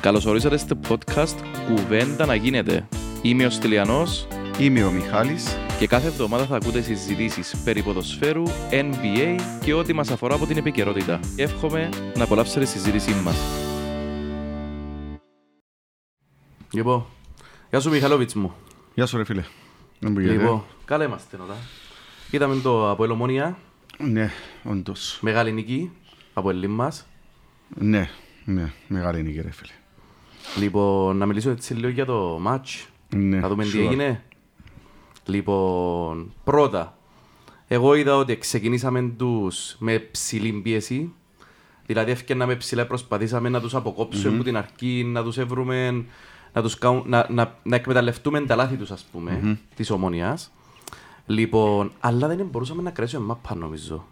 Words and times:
Καλώς 0.00 0.26
ορίσατε 0.26 0.56
στο 0.56 0.78
podcast 0.88 1.34
«Κουβέντα 1.66 2.26
να 2.26 2.34
γίνεται». 2.34 2.88
Είμαι 3.22 3.46
ο 3.46 3.50
Στυλιανός 3.50 4.26
Είμαι 4.58 4.84
ο 4.84 4.90
Μιχάλης. 4.90 5.56
και 5.78 5.86
κάθε 5.86 6.06
εβδομάδα 6.06 6.44
θα 6.46 6.56
ακούτε 6.56 6.80
συζητήσεις 6.82 7.56
περί 7.64 7.82
ποδοσφαίρου, 7.82 8.42
NBA 8.70 9.36
και 9.64 9.72
ό,τι 9.74 9.92
μας 9.92 10.10
αφορά 10.10 10.34
από 10.34 10.46
την 10.46 10.56
επικαιρότητα. 10.56 11.20
Εύχομαι 11.36 11.88
να 12.16 12.24
απολαύσετε 12.24 12.60
τη 12.60 12.66
συζήτησή 12.66 13.10
μας. 13.24 13.36
Λοιπόν, 16.72 17.06
γεια 17.70 17.80
σου 17.80 17.90
Μιχαλόβιτς 17.90 18.34
μου. 18.34 18.52
Γεια 18.94 19.06
σου 19.06 19.16
ρε 19.16 19.24
φίλε. 19.24 19.44
Δεν 19.98 20.12
μου 20.12 20.18
γίνεται. 20.20 20.38
Λοιπόν, 20.40 20.64
καλά 20.84 21.04
είμαστε 21.04 21.36
τώρα. 21.36 21.54
Είδαμε 22.30 22.56
το 22.62 22.90
από 22.90 23.04
Ελομόνια, 23.04 23.58
Ναι, 23.98 24.30
όντως. 24.64 25.18
μεγάλη 25.22 25.52
νική 25.52 25.90
από 26.34 26.50
Ελλήν 26.50 26.70
μας. 26.70 27.06
Ναι, 27.74 28.08
ναι, 28.44 28.72
μεγάλη 28.88 29.22
νίκη 29.22 29.40
ρε 29.40 29.50
φίλε. 29.50 29.72
Λοιπόν, 30.56 31.16
να 31.16 31.26
μιλήσω 31.26 31.50
έτσι 31.50 31.74
λίγο 31.74 31.88
για 31.88 32.04
το 32.04 32.40
match. 32.46 32.86
Ναι, 33.16 33.38
Να 33.38 33.48
δούμε 33.48 33.64
τι 33.64 33.70
sure. 33.74 33.86
έγινε. 33.86 34.22
Λοιπόν, 35.26 36.32
πρώτα, 36.44 36.96
εγώ 37.68 37.94
είδα 37.94 38.16
ότι 38.16 38.38
ξεκινήσαμε 38.38 39.12
τους 39.16 39.76
με 39.78 39.98
ψηλή 39.98 40.52
πίεση. 40.52 41.12
Δηλαδή, 41.86 42.10
έφτιαναμε 42.10 42.56
ψηλά, 42.56 42.86
προσπαθήσαμε 42.86 43.48
να 43.48 43.60
τους 43.60 43.74
αποκόψουμε 43.74 44.34
από 44.34 44.44
την 44.44 44.56
αρχή, 44.56 45.04
να 45.06 45.22
τους 45.22 45.38
έβρουμε, 45.38 46.04
να, 46.52 46.62
τους 46.62 46.78
κάουν, 46.78 47.02
να, 47.06 47.26
να, 47.30 47.58
να 47.62 47.76
εκμεταλλευτούμε 47.76 48.40
τα 48.40 48.56
λάθη 48.56 48.76
τους, 48.76 48.90
ας 48.90 49.06
πούμε, 49.12 49.58
της 49.74 49.90
ομονίας. 49.90 50.52
Λοιπόν, 51.26 51.92
αλλά 52.00 52.28
δεν 52.28 52.46
μπορούσαμε 52.46 52.82
να 52.82 52.90
κρατήσουμε 52.90 53.24
μάπα, 53.24 53.54
νομίζω. 53.54 54.04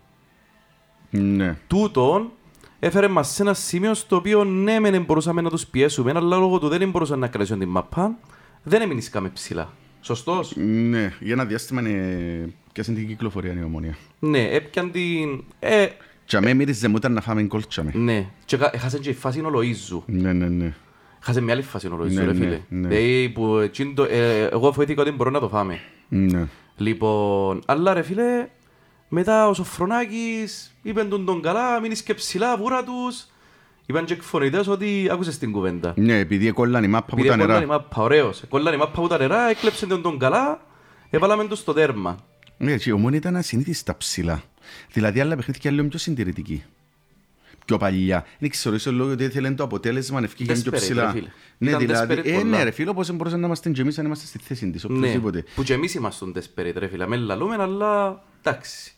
Ναι. 1.11 1.59
Τούτον 1.67 2.31
έφερε 2.79 3.09
μας 3.09 3.29
σε 3.35 3.43
ένα 3.43 3.55
σημείο 3.55 3.95
στο 3.95 4.17
οποίο 4.17 4.45
ναι, 4.45 4.81
μεν 4.81 5.03
μπορούσαμε 5.03 5.41
να 5.41 5.51
τους 5.51 5.67
πιέσουμε, 5.67 6.13
αλλά 6.17 6.37
λόγω 6.37 6.59
του 6.59 6.69
δεν 6.69 6.91
μπορούσαν 6.91 7.19
να 7.19 7.27
κρατήσουν 7.29 7.59
την 7.59 7.69
μάπα, 7.69 8.19
δεν 8.63 8.83
έμεινε 8.83 9.03
ψηλά. 9.33 9.73
Σωστός; 10.01 10.53
Ναι, 10.57 11.13
για 11.21 11.33
ένα 11.33 11.45
διάστημα 11.45 11.81
είναι 11.81 12.53
πιάσαν 12.73 12.95
την 12.95 13.07
κυκλοφορία 13.07 13.55
η 13.61 13.63
ομονία. 13.65 13.97
Ναι, 14.19 14.49
έπιαν 14.51 14.91
την... 14.91 15.45
Ε, 15.59 15.87
Και 16.25 16.37
αμέ 16.37 16.55
μύριζε 16.55 16.89
μου 16.89 16.97
ήταν 16.97 17.13
να 17.13 17.21
φάμε 17.21 17.43
γκολ 17.43 17.67
τσάμε. 17.67 17.91
ναι, 17.95 18.27
και 18.45 18.57
κα- 18.57 18.71
έχασε 18.73 18.99
και 18.99 19.11
η 19.11 19.15
φάση 19.15 19.41
ο 19.41 19.51
Λοΐζου. 19.55 20.03
Ναι, 20.07 20.33
ναι, 20.33 20.49
ναι. 20.49 20.75
Έχασε 21.21 21.41
μια 21.41 21.53
άλλη 21.55 21.63
φάση 21.63 21.87
ο 21.87 21.99
Λοΐζου, 22.03 22.11
Ναι, 22.13 22.21
ρε 22.25 22.33
ναι, 22.33 22.35
φίλε. 22.35 22.61
ναι. 22.69 22.89
Δηλαδή, 22.89 23.29
που 23.29 23.57
εκείνο 23.57 23.93
το- 23.95 24.05
ε, 24.11 24.45
εγώ 24.53 24.73
φοβήθηκα 24.73 25.03
ότι 25.03 25.11
μπορώ 25.11 25.31
να 25.31 25.41
το 25.41 25.49
φάμε. 25.49 25.79
Ναι. 26.09 26.47
Λοιπόν, 26.77 27.63
αλλά 27.67 27.93
ρε 27.95 28.03
φίλε, 28.03 28.49
μετά 29.09 29.49
ο 29.49 29.55
Σοφρονάκης 29.55 30.75
είπε 30.83 31.05
τον 31.05 31.25
τον 31.25 31.43
καλά, 31.43 31.81
μείνεις 31.81 32.03
και 32.03 32.15
ψηλά, 32.15 32.57
βούρα 32.57 32.85
τους. 32.85 33.27
Είπαν 33.87 34.05
και 34.05 34.13
εκφωνητές 34.13 34.67
ότι 34.69 35.09
άκουσες 35.13 35.39
την 35.39 35.53
κουβέντα. 35.53 35.93
Ναι, 35.97 36.19
επειδή 36.19 36.51
κόλλαν 36.53 36.85
η 36.85 36.89
μάπα 36.89 37.07
που 37.07 37.15
Επειδή 37.15 37.29
τα 37.29 37.37
κόλλανε 37.37 37.53
η 37.65 37.67
νερά. 37.67 37.73
μάπα, 37.81 38.03
ωραίος. 38.03 38.43
Κόλλανε 38.49 38.77
η 38.77 38.79
μάπα 38.79 39.01
που 39.01 39.07
τα 39.09 39.19
νερά, 39.19 39.49
έκλεψε 39.49 39.87
τον 39.87 40.03
τον 40.03 40.19
καλά, 40.19 40.61
έβαλαμε 41.11 41.45
τους 41.47 41.59
στο 41.59 41.73
τέρμα. 41.73 42.17
Ναι, 42.59 42.77
και 42.77 42.91
η 42.91 42.93
ομόνια 42.93 43.19
ήταν 43.19 43.37
ασυνήθιστα 43.37 43.97
ψηλά. 43.97 44.43
Δηλαδή 44.93 45.21
άλλα 45.21 45.37
παιχνίδια 45.37 45.71
λίγο 45.71 45.89
πιο 45.89 45.99
συντηρητική. 45.99 46.65
Πιο 47.65 47.77
παλιά. 47.77 48.25
Δεν 48.39 48.51
ξέρω, 48.51 48.75
ίσως 48.75 48.93
λόγω 48.93 49.11
ότι 49.11 49.25
ήθελε 49.25 49.51
το 49.51 49.63
αποτέλεσμα 49.65 50.21
να 50.21 50.27
ευκήγε 50.27 50.53
πιο 50.53 50.63
Desperate, 50.63 50.71
ρε 50.71 50.77
ψηλά. 50.77 51.11
φίλε. 51.11 51.29
Ναι, 51.59 51.69
Ήταν 51.69 51.81
δηλαδή, 51.81 52.15
desperate 52.15 52.27
ε, 52.27 52.33
πολλά. 52.33 52.45
ναι 52.45 52.63
ρε 52.63 52.71
φίλε, 52.71 52.91
όπως 52.91 53.11
μπορούσαμε 53.11 53.41
να 53.41 53.47
είμαστε 53.47 53.71
και 53.71 53.81
εμείς 53.81 53.99
αν 53.99 54.05
είμαστε 54.07 54.27
στη 54.27 54.39
θέση 54.39 54.71
της, 54.71 54.85
Ναι, 54.85 54.97
οποιοδήποτε. 54.99 55.45
που 55.55 55.63
και 55.63 55.73
εμείς 55.73 55.95
ήμασταν 55.95 56.35
desperate 56.37 56.73
ρε 56.77 56.87
φίλε, 56.89 57.07
με 57.07 57.17
λαλούμε, 57.17 57.57
αλλά 57.59 58.23
εντάξει. 58.43 58.95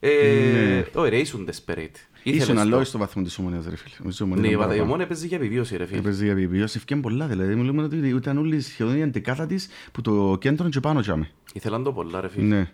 Ναι. 0.00 0.08
Ε, 0.08 0.84
όχι 0.94 1.08
ρε, 1.10 1.18
ήσουν 1.18 1.48
desperate. 1.48 1.96
Ήσουν 2.22 2.38
Ήθελες 2.40 2.60
αλλά 2.62 2.70
το. 2.70 2.76
όχι 2.76 2.86
στο 2.86 2.98
βαθμό 2.98 3.22
της 3.22 3.38
ομονίας 3.38 3.64
ρε 3.68 3.76
φίλε. 3.76 3.94
Νομίζω 3.98 4.16
η 4.20 4.22
ομονία 4.28 4.42
Ναι, 4.42 4.48
ήταν 4.48 4.48
η 4.48 4.52
παραπάνω. 4.54 4.68
Παταγιωμόν 4.78 5.00
έπαιζε 5.00 5.26
για 5.26 5.36
επιβίωση 5.36 5.76
ρε 5.76 5.86
φίλε. 5.86 5.98
Έπαιζε 5.98 6.22
για 6.24 6.32
επιβίωση, 6.32 6.76
ευκαιρία 6.76 7.02
πολλά 7.02 7.26
δηλαδή. 7.26 7.54
Μιλούμε 7.54 7.82
ότι 7.82 7.96
ήταν 8.08 8.38
όλοι 8.38 8.60
σχεδόν 8.60 8.96
η 8.98 9.02
αντεκάδα 9.02 9.46
της 9.46 9.68
που 9.92 10.00
το 10.00 10.36
κέντρο 10.40 10.68
και 10.68 10.80
πάνω 10.80 11.00
τζάμε. 11.00 11.30
Ήθελαν 11.52 11.82
το 11.82 11.92
πολλά 11.92 12.20
ρε 12.20 12.28
φίλε. 12.28 12.46
Ναι. 12.46 12.70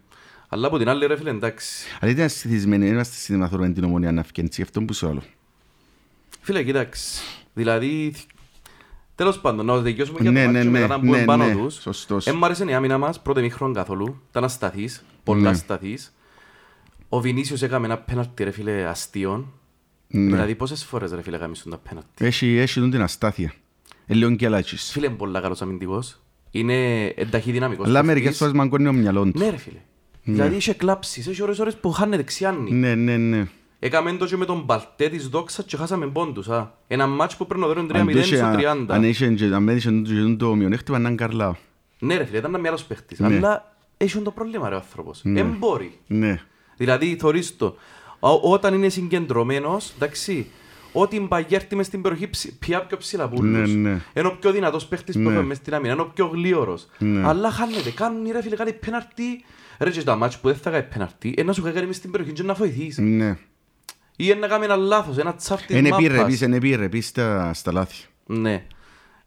Αλλά 0.48 0.66
από 0.66 0.78
την 0.78 0.88
άλλη 0.88 1.06
ρε 1.06 1.16
φίλε, 1.16 1.30
εντάξει. 1.30 1.86
Αλλά 2.00 2.10
ήταν 2.10 2.28
συνηθισμένοι, 2.28 2.86
είμαστε 2.88 3.14
συνηθισμένοι 3.16 3.72
την 3.74 3.84
ομονία 3.84 4.12
να 4.12 4.20
ευκαιρία, 4.20 4.50
αυτό 4.62 4.82
που 4.82 4.92
σου 4.92 5.08
άλλο. 5.08 5.22
Φίλε, 6.40 6.62
κοίταξε. 6.62 7.22
Δηλαδή, 7.54 8.14
τέλος 9.14 9.40
πάντων, 9.40 9.66
να 9.66 9.78
δικαιώσουμε 9.78 10.18
για 10.20 10.30
Ναι, 10.30 10.44
το 10.44 10.50
ναι, 10.50 10.52
μάτσο 10.58 10.70
ναι, 10.70 10.80
μετά 10.80 10.96
να 10.96 10.98
μπούμε 11.02 11.18
ναι, 11.18 11.24
πάνω 11.24 11.46
ναι, 11.46 11.52
τους. 11.54 11.74
σωστός. 11.74 12.26
Εν 12.26 12.34
μ' 12.34 12.44
άρεσε 12.44 12.64
η 12.64 12.74
άμυνα 12.74 12.98
μας, 12.98 13.20
πρώτο 13.22 13.40
μήχρον 13.40 13.72
καθόλου. 13.74 14.22
Ήταν 14.30 14.44
ασταθής, 14.44 15.04
πολλά 15.24 15.40
Ναι. 15.40 15.48
ασταθής. 15.48 16.10
Ο 17.08 17.20
Βινίσιος 17.20 17.62
έκαμε 17.62 17.86
ένα 17.86 17.98
πέναλτι 17.98 18.44
ρε 18.44 18.50
φίλε 18.50 18.84
αστείον. 18.86 19.52
Ναι. 20.08 20.20
Δηλαδή 20.30 20.54
πόσες 20.54 20.84
φορές 20.84 21.10
ρε 21.12 21.22
φίλε 21.22 21.36
έκαμε 21.36 21.54
τα 21.70 21.78
πέναλτι; 21.78 22.24
Έχει, 22.24 22.56
έχει 22.56 22.80
τον 22.80 22.90
την 22.90 23.02
αστάθεια. 23.02 23.52
Ε, 24.06 24.14
λίγο 24.14 24.34
και 24.34 24.46
αλάτσις. 24.46 24.90
Φίλε 24.90 25.06
είναι 25.06 25.14
πολλά 25.14 25.40
καλός 25.40 25.62
αμυντικός. 25.62 26.20
Είναι 26.50 27.04
ενταχή 27.06 27.52
δυναμικός. 27.52 27.86
Αλλά 27.86 28.00
παίχτης. 28.00 28.14
μερικές 28.14 28.36
φορές 28.38 28.52
μαγκώνει 28.54 28.88
ο 28.88 28.92
μυαλό 28.92 29.22
του. 29.24 29.38
Ναι 29.38 29.50
ρε 29.50 29.56
φίλε. 29.56 29.78
Δηλαδή 30.22 30.56
είχε 30.56 30.72
κλάψεις, 30.74 31.26
έχει 31.26 31.42
ώρες 31.42 31.58
ώρες 31.58 31.76
που 31.76 31.90
χάνεται 31.90 32.22
ξιάνει. 32.22 32.72
Ναι, 32.72 32.94
ναι, 32.94 33.16
ναι. 33.16 33.46
Έκαμε 33.78 34.12
το 34.12 34.26
και 34.26 34.36
με 34.36 34.44
τον 34.44 34.62
Μπαλτέ 34.64 35.08
της 35.08 35.28
Δόξας 35.28 35.64
και 35.64 35.76
χάσαμε 35.76 36.06
πόντους. 36.06 36.48
α. 36.48 36.74
Ένα 36.86 37.06
μάτς 37.06 37.36
που 37.36 37.46
πρέπει 37.46 37.60
να 37.60 37.66
δώσουν 37.66 37.88
3-0 37.88 37.96
Αν 37.98 38.06
το 38.12 38.18
είχε- 38.18 38.36
στο 38.36 38.44
αν 38.46 38.56
30. 38.56 39.04
είχε 39.06 39.28
και- 39.28 39.44
αν 39.44 39.68
είχε 39.68 39.90
το- 39.90 40.36
το 40.36 40.54
μειονέκτημα, 40.54 40.98
να 40.98 41.08
είναι 41.08 41.16
καρλάω. 41.16 41.54
Ναι 41.98 42.16
ρε 42.16 42.24
φίλε, 42.24 42.38
ήταν 42.38 42.54
ένα 42.54 42.68
άλλος 42.68 42.84
παίχτης. 42.84 43.18
Ναι. 43.18 43.26
Αλλά 43.36 43.76
έχει 43.96 44.18
το 44.18 44.30
πρόβλημα 44.30 44.68
ρε 44.68 44.74
ο 44.74 44.78
άνθρωπος. 44.78 45.20
Εν 45.24 45.56
μπορεί. 45.58 45.98
Ναι. 46.06 46.40
Δηλαδή, 46.76 47.16
θωρείς 47.20 47.56
το. 47.56 47.76
Ό- 48.20 48.40
Όταν 48.52 48.74
είναι 48.74 48.88
συγκεντρωμένος, 48.88 49.92
εντάξει, 49.96 50.46
ό,τι 50.92 51.20
μπαγιέρτη 51.20 51.76
μες 51.76 51.86
στην 51.86 52.02
περιοχή 52.02 52.28
ψη- 52.30 52.58
πια 52.58 52.86
πιο 52.86 52.96
ψηλά 52.96 53.28
πουλούς. 53.28 53.70
Ναι, 53.74 53.90
ναι. 53.90 54.00
Είναι 54.14 54.26
ο 54.26 54.36
πιο 54.40 54.50
δυνατός 54.52 54.86
παίχτης 54.86 55.14
που 55.14 55.20
Ναι. 55.20 55.28
έχουμε 55.28 55.42
μες 55.46 55.56
στην 55.56 55.74
άμυνα, 55.74 55.92
είναι 55.92 56.02
ο 56.02 56.06
πιο 56.14 56.26
γλίωρος. 56.26 56.86
Ναι. 56.98 57.26
Αλλά 57.28 57.50
χάνεται, 57.50 57.90
κάνουν 57.90 58.30
ρε 58.32 58.42
φίλε, 58.42 58.56
κάνει 58.56 58.72
πέναρτη. 58.72 59.44
Ρε 59.78 59.90
και 59.90 60.00
στα 60.00 60.16
μάτς 60.16 60.38
που 60.38 60.48
δεν 60.48 60.56
θα 60.56 60.70
κάνει 60.70 60.84
πέναρτη, 60.92 61.28
είναι 61.28 61.42
να 61.46 61.52
σου 61.52 61.62
κάνει 61.62 61.86
μες 61.86 61.96
στην 61.96 62.10
περιοχή 62.10 62.32
και 62.32 62.42
να 62.42 62.54
βοηθείς. 62.54 62.98
Ναι. 62.98 63.28
Ή 64.18 64.24
είναι 64.30 64.34
να 64.34 64.46
κάνει 64.46 64.64
ένα 64.64 64.76
λάθος, 64.76 65.16
ένα 65.18 65.34
τσάφ 65.34 65.66
της 65.66 65.76
Είναι 65.76 65.88
μάπας. 65.88 66.04
επιρρεπής, 66.04 66.40
είναι 66.40 66.56
επιρρεπής 66.56 67.06
στα 67.06 67.52
στα 67.54 67.72
λάθη. 67.72 68.04
Ναι. 68.26 68.64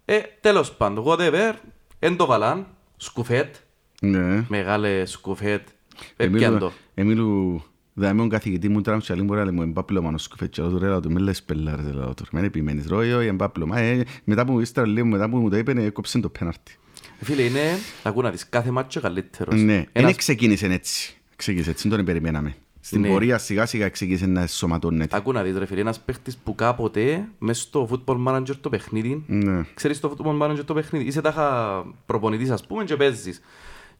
Ε, 0.06 0.20
τέλος 0.42 0.72
πάντων, 0.74 1.04
whatever, 1.08 1.54
εν 2.00 2.16
το 2.16 2.26
βαλάν, 2.26 2.68
σκουφέτ, 2.98 3.56
Ναι. 4.02 4.46
μεγάλε 4.48 5.06
σκουφέτ, 5.06 5.68
έπιαν 6.16 6.60
το. 6.60 6.72
Εμίλου, 6.94 7.62
δάμε 7.94 8.20
τον 8.20 8.30
καθηγητή 8.30 8.70
μου 8.70 8.82
τραμ 8.82 9.00
τσαλί 9.00 9.22
μπορεί 9.22 9.40
να 9.40 9.46
λέμε 9.46 9.64
εμπάπλωμα 9.64 10.12
να 10.12 10.18
σκουφέτσι, 10.18 10.62
αλλά 10.62 10.70
του 10.70 10.80
ρε 10.80 11.00
του 11.00 11.12
με 11.12 11.20
λες 11.20 11.44
πελάρες, 11.44 11.94
λέω 11.94 12.14
του. 12.14 12.26
Μεν 12.32 12.44
επιμένεις, 12.44 12.88
ρώει, 12.88 13.12
όχι 13.14 13.28
εμπάπλωμα. 13.28 13.80
Ε, 13.80 14.04
Μετά 14.24 14.46
που 14.46 14.60
ύστερα 14.60 14.88
λίγο, 14.88 15.06
μετά 15.08 15.30
που 15.30 15.38
μου 15.38 15.50
το 15.50 15.58
είπε, 15.58 15.72
έκοψε 15.72 16.20
το 16.20 16.30
πέναρτι. 16.30 16.78
Φίλε, 17.22 17.42
είναι, 17.42 17.60
ακού 18.04 18.22
να 18.22 18.30
δεις, 18.30 18.50
κάθε 18.50 18.72
μάτσο 18.72 19.02
καλύτερος. 19.02 19.56
Ναι, 19.62 19.76
δεν 19.76 19.86
Ένας- 19.92 20.16
ξεκίνησε 20.16 20.66
έτσι. 20.66 21.18
Ξεκίνησε 21.36 21.70
έτσι, 21.70 21.88
δεν 21.88 21.98
τον 21.98 22.06
περιμέναμε. 22.06 22.56
Στην 22.82 23.02
Ναι. 23.02 23.08
πορεία 23.08 23.38
σιγά 23.38 23.66
σιγά 23.66 23.90
ξεκίνησε 23.90 24.26
να 24.26 24.48
σωματώνεται. 24.48 25.16
Ακού 25.18 25.32
να 25.32 25.44
δεις 25.44 25.58
ρε 25.58 25.66
φίλε, 25.66 25.80
ένας 25.82 26.00
παίχτης 26.00 26.38
που 26.38 26.56
κάποτε 26.56 27.28
μες 27.40 27.60
στο 27.60 27.90
Football 27.92 28.18
Manager 28.28 28.56
το 28.62 28.70
παιχνίδι, 28.70 29.24
Ναι. 29.28 29.66
ξέρεις 29.74 30.00
το 30.00 30.16
Football 30.18 30.42
Manager 30.42 30.64
το 30.66 30.74
παιχνίδι, 30.74 31.06
είσαι 31.06 31.22
τάχα 31.22 31.84
προπονητής 32.06 32.50
ας 32.50 32.66
πούμε 32.68 32.84
και 32.84 32.96
παίζεις. 32.96 33.42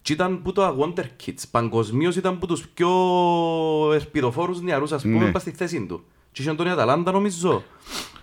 Και 0.02 0.14
ήταν 0.14 0.42
που 0.42 0.52
το 0.52 0.78
Wonder 0.80 1.04
Kids, 1.26 1.44
παγκοσμίως 1.52 2.16
ήταν 2.16 2.40
που 2.40 2.46
τους 2.46 2.68
πιο 2.68 2.90
ελπιδοφόρους 3.94 4.62
νεαρούς 4.62 4.92
ας 4.92 5.02
πούμε 5.02 5.18
Ναι. 5.26 5.32
πας 5.32 5.42
στη 5.42 5.52
θέση 5.52 5.86
του. 5.86 6.04
Και 6.32 6.42
είχε 6.42 6.54
τον 6.54 6.68
η 6.68 6.70
Αταλάντα 6.70 7.12
νομίζω. 7.12 7.64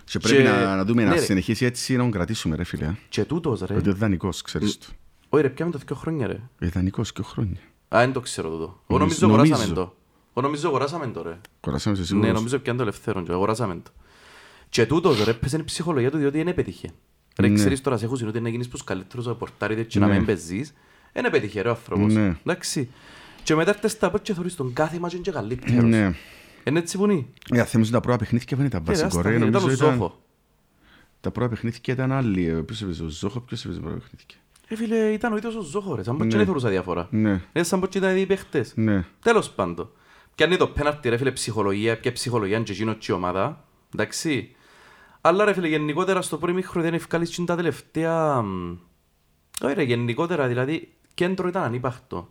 Και 0.03 0.19
πρέπει 0.19 0.37
Και- 0.43 0.49
να, 0.49 0.75
να 0.75 0.85
δούμε 0.85 1.03
ναι, 1.03 1.09
να 1.09 1.15
ρε. 1.15 1.21
συνεχίσει 1.21 1.65
έτσι 1.65 1.93
να 1.95 2.01
τον 2.01 2.11
κρατήσουμε 2.11 2.55
ρε 2.55 2.63
φίλε. 2.63 2.85
ε. 2.85 2.97
Και 3.09 3.25
τούτος 3.25 3.59
ρε. 3.61 3.75
Ότι 3.75 3.89
είναι 3.89 3.97
δανεικός, 3.97 4.41
ξέρεις 4.41 4.77
του. 4.77 4.87
Όχι 5.29 5.43
ρε, 5.43 5.49
πιάμε 5.49 5.71
το 5.71 5.79
δύο 5.85 5.95
χρόνια 5.95 6.27
ρε. 6.27 6.39
Ε, 6.59 6.67
δανεικός 6.67 7.13
και 7.13 7.21
χρόνια. 7.23 7.59
Α, 7.95 7.99
δεν 7.99 8.13
το 8.13 8.19
ξέρω 8.19 8.49
τούτο. 8.49 8.63
Εγώ 8.87 8.99
Νομίζω- 8.99 9.27
νομίζω 9.27 9.41
αγοράσαμε 9.43 9.63
νομίζω. 9.69 9.73
το. 9.85 9.95
Εγώ 10.33 10.45
νομίζω 10.47 10.67
αγοράσαμε 10.67 11.07
το 11.07 11.21
ρε. 11.21 11.37
Κοράσαμε 11.59 11.95
σε 11.95 12.01
Ναι, 12.01 12.07
σίγουρος. 12.07 12.31
νομίζω 12.33 12.59
πιάνε 12.59 12.77
το 12.77 12.83
ελευθέρον 12.83 13.25
και 13.25 13.31
αγοράσαμε 13.31 13.75
το. 13.83 13.91
Και 14.69 14.85
τούτος 14.85 15.23
ρε, 15.23 15.33
πέσε 15.33 15.57
η 15.57 15.63
ψυχολογία 15.63 16.11
του 16.11 16.17
διότι 16.17 16.37
δεν 16.37 16.47
επέτυχε. 16.47 16.89
Ρε, 17.39 17.47
Ναι. 17.47 17.55
ξέρεις 17.55 17.81
τώρα 17.81 17.97
σε 17.97 18.05
έχουν 18.05 18.17
συνούτη 18.17 18.39
να 18.39 18.49
γίνεις 18.49 18.67
τους 18.67 18.83
καλύτερους 18.83 19.27
από 19.27 19.35
πορτάριδες 19.35 19.85
και 19.87 19.99
να 19.99 20.07
Ναι. 20.07 20.13
μην 20.15 20.25
παίζεις. 20.25 20.73
Δεν 21.13 21.25
επέτυχε 21.25 21.61
ρε 21.61 21.67
ο 21.67 21.71
άνθρωπος. 21.71 22.13
Ναι. 22.13 22.35
Εντάξει. 22.45 22.89
Και 23.43 23.55
μετά 23.55 23.69
έρθες 23.69 23.91
στα 23.91 24.07
πόδια 24.09 24.23
και 24.23 24.33
θωρείς 24.33 24.55
τον 24.55 24.73
κάθε 24.73 24.99
μάτσο 24.99 25.17
και 25.17 25.31
καλύτερος. 25.31 25.83
Ναι. 25.83 26.13
Είναι 26.63 26.79
έτσι 26.79 26.97
που 26.97 27.09
είναι. 27.09 27.25
Για 27.45 27.65
θέμεις 27.65 27.89
τα 27.89 27.99
πρώτα 27.99 28.17
παιχνίδια 28.17 28.57
δεν 28.57 28.65
ήταν 28.65 28.81
Ε, 28.81 28.83
βασικό 28.85 29.07
άστα, 29.07 29.21
ρε. 29.21 29.35
Ήταν 29.35 29.47
ο 29.47 29.49
Νομίζω 29.59 29.75
ήταν... 29.75 29.93
Ζόχο. 29.93 30.19
Τα 31.21 31.31
πρώτα 31.31 31.49
παιχνίδια 31.49 31.93
ήταν 31.93 32.11
άλλοι. 32.11 32.45
Ε, 32.47 32.53
Ποιος 32.53 32.81
έπαιζε 32.81 33.03
ο 33.03 33.07
Ζόχο, 33.07 33.39
ποιος 33.39 33.65
έπαιζε 33.65 33.79
τα 33.79 33.85
πρώτα 33.87 33.99
παιχνίδια. 34.01 34.35
Ε, 34.67 34.75
φίλε, 34.75 35.11
ήταν 35.13 35.33
ο 35.33 35.37
ίδιος 35.37 35.55
ο 35.55 35.61
Ζόχο 35.61 35.95
ρε. 35.95 36.03
Σαν 36.03 36.17
πως 36.17 36.25
και 36.25 36.31
Ναι. 36.31 36.37
δεν 36.37 36.45
θεωρούσα 36.45 36.69
διαφορά. 36.69 37.07
Ναι, 37.11 37.41
Ε, 37.51 37.63
σαν 37.63 37.79
πως 37.79 37.89
και 37.89 37.97
ήταν 37.97 38.17
οι 38.17 38.25
παίχτες. 38.25 38.71
ναι. 38.75 39.05
Τέλος 39.21 39.49
πάντων. 39.49 39.89
Πιάνει 40.35 40.57
το 40.57 40.67
πέναρτι 40.67 41.09
ρε 41.09 41.17
φίλε 41.17 41.31
ψυχολογία, 41.31 41.99
ποια 41.99 42.11
ψυχολογία 42.11 42.59
και 42.61 42.71
εκείνο 42.71 42.93
και 42.93 43.11
η 43.11 43.15
ομάδα. 43.15 43.65
Εντάξει. 43.93 44.55
Αλλά 45.21 45.45
ρε 45.45 45.53
φίλε 45.53 45.67
γενικότερα 45.67 46.21
στο 46.21 46.37
πρώτο 46.37 46.53
μήχρο 46.53 46.81
δεν 46.81 46.93
ευκάλεις 46.93 47.29
και 47.29 47.41
τα 47.43 47.55
τελευταία... 47.55 48.41
μ, 48.41 48.77
Όχι 49.61 49.73
ρε 49.73 49.83
γενικότερα 49.83 50.47
δηλαδή 50.47 50.91
κέντρο 51.17 51.47
ήταν 51.47 51.63
ανύπαχτο. 51.63 52.29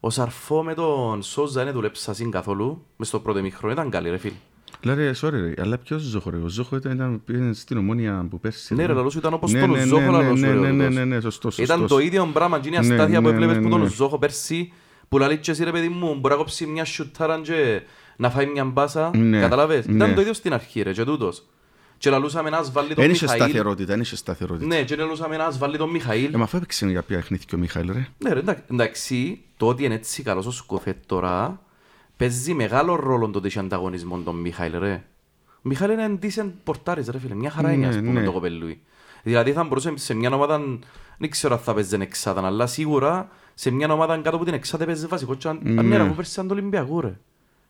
Ο 0.00 0.10
Σαρφό 0.10 0.62
με 0.62 0.74
τον 0.74 1.22
Σόζα 1.22 1.64
δεν 1.64 1.72
δούλεψα 1.72 2.14
συν 2.14 2.30
καθόλου 2.30 2.84
μες 2.96 3.08
στο 3.08 3.20
πρώτο 3.20 3.40
μήχρο 3.40 3.70
ήταν 3.70 3.90
καλή 3.90 4.10
ρε 4.10 4.16
φίλε. 4.16 4.34
Δηλαδή, 4.80 5.10
sorry 5.22 5.30
ρε, 5.30 5.54
αλλά 5.62 5.78
ποιος 5.78 6.02
Ζόχο 6.02 6.30
ρε, 6.30 6.36
ο 6.36 6.48
Ζόχο 6.48 6.76
ήταν, 6.76 6.92
ήταν 6.92 7.22
πήγαινε 7.24 7.52
στην 7.52 7.76
ομόνια 7.76 8.26
που 8.30 8.40
πέρσι. 8.40 8.74
Ναι 8.74 8.86
ρε, 8.86 8.92
λαλός 8.92 9.14
ήταν 9.14 9.32
όπως 9.32 9.52
Ναι, 9.52 9.60
τον 9.60 9.70
ναι, 9.70 9.84
Ζόχο 9.84 10.00
ναι, 10.00 10.10
λαλός 10.10 10.40
ναι, 10.40 10.48
ο 10.48 10.52
ναι, 10.52 10.60
ναι, 10.60 10.76
Ρεόδος. 10.76 10.94
ναι, 10.94 11.04
ναι, 11.04 11.20
σωστός, 11.20 11.58
Ήταν 11.58 11.78
σωστός. 11.78 11.98
το 11.98 12.04
ίδιο 12.04 12.26
πράγμα, 12.32 12.56
εκείνη 12.56 12.76
η 12.76 12.78
Ναι, 12.86 12.94
αστάθεια 12.94 13.20
που 13.22 13.28
ναι, 13.28 13.32
έβλεπες 13.34 13.56
ναι, 13.56 13.62
που 13.62 13.68
τον 13.68 13.80
ναι. 13.80 13.88
Ζόχο 13.88 14.18
πέρσι, 14.18 14.72
που 15.08 15.18
λαλεί 15.18 15.38
και 15.38 15.50
εσύ 15.50 15.64
ρε 15.64 15.70
παιδί 15.70 15.88
μου, 15.88 16.14
μπορεί 16.14 16.34
να 16.34 16.40
κόψει 16.40 16.66
μια 16.66 16.84
σιουτάρα 16.84 17.40
και 17.40 17.82
να 18.16 18.30
φάει 18.30 18.46
μια 18.46 18.64
μπάσα, 18.64 19.10
Ναι, 19.16 19.40
καταλαβες. 19.40 19.86
ναι. 19.86 19.94
Ήταν 19.96 20.14
το 20.14 20.20
ίδιο 20.20 20.32
στην 20.32 20.52
αρχή 20.52 20.82
ρε, 20.82 20.92
και 20.92 21.04
τούτος. 21.04 21.42
Και 21.98 22.10
λαλούσαμε 22.10 22.50
να 22.50 22.62
βάλει 22.62 22.94
τον 22.94 23.04
Εν 23.04 23.10
είχε 23.10 23.24
Μιχαήλ. 23.24 23.42
σταθερότητα, 23.42 23.92
εν 23.92 24.00
είχε 24.00 24.16
σταθερότητα. 24.16 24.66
Ναι, 24.66 24.82
και 24.82 24.96
λαλούσαμε 24.96 25.36
να 25.36 25.50
βάλει 25.50 25.76
τον 25.76 25.90
Μιχαήλ. 25.90 26.34
Ε, 26.34 26.36
μα 26.36 26.44
αφού 26.44 26.56
έπαιξε 26.56 26.86
για 26.86 27.02
ποια 27.02 27.20
χνήθηκε 27.22 27.54
ο 27.54 27.58
Μιχαήλ 27.58 27.92
ρε. 27.92 28.06
Ναι 28.18 28.32
ρε, 28.32 28.38
εντά- 28.38 28.70
εντάξει, 28.70 29.40
το 29.56 29.66
ότι 29.66 29.84
είναι 29.84 29.94
έτσι 29.94 30.22
καλός 30.22 30.46
ο 30.46 30.50
Σκοφέτ 30.50 30.96
τώρα, 31.06 31.60
παίζει 32.16 32.54
μεγάλο 32.54 32.94
ρόλο 32.94 33.28
το 33.28 33.38
ότι 33.38 33.46
έχει 33.46 33.58
ανταγωνισμό 33.58 34.18
τον 34.18 34.36
Μιχαήλ 34.36 34.78
ρε. 34.78 35.04
Ο 35.56 35.68
Μιχαήλ 35.68 35.90
είναι 35.90 36.02
ένα 36.04 36.18
decent 36.22 36.50
πορτάρις 36.64 37.08
ρε 37.08 37.18
φίλε, 37.18 37.34
μια 37.34 37.50
χαρά 37.50 37.72
είναι 37.72 37.86
Ναι, 37.86 37.88
ας 37.88 37.96
πούμε 37.96 38.10
ναι. 38.20 38.24
το 38.24 38.32
κοπελούι. 38.32 38.80
Δηλαδή 39.22 39.52
θα 39.52 39.64
μπορούσε 39.64 39.92
σε 39.96 40.14
μια 40.14 40.30
ομάδα, 40.34 40.60
δεν 41.18 41.30
ξέρω 41.30 41.54
αν 41.54 41.60
θα 41.60 41.74
παίζει 41.74 41.96
εξάδα, 42.00 42.46
αλλά 42.46 42.66
σίγουρα 42.66 43.28
σε 43.54 43.70
μια 43.70 43.92
ομάδα 43.92 44.16
κάτω 44.16 44.36
από 44.36 44.44
την 44.44 44.54
εξάδα 44.54 44.84
παίζει 44.84 45.06
βασικός 45.06 45.36
και 45.36 45.48
αν 45.48 45.60
αν 45.78 45.86
ναι 45.88 45.96
ρε, 45.96 46.02
αφού 46.02 46.14
πέρσι 46.14 46.32
ήταν 46.32 46.48
το 46.48 46.54
Ολυμπιακό 46.54 47.00
ρε. 47.00 47.16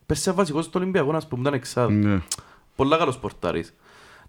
Πέρσι 0.06 0.22
ήταν 0.22 0.34
βασικός 0.34 0.64
στο 0.64 0.79
Ολυμπιακό, 0.79 1.12
ας 1.17 1.26
πούμε, 1.29 1.40
ήταν 1.40 1.55
εξάδα. 1.55 1.93
Ναι. 1.93 2.20
Πολλά 2.76 2.96
καλός 2.96 3.19
πορτάρις. 3.19 3.75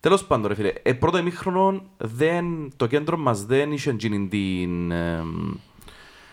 Τέλος 0.07 0.25
πάντων 0.25 0.47
ρε 0.47 0.55
φίλε, 0.55 0.73
ε, 0.81 0.93
πρώτο 0.93 1.17
ημίχρονο 1.17 1.83
δεν, 1.97 2.45
το 2.75 2.87
κέντρο 2.87 3.17
μας 3.17 3.45
δεν 3.45 3.71
είχε 3.71 3.89
εκείνη 3.89 4.27
την... 4.27 4.91
εμ, 4.91 5.53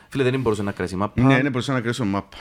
φίλε 0.09 0.23
δεν 0.23 0.41
μπορούσε 0.41 0.63
να 0.63 0.73
κρέσει 0.73 0.97
μάπα. 0.97 1.23
Ναι, 1.23 1.39
ναι, 1.39 1.51
μπορούσα 1.51 1.73
να 1.73 1.81
κρέσω 1.81 2.05
μάπα. 2.05 2.37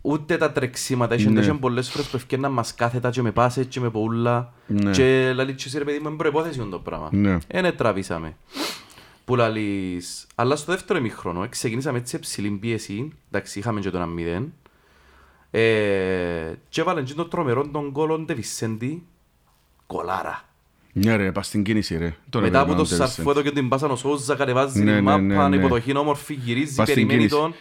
Ούτε 0.00 0.36
τα 0.36 0.52
τρεξίματα, 0.52 1.14
είχε 1.14 1.30
Ναι. 1.30 1.40
ναι. 1.40 1.54
πολλές 1.54 1.90
φορές 1.90 2.08
που 2.08 2.16
ευκαιρναν 2.16 2.52
μας 2.52 2.74
κάθετα 2.74 3.10
και 3.10 3.22
με 3.22 3.32
πάσες 3.32 3.66
και 3.66 3.80
με 3.80 3.90
πουλά. 3.90 4.52
Ναι. 4.66 4.90
Και 4.90 5.32
λαλεί 5.32 5.54
και 5.54 5.64
εσύ 5.66 5.78
ρε 5.78 5.84
παιδί 5.84 5.98
μου, 5.98 6.08
είναι 6.08 6.16
προϋπόθεση 6.16 6.58
το 6.70 6.78
πράγμα. 6.78 7.08
Ναι. 7.12 7.38
Ε, 7.46 7.60
ναι, 7.60 7.72
τραβήσαμε. 7.72 8.36
Που 9.24 9.36
λαλείς... 9.36 10.26
Αλλά 10.34 10.56
στο 10.56 10.72
δεύτερο 10.72 10.98
ημίχρονο, 10.98 11.42
ε, 11.42 11.46
ξεκινήσαμε 11.46 11.98
έτσι 11.98 12.10
σε 12.10 12.18
ψηλή 12.18 12.50
πίεση. 12.50 13.12
Εντάξει, 13.30 13.58
είχαμε 13.58 13.80
και 13.80 13.90
το 13.90 13.96
ένα 13.96 14.06
μηδέν. 14.06 14.52
Ε, 15.50 16.52
και 16.68 16.80
έβαλαν 16.80 17.04
και 17.04 17.14
το 17.14 17.24
τρομερό 17.24 17.68
τον 17.68 17.92
κόλον 17.92 18.24
Ντε 18.24 18.34
Βισέντη. 18.34 19.02
Κολάρα. 19.96 20.44
Ναι 20.92 21.16
ρε, 21.16 21.32
πας 21.32 21.46
στην 21.46 21.62
κίνηση 21.62 21.96
ρε. 21.98 22.14
Τώρα 22.30 22.44
Μετά 22.44 22.60
από 22.60 22.72
πρέπει 22.74 22.88
το 22.88 22.96
να 22.96 23.06
σαρφό 23.06 23.30
εδώ 23.30 23.42
και 23.42 23.50
την 23.50 23.68
πάσα 23.68 23.86
ο 23.86 23.96
Σόουζα 23.96 24.34
κατεβάζει 24.34 24.78
Ναι, 24.78 24.84
την 24.84 24.94
ναι, 24.94 25.00
μάπα, 25.00 25.20
ναι, 25.20 25.48
ναι. 25.48 25.56
υποδοχή 25.56 25.96
όμορφη, 25.96 26.34
γυρίζει, 26.34 26.74
Πας 26.74 26.88
στην 26.88 26.94
περιμένει 27.06 27.28
κίνηση. 27.28 27.36
τον. 27.36 27.54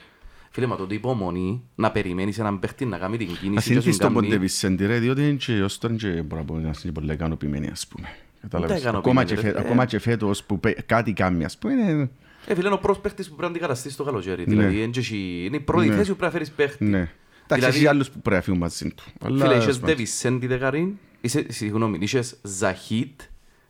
Φίλε, 0.51 0.65
μα 0.67 0.75
τότε 0.75 0.93
υπομονή 0.93 1.63
να 1.75 1.91
περιμένεις 1.91 2.39
έναν 2.39 2.59
παίχτη 2.59 2.85
να 2.85 2.97
κάνει 2.97 3.17
την 3.17 3.27
κίνηση 3.27 3.49
και 3.51 3.57
Ασυνήθιστο 3.57 3.91
σου 4.07 4.13
κάνει. 4.13 4.13
πόντε 4.27 4.37
Βισέντη 4.37 4.85
ρε, 4.85 4.99
διότι 4.99 5.21
είναι 5.27 5.33
και 5.37 5.63
ως 5.63 5.77
τώρα 5.77 5.95
και 5.95 6.07
μπορεί 6.07 6.41
να 6.41 6.43
πω 6.43 6.53
να 6.53 6.71
είναι 6.83 6.93
πολύ 6.93 7.13
ικανοποιημένοι 7.13 7.67
ας 7.71 7.87
πούμε. 7.87 8.07
Κατάλαβες. 8.41 8.79
ικανοποιημένοι, 8.79 9.19
Ακόμα 9.19 9.23
και 9.23 9.35
ρε. 9.35 9.41
φέ- 9.41 9.55
Ε. 9.65 9.67
Ακόμα 9.69 9.85
και 9.85 9.99
φέτος 9.99 10.43
που 10.43 10.59
πέ- 10.59 10.81
κάτι 10.85 11.13
κάνει 11.13 11.45
ας 11.45 11.57
πούμε 11.57 11.73
είναι... 11.73 12.09
Ε, 12.45 12.53
φίλε, 12.55 12.65
είναι 12.67 12.75
ο 12.75 12.79
πρώτος 12.79 13.01
παίχτης 13.01 13.29
που 13.29 13.35
πρέπει 13.35 13.51
να 13.51 13.57
αντικαταστήσεις 13.57 13.97
το 13.97 14.03
καλοκαίρι. 14.03 14.43
Ναι. 14.47 14.53
Δηλαδή, 14.53 14.77
είναι 14.81 14.87
και 14.91 14.99
εσύ- 14.99 15.45
είναι 15.45 15.55
η 15.55 15.59
πρώτη 15.59 15.87
Ναι. 15.87 15.95
θέση 15.95 16.09
που 16.09 16.15
πρέπει 16.15 16.33
να 16.33 16.39
φέρεις 16.39 16.51
παίχτη. 16.51 16.83
Ναι. 16.85 16.97
Εντάξει, 16.97 17.11
Δηλαδή- 17.55 17.77
έχει 17.77 17.87
άλλους 17.87 18.09
που 18.09 18.19
πρέπει 18.19 18.35
να 18.35 18.41
φύγουν 18.41 18.59
μαζί 18.59 18.89
του. 18.93 19.03
Αλλά, 19.21 19.43
Φίλε, 19.45 19.55
ας 19.57 19.63
είχες 19.63 19.79
πούμε, 19.79 19.91
Ντε 19.91 19.95
Βισέντη 19.97 20.47
δεκαρίν, 20.47 20.91
είσαι- 21.21 21.51
συγγνώμη, 21.51 21.97
είχες 22.01 22.35
Ζαχίτ 22.41 23.21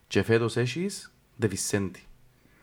και 0.07 0.23
φέτος 0.23 0.57
έχεις 0.57 1.13
Ντε 1.39 1.47
Βισέντη. 1.47 1.99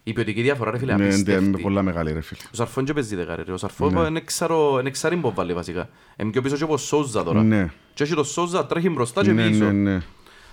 Η 0.02 0.12
ποιοτική 0.12 0.42
διαφορά, 0.42 0.70
ρε 0.70 0.78
φίλε, 0.78 0.94
ναι, 0.94 1.02
είναι 1.04 1.12
απίστευτη. 1.12 1.62
πολλά 1.62 1.82
μεγάλη 1.82 2.12
ρε 2.12 2.20
φίλε. 2.20 2.40
Ο 2.52 2.54
Σαρφό 2.56 2.82
δεν 2.82 2.94
παίζει 2.94 3.14
δεκάρι, 3.16 3.42
ρε. 3.46 3.52
Ο 3.52 3.56
Σαρφό 3.56 3.90
Ναι. 3.90 4.00
είναι 4.00 4.18
εξάρο- 4.18 4.78
είναι 4.78 4.88
εξάρι 4.88 5.16
που 5.16 5.32
βάλει 5.34 5.52
βασικά. 5.52 5.88
Είναι 6.16 6.30
πιο 6.30 6.42
πίσω 6.42 6.56
και 6.56 6.62
από 6.62 6.76
Σόουζα 6.76 7.22
τώρα. 7.24 7.42
Ναι. 7.42 7.70
Και 7.94 8.02
έχει 8.02 8.14
το 8.14 8.24
Σόουζα 8.24 8.66
τρέχει 8.66 8.88
μπροστά 8.90 9.22
και 9.22 9.32
Ναι, 9.32 9.48
πίσω. 9.48 9.64
ναι, 9.64 9.72
ναι. 9.72 10.00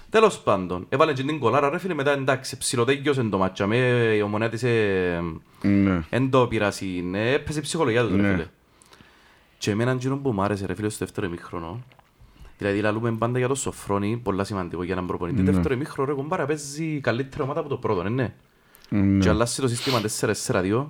Τέλος 0.09 0.39
πάντων, 0.39 0.85
έβαλε 0.89 1.13
και 1.13 1.23
την 1.23 1.39
κολάρα 1.39 1.69
ρε 1.69 1.77
φίλε, 1.77 1.93
μετά 1.93 2.11
εντάξει, 2.11 2.57
ψιλοτέγγιωσε 2.57 3.23
το 3.23 3.37
μάτσα 3.37 3.67
με, 3.67 3.75
η 4.17 4.21
ομονία 4.21 4.49
της 4.49 4.63
ε, 4.63 5.21
Ναι. 5.61 6.01
εν 6.09 6.29
το 6.29 6.47
πειράσει, 6.47 6.85
ναι, 6.85 7.31
έπαιζε 7.31 7.59
η 7.59 7.61
ψυχολογία 7.61 8.03
του 8.07 8.15
ρε 8.15 8.21
Ναι. 8.21 8.31
φίλε. 8.31 8.45
Και 9.57 9.71
εμένα 9.71 9.93
γύρω 9.93 10.17
που 10.17 10.31
μ' 10.31 10.41
άρεσε 10.41 10.65
ρε 10.65 10.73
φίλε 10.75 10.89
στο 10.89 11.05
δεύτερο 11.05 11.27
ημίχρονο, 11.27 11.83
δηλαδή 12.57 12.79
λαλούμε 12.79 13.11
πάντα 13.11 13.37
για 13.37 13.47
το 13.47 13.55
Σοφρόνι, 13.55 14.19
πολλά 14.23 14.43
σημαντικό 14.43 14.83
για 14.83 14.93
έναν 14.93 15.05
προπονητή. 15.07 15.41
Ναι. 15.41 15.51
Δεύτερο 15.51 15.73
ημίχρονο 15.73 16.09
ρε 16.09 16.15
κομπάρα 16.15 16.45
παίζει 16.45 16.99
καλύτερη 16.99 17.43
ομάδα 17.43 17.59
από 17.59 17.69
το 17.69 17.77
πρώτο, 17.77 18.03
ναι, 18.03 18.09
ναι. 18.09 18.33
Και 18.89 18.95
Ναι. 18.95 19.29
αλλάσει 19.29 19.61
το 19.61 19.67
σύστημα 19.67 20.01
4-4-2, 20.01 20.85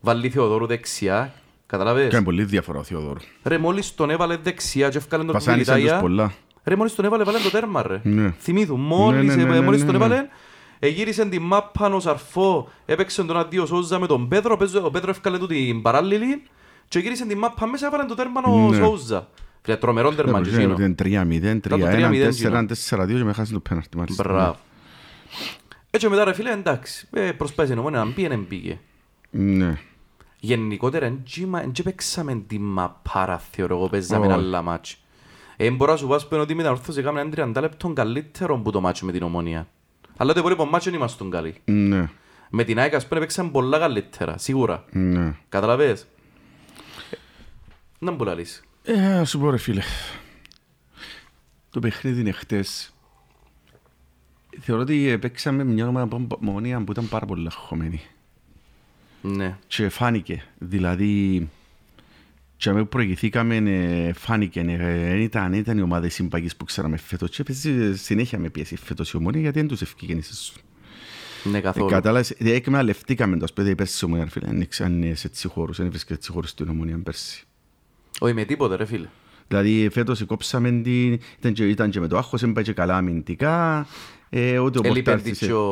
βάλει 0.00 0.28
Θεοδόρου 0.30 0.66
δεξιά, 0.66 1.32
καταλάβες; 1.66 2.12
Κάνει 2.12 2.24
πολύ 2.24 2.44
διαφορά 2.44 2.78
ο 2.78 2.82
Θεοδόρου. 2.82 3.20
Ρε 3.44 3.58
μόλις 3.58 3.94
τον 3.94 4.10
έβαλε 4.10 4.36
δεξιά 4.36 4.88
και 4.88 4.96
έφκαλε 4.96 5.24
τον 5.24 5.32
Βασάνισε 5.32 5.64
τους 5.64 5.72
Κουβιλιτάγια, 5.72 6.00
πολλά. 6.02 6.32
Ρε 6.64 6.76
μόλις 6.76 6.94
τον 6.94 7.04
έβαλε, 7.04 7.24
βάλε 7.24 7.38
το 7.38 7.50
τέρμα 7.50 7.82
ρε. 7.82 8.00
Ναι. 8.04 8.30
Θυμήθου, 8.38 8.76
μόλις, 8.76 9.24
Ναι, 9.24 9.34
ναι, 9.34 9.42
ναι, 9.48 9.56
ε, 9.56 9.58
ναι, 9.58 9.64
μόλις 9.64 9.80
ναι, 9.84 9.90
τον 9.92 9.98
ναι. 9.98 10.04
έβαλε, 10.04 10.28
εγύρισε 10.78 11.24
την 11.26 11.42
μάπα 11.42 11.86
ο 11.94 12.00
Σαρφό, 12.00 12.68
έπαιξε 12.86 13.24
τον 13.24 13.36
αντίο 13.36 13.66
Σόουζα 13.66 13.98
με 13.98 14.06
τον 14.06 14.28
Πέτρο, 14.28 14.56
παίζε- 14.56 14.84
ο 14.84 14.90
Πέτρο 14.90 15.10
έφκαλε 15.10 15.38
του 15.38 15.46
την 15.46 15.82
παράλληλη 15.82 16.42
και 16.88 16.98
γύρισε 16.98 17.26
την 17.26 17.38
μάπα 17.38 17.66
μέσα, 17.66 17.86
έβαλε 17.86 18.04
το 18.04 18.14
τέρμα 18.14 18.40
ο 18.44 18.68
Ναι. 18.70 18.76
Σόουζα. 18.76 19.28
Φίλε, 19.68 19.80
τρομερό 19.80 20.14
τέρμα 20.14 20.40
και 20.40 20.50
Ναι, 20.50 20.56
εκείνο. 20.56 20.72
Ήταν 20.72 20.94
3-0, 20.98 21.30
Ήταν 21.30 21.60
το 21.60 21.76
3-1, 21.76 21.80
3-0 21.80 22.30
4-1, 22.42 22.66
4-2 22.90 23.06
και 23.06 23.24
με 23.24 23.32
χάσεις 23.32 23.52
το 23.52 23.60
πέναρτι 23.60 23.96
μάλιστα. 23.96 24.22
Μπράβο. 24.22 24.56
Έτσι 25.90 26.08
μετά 26.08 26.24
ρε 26.24 26.32
φίλε, 26.32 26.50
εντάξει, 26.52 27.08
ε, 27.12 27.32
προσπάθησε 27.32 27.74
η 27.74 27.78
ομόνια 27.78 27.98
να 27.98 28.04
μπει, 28.10 28.26
δεν 28.28 28.46
πήγε. 28.46 28.78
Ναι. 29.30 29.78
Γενικότερα, 30.40 31.18
δεν 31.42 31.72
παίξαμε 31.84 32.42
τη 32.46 32.58
μαπάρα, 32.58 33.38
θεωρώ 33.38 33.76
εγώ, 33.76 33.88
παίζαμε 33.88 34.26
Όχι. 34.26 34.34
άλλα 34.34 34.62
μάτς. 34.62 34.96
Ε, 35.56 35.70
μπορώ 35.70 35.92
να 35.92 35.98
σου 35.98 36.06
πω 36.06 36.14
ας 36.14 36.28
πούμε, 36.28 36.40
ότι 36.40 36.54
με 36.54 36.62
τα 36.62 36.70
ορθώς 36.70 36.96
έκαμε 36.96 37.20
ένα 37.20 37.52
30 37.52 37.60
λεπτό 37.60 37.88
καλύτερο 37.88 38.58
που 38.58 38.70
το 38.70 38.80
μάτσο 38.80 39.06
με 39.06 39.12
την 39.12 39.22
ομόνια. 39.22 39.68
Αλλά 40.16 40.32
το 40.32 40.40
υπόλοιπο 40.40 40.64
μάτσο 40.64 40.90
δεν 40.90 40.98
ήμασταν 40.98 41.30
καλοί. 41.30 41.54
Ναι. 41.64 42.08
Με 42.50 42.64
την 42.64 42.78
ΑΕΚ, 42.78 42.94
ας 42.94 43.06
πούμε, 43.06 43.20
παίξαμε 43.20 43.50
πολλά 43.50 43.78
καλύτερα, 43.78 44.38
σίγουρα. 44.38 44.84
Ναι. 44.90 45.36
Καταλαβες. 45.48 46.00
Ε, 47.10 47.16
Να 47.98 48.10
μου 48.10 48.24
λαλείς. 48.24 48.62
Ε, 48.90 49.00
να 49.00 49.24
σου 49.24 49.38
πω 49.38 49.50
ρε 49.50 49.56
φίλε. 49.56 49.82
Το 51.70 51.80
παιχνίδι 51.80 52.20
είναι 52.20 52.30
χτες. 52.32 52.92
Θεωρώ 54.60 54.82
ότι 54.82 55.08
ε, 55.08 55.16
παίξαμε 55.16 55.64
μια 55.64 56.08
ομονία 56.40 56.84
που 56.84 56.92
ήταν 56.92 57.08
πάρα 57.08 57.26
πολύ 57.26 57.42
λαχωμένη. 57.42 58.00
Ναι. 59.22 59.58
Και 59.66 59.88
φάνηκε. 59.88 60.42
Δηλαδή, 60.58 61.48
και 62.56 62.72
με 62.72 62.80
που 62.80 62.88
προηγηθήκαμε, 62.88 63.56
ε, 63.56 64.12
φάνηκε. 64.12 64.60
ε, 64.60 64.76
Δεν 64.76 65.20
ήταν, 65.20 65.50
δεν 65.50 65.58
ήταν 65.60 65.78
οι 65.78 65.82
ομάδες 65.82 66.14
συμπαγής 66.14 66.56
που 66.56 66.64
ξέραμε 66.64 66.96
φέτος. 66.96 67.30
Και 67.30 67.40
έπαιζε 67.42 67.96
συνέχεια 67.96 68.38
με 68.38 68.48
πίεση 68.50 68.76
φέτος 68.76 69.10
η 69.12 69.16
ομονία, 69.16 69.40
γιατί 69.40 69.58
δεν 69.58 69.68
τους 69.68 69.82
ευκήγε 69.82 70.14
η 70.14 70.20
σεζόν. 70.20 70.56
Ναι, 71.44 71.58
Ε, 71.58 71.60
καθόλου. 71.60 71.86
Κατάλαβες, 71.90 72.30
ε, 72.30 72.52
εκμεταλλευτήκαμε 72.52 73.36
το 73.36 73.46
σπέδι 73.46 73.74
πέρσι 73.74 73.98
η 74.02 74.04
ομονία, 74.04 74.24
ρε 74.24 74.30
φίλε. 74.30 74.46
Δεν 74.46 74.60
ήξεραν 74.60 75.12
σε 75.14 75.26
έτσι 75.26 75.48
χώρους, 75.48 75.76
δεν 75.76 75.88
βρίσκεται 75.88 76.14
έτσι 76.14 76.30
χώρους 76.30 76.50
στην 76.50 76.68
ομονία 76.68 76.98
πέρσι. 76.98 77.42
Όχι 78.20 78.34
με 78.34 78.44
τίποτε, 78.44 78.76
ρε 78.76 78.84
φίλε. 78.84 79.08
Δηλαδή 79.48 79.88
φέτος 79.92 80.24
κόψαμε 80.24 80.70
την, 80.70 81.12
ήταν 81.38 81.52
και, 81.52 81.68
ήταν 81.68 81.90
και 81.90 82.00
με 82.00 82.06
το 82.06 82.16
άγχος, 82.16 82.40
δεν 82.40 82.52
πάει 82.52 82.64
και 82.64 82.72
καλά 82.72 82.96
αμυντικά. 82.96 83.86
Ε, 84.30 84.58
ούτε 84.58 84.78
ο 84.78 84.82
Έλειπε 84.84 85.10
Πορτάρτης, 85.10 85.38
και 85.38 85.46
ε, 85.46 85.52
ο... 85.52 85.66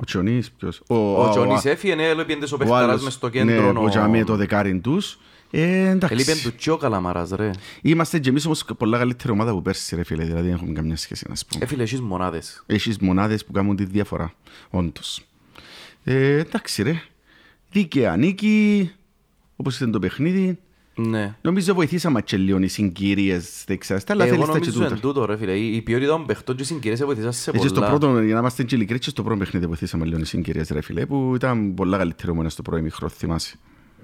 ο 0.00 0.04
Τσονής, 0.04 0.50
ποιος; 0.50 0.82
Ο 0.86 1.30
Τζονής 1.30 1.66
α, 1.66 1.70
έφυγε, 1.70 1.94
ναι, 1.94 2.08
έλειπε 2.08 2.34
και 2.34 2.44
ο 2.44 2.48
ο 2.52 2.56
Πεχταράς 2.56 2.88
άλλος, 2.88 3.02
μες 3.02 3.12
στο 3.12 3.26
ναι, 3.26 3.32
κέντρο. 3.32 3.72
που 3.72 3.88
είχαμε 3.88 4.24
το 4.24 4.36
δεκάριν 4.36 4.80
τους. 4.80 5.18
Ε, 5.50 5.60
Έλειπε 5.60 6.06
εντάξει. 6.06 6.42
του 6.42 6.54
και 6.56 6.70
ο 6.70 6.76
Καλαμαράς, 6.76 7.30
ρε. 7.30 7.50
Είμαστε 7.82 8.18
και 8.18 8.28
εμείς 8.28 8.46
όμως 8.46 8.64
πολλά 8.78 8.98
καλύτερη 8.98 9.32
ομάδα 9.32 9.50
από 9.50 9.60
πέρσι, 9.60 9.96
ρε 9.96 10.04
φίλε. 10.04 10.24
Δηλαδή 10.24 10.42
δεν 10.42 10.52
έχουμε 10.52 10.72
καμιά 10.72 10.96
σχέση, 10.96 11.26
να 11.28 11.34
πούμε. 11.48 11.64
Ε, 11.64 11.66
φίλε, 11.66 11.82
εσείς 11.82 12.00
μονάδες. 12.00 12.62
Έχεις 12.66 12.98
μονάδες 12.98 13.44
που 13.44 13.52
κάνουν 13.52 13.76
τη 13.76 13.84
διαφορά, 13.84 14.32
όντως. 14.70 15.22
Ε, 16.04 16.38
εντάξει 16.38 16.82
ρε. 16.82 17.02
Δίκαια 17.70 18.16
νίκη, 18.16 18.90
όπως 19.56 19.76
ήταν 19.76 19.90
το 19.90 19.98
παιχνίδι. 19.98 20.58
Ναι. 20.96 21.34
Νομίζω 21.42 21.74
βοηθήσαμε 21.74 22.22
και 22.22 22.36
λίγο 22.36 22.58
οι 22.58 22.66
συγκυρίες 22.68 23.64
δεξιάς, 23.66 24.04
αλλά 24.06 24.24
Εγώ 24.24 24.32
θέλεις 24.34 24.46
τα 24.46 24.52
και 24.52 24.58
νομίζω 24.58 24.80
τούτα. 24.80 24.94
εν 24.94 25.00
τούτο, 25.00 25.24
ρε 25.24 25.36
φίλε. 25.36 25.52
Η 25.56 25.76
η 25.76 25.82
ποιότητα 25.82 26.10
των 26.10 26.26
παιχτών 26.26 26.56
και 26.56 26.62
οι 26.62 26.64
συγκυρίες 26.64 27.04
βοηθήσαν 27.04 27.32
σε 27.32 27.50
Έτσι 27.54 27.68
στο 27.68 27.74
πολλά. 27.80 27.88
πρώτο, 27.88 28.20
για 28.20 28.34
να 28.34 28.40
είμαστε 28.40 28.62
και 28.62 28.74
ειλικροί, 28.74 28.98
και 28.98 29.08
στο 29.10 29.22
πρώτο 29.22 29.38
παιχνίδι 29.38 29.66
βοηθήσαμε 29.66 30.04
λίγο 30.04 30.18
οι 30.20 30.24
συγκυρίες 30.24 30.68
ρε 30.68 30.80
φίλε, 30.80 31.06
που 31.06 31.32
ήταν 31.34 31.74
πολλά 31.74 31.96
καλύτερο 31.98 32.34
μόνο 32.34 32.48
στο 32.48 32.62
πρώτο 32.62 32.78
ημίχρονο, 32.78 33.12
θυμάσαι. 33.16 33.58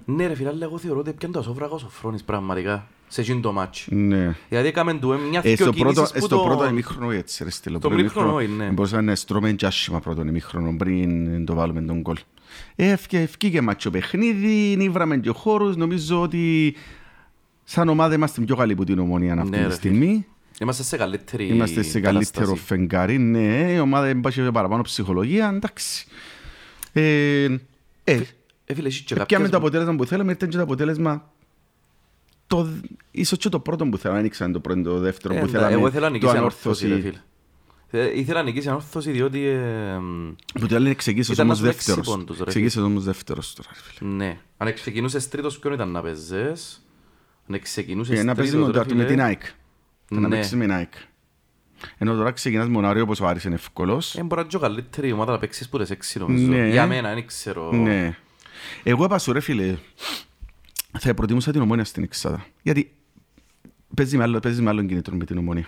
Ναι 0.04 0.26
ρε 0.26 0.34
φίλε, 0.34 0.48
αλλά 0.48 0.64
εγώ 0.64 0.78
θεωρώ 0.78 0.98
ότι 1.00 1.12
πιάνε 1.12 1.34
το 1.34 1.40
ασόφραγο 1.40 1.74
ο 1.74 1.78
Σοφρόνης 1.78 2.24
πραγματικά 2.24 2.86
σε 3.12 3.20
εκείνο 3.20 3.40
το 3.40 3.52
μάτσι. 3.52 3.94
Ναι. 3.94 4.36
Δηλαδή 4.48 4.68
έκαμε 4.68 4.94
του 4.94 5.18
μια 5.30 5.40
Ε, 5.44 5.54
δυο 5.54 5.64
στο 5.66 5.72
πρώτο, 5.72 5.92
κινήσεις 5.92 6.10
ε, 6.14 6.18
που 6.18 6.24
στο 6.26 6.36
το... 6.36 6.42
πρώτο 6.42 6.66
ημίχρονο 6.68 7.10
έτσι 7.10 7.44
ρε 7.44 7.50
στείλω. 7.50 7.78
Το 7.78 7.88
Πρώτο 7.88 8.00
ημίχρονο, 8.00 8.40
ημίχρονο, 8.40 8.64
ναι. 8.64 8.70
Μπορούσαμε 8.70 9.02
να 9.02 9.14
στρώμε 9.14 9.52
και 9.52 9.66
άσχημα 9.66 10.00
πρώτο 10.00 10.22
ημίχρονο 10.22 10.74
πριν 10.76 11.44
το 11.44 11.54
βάλουμε 11.54 11.80
τον 11.82 12.02
κόλ. 12.02 12.16
Ε, 12.76 12.90
ευκαι- 12.90 13.20
ευκήκε 13.22 13.60
μάτσο 13.60 13.90
παιχνίδι, 13.90 14.74
νύβραμε 14.76 15.16
και 15.16 15.30
χώρους, 15.30 15.76
νομίζω 15.76 16.20
ότι 16.20 16.74
σαν 17.64 17.88
ομάδα 17.88 18.14
είμαστε 18.14 18.40
πιο 18.40 18.56
καλοί 18.56 18.72
από 18.72 18.84
την 18.84 18.98
ομονία 18.98 19.34
αυτή 19.34 19.50
Ναι, 19.50 19.56
τη 19.56 19.62
ρε, 19.68 19.70
στιγμή. 19.74 20.26
Είμαστε 20.60 20.82
σε 20.82 20.96
καλύτερη 20.96 21.46
Είμαστε 21.46 21.82
σε 21.82 22.00
καλύτερο 22.00 22.44
κατάσταση. 22.44 22.66
φεγγάρι, 22.66 23.18
ναι, 23.18 23.72
η 23.72 23.78
ομάδα 23.78 24.06
έχει 24.26 24.50
παραπάνω 24.52 24.82
ψυχολογία, 24.82 25.52
εντάξει. 25.54 26.06
Ε, 26.92 27.44
ε, 28.04 28.20
Ε, 28.64 28.74
φίλε, 28.74 28.88
εσύ 28.88 29.02
και 29.04 29.14
Πιάμε 29.14 29.26
κάποιες- 29.28 29.50
το 29.50 29.56
αποτέλεσμα 29.56 29.94
που 29.96 30.04
θέλαμε, 30.04 30.30
ήρθε 30.30 30.46
και 30.50 30.56
το 30.56 30.62
αποτέλεσμα 30.62 31.32
το, 32.50 32.68
ίσως 33.10 33.38
και 33.38 33.48
το 33.48 33.60
πρώτο 33.60 33.86
που 33.86 33.96
θέλω, 33.98 34.14
δεν 34.14 34.24
ήξερα 34.24 34.50
το 34.50 34.60
πρώτο, 34.60 34.82
το 34.82 34.98
δεύτερο 34.98 35.34
που 35.34 35.44
Ε, 35.44 35.48
θέλαμε, 35.48 35.72
Εγώ 35.72 35.86
ήθελα 35.86 36.00
να 36.00 36.06
το 36.06 36.12
νικήσει 36.12 36.36
ανόρθωση, 36.36 36.86
ρε 36.86 36.92
ανόρθωση. 36.92 37.18
φίλε. 37.90 38.04
Ε, 38.04 38.18
Ήθελα 38.20 38.38
να 38.38 38.44
νικήσει 38.44 38.68
ανόρθωση 38.68 39.10
διότι... 39.10 39.44
ε, 39.46 39.98
Που 40.60 40.66
το 40.66 40.78
λένε 40.80 40.94
ξεκίνησες 40.94 41.34
Ήταν 41.34 41.46
όμως 41.46 41.60
ένας 41.60 41.74
έξι 41.74 41.86
δεύτερος. 41.86 42.14
πόντους, 42.16 42.38
ρε 42.38 42.44
Ξεκίνησες 42.44 42.82
όμως 42.82 43.04
δεύτερος 43.04 43.54
τώρα, 43.54 43.68
ρε 43.74 43.80
φίλε. 43.92 44.10
Ναι. 44.10 44.38
Αν 44.56 44.74
ξεκινούσες 44.74 45.28
τρίτος, 45.28 45.58
ποιον 45.58 45.72
ήταν 45.72 45.90
να 45.90 46.00
παίζες; 46.02 46.82
Αν 47.50 47.60
ξεκινούσες 47.60 48.18
Ε, 48.18 48.22
Να 48.22 48.34
παίζεις 48.34 48.52
τρίτος, 48.52 48.72
με 48.72 48.78
ρε 48.78 48.84
το- 48.88 48.94
με 48.94 49.02
φίλε. 49.02 49.14
την 49.14 49.22
ΑΕΚ. 49.22 49.42
Να 50.10 50.20
Ναι. 50.20 50.28
παίξεις 50.28 50.54
με 50.54 50.60
την 50.64 50.72
ΑΕΚ. 50.72 50.92
Ενώ 51.98 52.14
τώρα 52.14 52.30
ξεκινάς 52.30 52.68
με 52.68 52.74
τον 52.74 52.84
Άριο 52.84 53.02
όπως 53.02 53.20
ο 53.20 53.26
Άρης 53.26 53.44
είναι 53.44 53.54
εύκολος. 53.54 54.14
Ε, 54.16 54.22
μπορεί 54.22 54.34
να 54.34 54.40
είναι 54.40 54.50
και 54.50 54.58
καλύτερη 54.58 55.12
ομάδα 55.12 55.32
να 55.32 55.38
παίξεις 55.38 55.68
που 55.68 55.78
τις 55.78 55.90
έξι 55.90 56.18
νομίζω. 56.18 56.46
Ναι. 56.46 56.68
Για 56.68 56.86
μένα, 56.86 57.14
δεν 57.14 57.26
ξέρω. 57.26 57.72
Ναι. 57.72 58.16
Εγώ 58.82 59.04
είπα 59.04 59.18
σου 59.18 59.32
ρε 59.32 59.40
φίλε, 59.40 59.76
θα 60.98 61.14
προτιμούσα 61.14 61.52
την 61.52 61.60
ομόνια 61.60 61.84
στην 61.84 62.02
Εξάδα. 62.02 62.46
Γιατί 62.62 62.92
παίζει 63.94 64.16
με 64.16 64.22
άλλο, 64.22 64.38
παίζεις 64.38 64.60
με 64.60 64.70
άλλον 64.70 64.86
κινητό 64.86 65.12
με 65.14 65.24
την 65.24 65.38
ομόνια. 65.38 65.66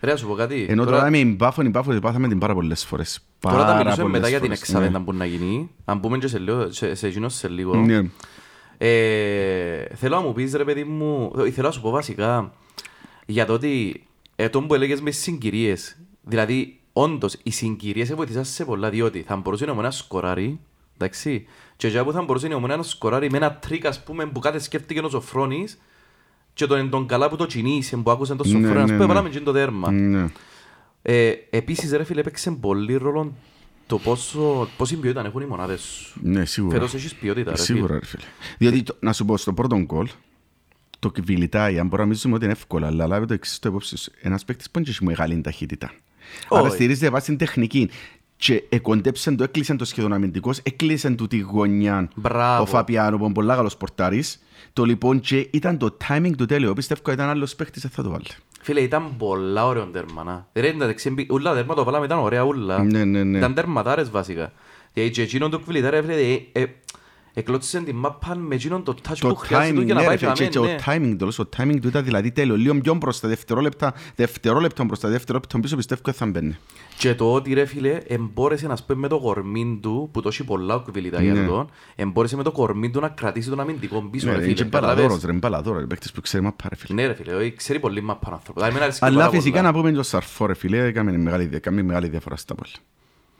Ρε, 0.00 0.10
να 0.10 0.16
σου 0.16 0.26
πω 0.26 0.34
κάτι. 0.34 0.66
Ενώ 0.68 0.84
τώρα 0.84 1.10
με 1.10 1.16
την 1.16 1.36
Πάφο, 1.36 1.62
την 1.62 1.72
Πάφο 1.72 1.90
την 1.90 2.00
πάθαμε 2.00 2.28
την 2.28 2.38
πάρα 2.38 2.54
πολλές 2.54 2.84
φορές. 2.84 3.26
Τώρα 3.38 3.58
θα 3.58 3.64
Πάρα 3.64 3.78
μιλήσουμε 3.78 4.02
πολλές 4.02 4.20
μετά 4.20 4.28
για 4.28 4.40
την 4.40 4.46
φορές, 4.46 4.62
εξάδεντα 4.62 4.98
ναι. 4.98 5.04
που 5.04 5.12
να 5.12 5.24
γίνει. 5.24 5.70
Αν 5.84 6.00
πούμε 6.00 6.18
και 6.18 6.26
σε, 6.26 6.38
λίγο, 6.38 6.72
σε, 6.72 6.94
σε 6.94 7.06
εκείνος 7.06 7.34
σε 7.34 7.48
λίγο. 7.48 7.74
Ναι. 7.76 8.10
Ε, 8.78 9.94
θέλω 9.94 10.16
να 10.16 10.22
μου 10.22 10.32
πεις 10.32 10.54
ρε 10.54 10.64
παιδί 10.64 10.84
μου, 10.84 11.32
ε, 11.38 11.50
θέλω 11.50 11.66
να 11.66 11.72
σου 11.72 11.80
πω 11.80 11.90
βασικά 11.90 12.52
για 13.26 13.46
το 13.46 13.52
ότι 13.52 14.04
ε, 14.36 14.48
το 14.48 14.62
που 14.62 14.74
έλεγες 14.74 15.00
μες 15.00 15.14
τις 15.14 15.22
συγκυρίες, 15.22 15.96
δηλαδή 16.22 16.80
όντως 16.92 17.36
οι 17.42 17.50
συγκυρίες 17.50 18.06
σε 18.06 18.14
βοηθήσαν 18.14 18.44
σε 18.44 18.64
πολλά 18.64 18.90
διότι 18.90 19.22
θα 19.26 19.36
μπορούσε 19.36 19.64
η 19.64 19.68
ομονία 19.68 19.88
να 19.88 19.94
σκοράρει, 19.94 20.60
εντάξει, 21.02 21.46
και 21.76 21.88
για 21.88 22.04
που 22.04 22.12
θα 22.12 22.22
μπορούσε 22.22 22.46
η 22.46 22.54
ομονία 22.54 22.76
να 22.76 22.82
σκοράρει 22.82 23.30
με 23.30 23.36
ένα 23.36 23.54
τρίκ 23.54 23.86
ας 23.86 24.02
πούμε 24.02 24.26
που 24.26 24.40
κάθε 24.40 24.58
σκέφτηκε 24.58 25.00
ο 25.00 25.08
Σοφρόνης 25.08 25.78
και 26.54 26.66
τον, 26.66 26.90
τον 26.90 27.06
καλά 27.06 27.28
που 27.28 27.36
το 27.36 27.46
κινήσε 27.46 27.96
που 27.96 28.10
άκουσαν 28.10 28.36
το 28.36 28.44
Ναι, 28.44 28.50
Σοφρόνη, 28.50 28.68
ας 28.70 28.76
ναι, 28.76 28.84
πούμε 28.84 28.98
ναι. 28.98 29.06
βάλαμε 29.06 29.28
και 29.28 29.40
το 29.40 29.52
τέρμα. 29.52 29.90
Ναι. 29.90 30.26
Ε, 31.02 31.32
επίσης 31.50 31.90
ρε 31.92 32.04
φίλε 32.04 32.20
έπαιξε 32.20 32.50
πολύ 32.50 32.96
ρόλο 32.96 33.32
το 33.86 33.98
πόσο, 33.98 34.68
πόση 34.76 34.96
ποιότητα 34.96 35.26
έχουν 35.26 35.40
οι 35.40 35.46
μονάδες 35.46 35.80
σου. 35.80 36.20
Ναι, 36.22 36.44
σίγουρα. 36.44 36.74
Φέτος 36.76 36.94
έχεις 36.94 37.14
ποιότητα 37.14 37.50
ρε 37.50 37.56
φίλε. 37.56 37.76
Σίγουρα, 37.76 37.98
ρε 37.98 38.04
φίλε. 38.06 38.22
Διότι, 38.58 38.82
το- 38.82 38.96
να 39.00 39.12
σου 39.12 39.24
πω, 39.24 39.36
στο 39.36 39.52
πρώτο 39.52 39.78
γκολ, 39.78 40.08
το 40.98 41.10
κβιλιτάει, 41.10 41.78
αν 41.78 41.86
μπορούμε 41.86 41.96
να 41.98 42.04
νομίζουμε 42.04 42.34
ότι 42.34 42.44
είναι 42.44 42.52
εύκολο, 42.52 42.86
αλλά 42.86 43.06
λάβει 43.06 43.26
το 43.26 43.34
εξής 43.34 43.58
το 43.58 43.68
υπόψη 43.68 43.96
σου. 43.96 44.12
Ένας 44.20 44.44
παίκτης 44.44 44.70
που 44.70 44.80
δεν 44.80 44.88
έχει 44.88 45.04
μεγάλη 45.04 45.40
ταχύτητα. 45.40 45.92
Άρα 46.50 46.62
Όχι. 46.62 46.72
στηρίζεται 46.74 47.10
βάσει 47.10 47.26
την 47.26 47.36
τεχνική. 47.36 47.90
Και 48.44 48.64
εκοντέψαν 48.68 49.36
το, 49.36 49.44
έκλεισαν 49.44 49.76
το 49.76 49.84
σχεδόν 49.84 50.12
αμυντικός, 50.12 50.58
έκλεισαν 50.62 51.16
του 51.16 51.26
τη 51.26 51.38
γωνιά 51.38 52.08
Μπράβο. 52.14 52.62
ο 52.62 52.66
Φαπιάνο, 52.66 53.18
που 53.18 53.24
είναι 53.24 53.32
πολύ 53.32 53.48
καλός 53.48 53.76
πορτάρης. 53.76 54.42
Το 54.72 54.84
λοιπόν 54.84 55.20
και 55.20 55.48
ήταν 55.50 55.78
το 55.78 55.96
timing 56.08 56.32
του 56.36 56.46
τέλειο. 56.46 56.72
Πιστεύω 56.72 57.12
ήταν 57.12 57.28
άλλος 57.28 57.54
παίκτης, 57.54 57.82
δεν 57.82 57.90
θα 57.90 58.02
το 58.02 58.10
βάλει. 58.10 58.24
Φίλε, 58.60 58.80
ήταν 58.80 59.16
πολλά 59.16 59.66
ωραίο 59.66 59.84
τέρμα. 59.84 60.24
να. 60.24 60.46
Ρε, 60.52 60.68
είναι 60.68 60.78
τα 60.78 60.86
δεξί, 60.86 61.26
ούλα 61.30 61.50
τα 61.50 61.56
τέρμα 61.56 61.74
το 61.74 61.84
βάλαμε, 61.84 62.04
ήταν 62.04 62.18
ωραία 62.18 62.42
ούλα. 62.42 62.82
Ναι, 62.82 63.04
ναι, 63.04 63.22
ναι. 63.22 63.38
Ήταν 63.38 63.54
τερματάρες 63.54 64.10
βασικά. 64.10 64.52
Γιατί 64.92 65.10
και 65.10 65.22
εκείνον 65.22 65.50
το 65.50 65.58
κβιλιτάρε, 65.58 66.02
φίλε, 66.02 66.38
ε, 67.34 67.38
ε, 67.38 67.40
εκλώτσισε 67.40 67.80
την 67.80 67.96
μάπα 67.96 68.36
με 68.36 68.54
εκείνον 68.54 68.82
το 68.84 68.94
touch 69.08 69.16
που 69.20 69.28
Το 69.28 69.34
χρειάζεται 69.34 69.72
του 69.74 69.80
timing, 69.80 69.84
για 69.84 69.94
να 69.94 70.00
ναι, 70.00 70.06
πάει 70.06 70.16
ρε, 70.16 70.34
φίλε, 70.34 70.48
και 70.48 70.58
φλαμέν, 70.58 70.78
το 70.86 70.90
ναι. 70.90 71.06
timing, 71.12 71.16
το, 71.18 71.24
λέω, 71.24 71.34
το 71.46 71.48
timing 71.56 71.78
του 71.80 71.88
ήταν 71.88 72.04
δηλαδή 72.04 72.30
τέλειο. 72.32 72.56
Λίγο 72.56 72.74
πιο 72.80 72.94
μπροστά, 72.94 73.28
δευτερόλεπτα, 73.28 73.94
δευτερόλεπτο 74.16 74.84
μπροστά, 74.84 75.08
δευτερόλεπτο 75.08 75.58
πίσω, 75.58 75.76
πιστεύω 75.76 76.00
ότι 76.06 76.16
θα 76.16 76.26
μπαίνει. 76.26 76.56
Και 76.98 77.14
το 77.14 77.32
ότι 77.32 77.52
ρε 77.54 77.64
φίλε, 77.64 78.00
εμπόρεσε 78.06 78.66
να 78.66 78.76
σπέει 78.76 78.96
με 78.96 79.08
το 79.08 79.18
κορμί 79.20 79.78
του, 79.82 80.08
που 80.12 80.20
το 80.22 80.28
έχει 80.28 80.44
πολλά 80.44 80.74
ο 80.74 80.80
κβιλιτάρε 80.80 81.24
Ναι. 81.24 81.32
για 81.32 81.46
τον, 81.48 81.70
εμπόρεσε 81.96 82.36
με 82.36 82.42
το 82.42 82.52
κορμί 82.52 82.90
του 82.90 83.00
να 83.00 83.08
κρατήσει 83.08 83.48
τον 83.48 83.60
αμυντικό 83.60 84.00
πίσω, 84.10 84.26
Ναι, 84.26 84.32
ρε 84.32 84.38
ρε, 84.38 84.44
φίλε. 84.44 84.54
είναι 84.60 84.64
καταλάβες. 84.64 84.94
μπαλαδόρος, 84.96 85.24
ρε, 85.24 85.30
είναι 85.30 85.38
μπαλαδόρος, 85.40 85.80
ρε, 85.80 85.86
παίκτης 85.86 86.12
που 86.12 86.20
ξέρει 86.20 86.42
μαπά, 86.42 86.68
ρε, 86.68 86.76
φίλε. 86.76 87.00
Ναι 87.02 87.06
ρε 87.06 87.14
φίλε, 87.14 87.34
όχι, 87.34 87.52
ξέρει 87.54 87.80
πολύ 87.80 88.00
μάπα 88.02 88.26
άνθρωπος. 88.32 88.52
Δηλαδή, 88.54 88.70
εμένα 88.70 88.84
αρέσκει 88.84 89.04
Αλλά 89.04 89.16
πάρα 89.18 89.30
φυσικά 89.30 89.56
πολλά. 89.56 89.70
να 89.70 89.72
πούμε 89.78 89.92
και 89.92 89.98
ο 89.98 90.02
Σαρφό, 90.02 90.46
ρε, 90.46 90.54
φίλε, 90.54 90.84
έκαμε 90.84 91.18
μεγάλη, 91.18 91.48
έκαμε 91.52 91.82
μεγάλη 91.82 92.08
διαφορά 92.08 92.36
στα 92.36 92.54
πόλη. 92.54 92.72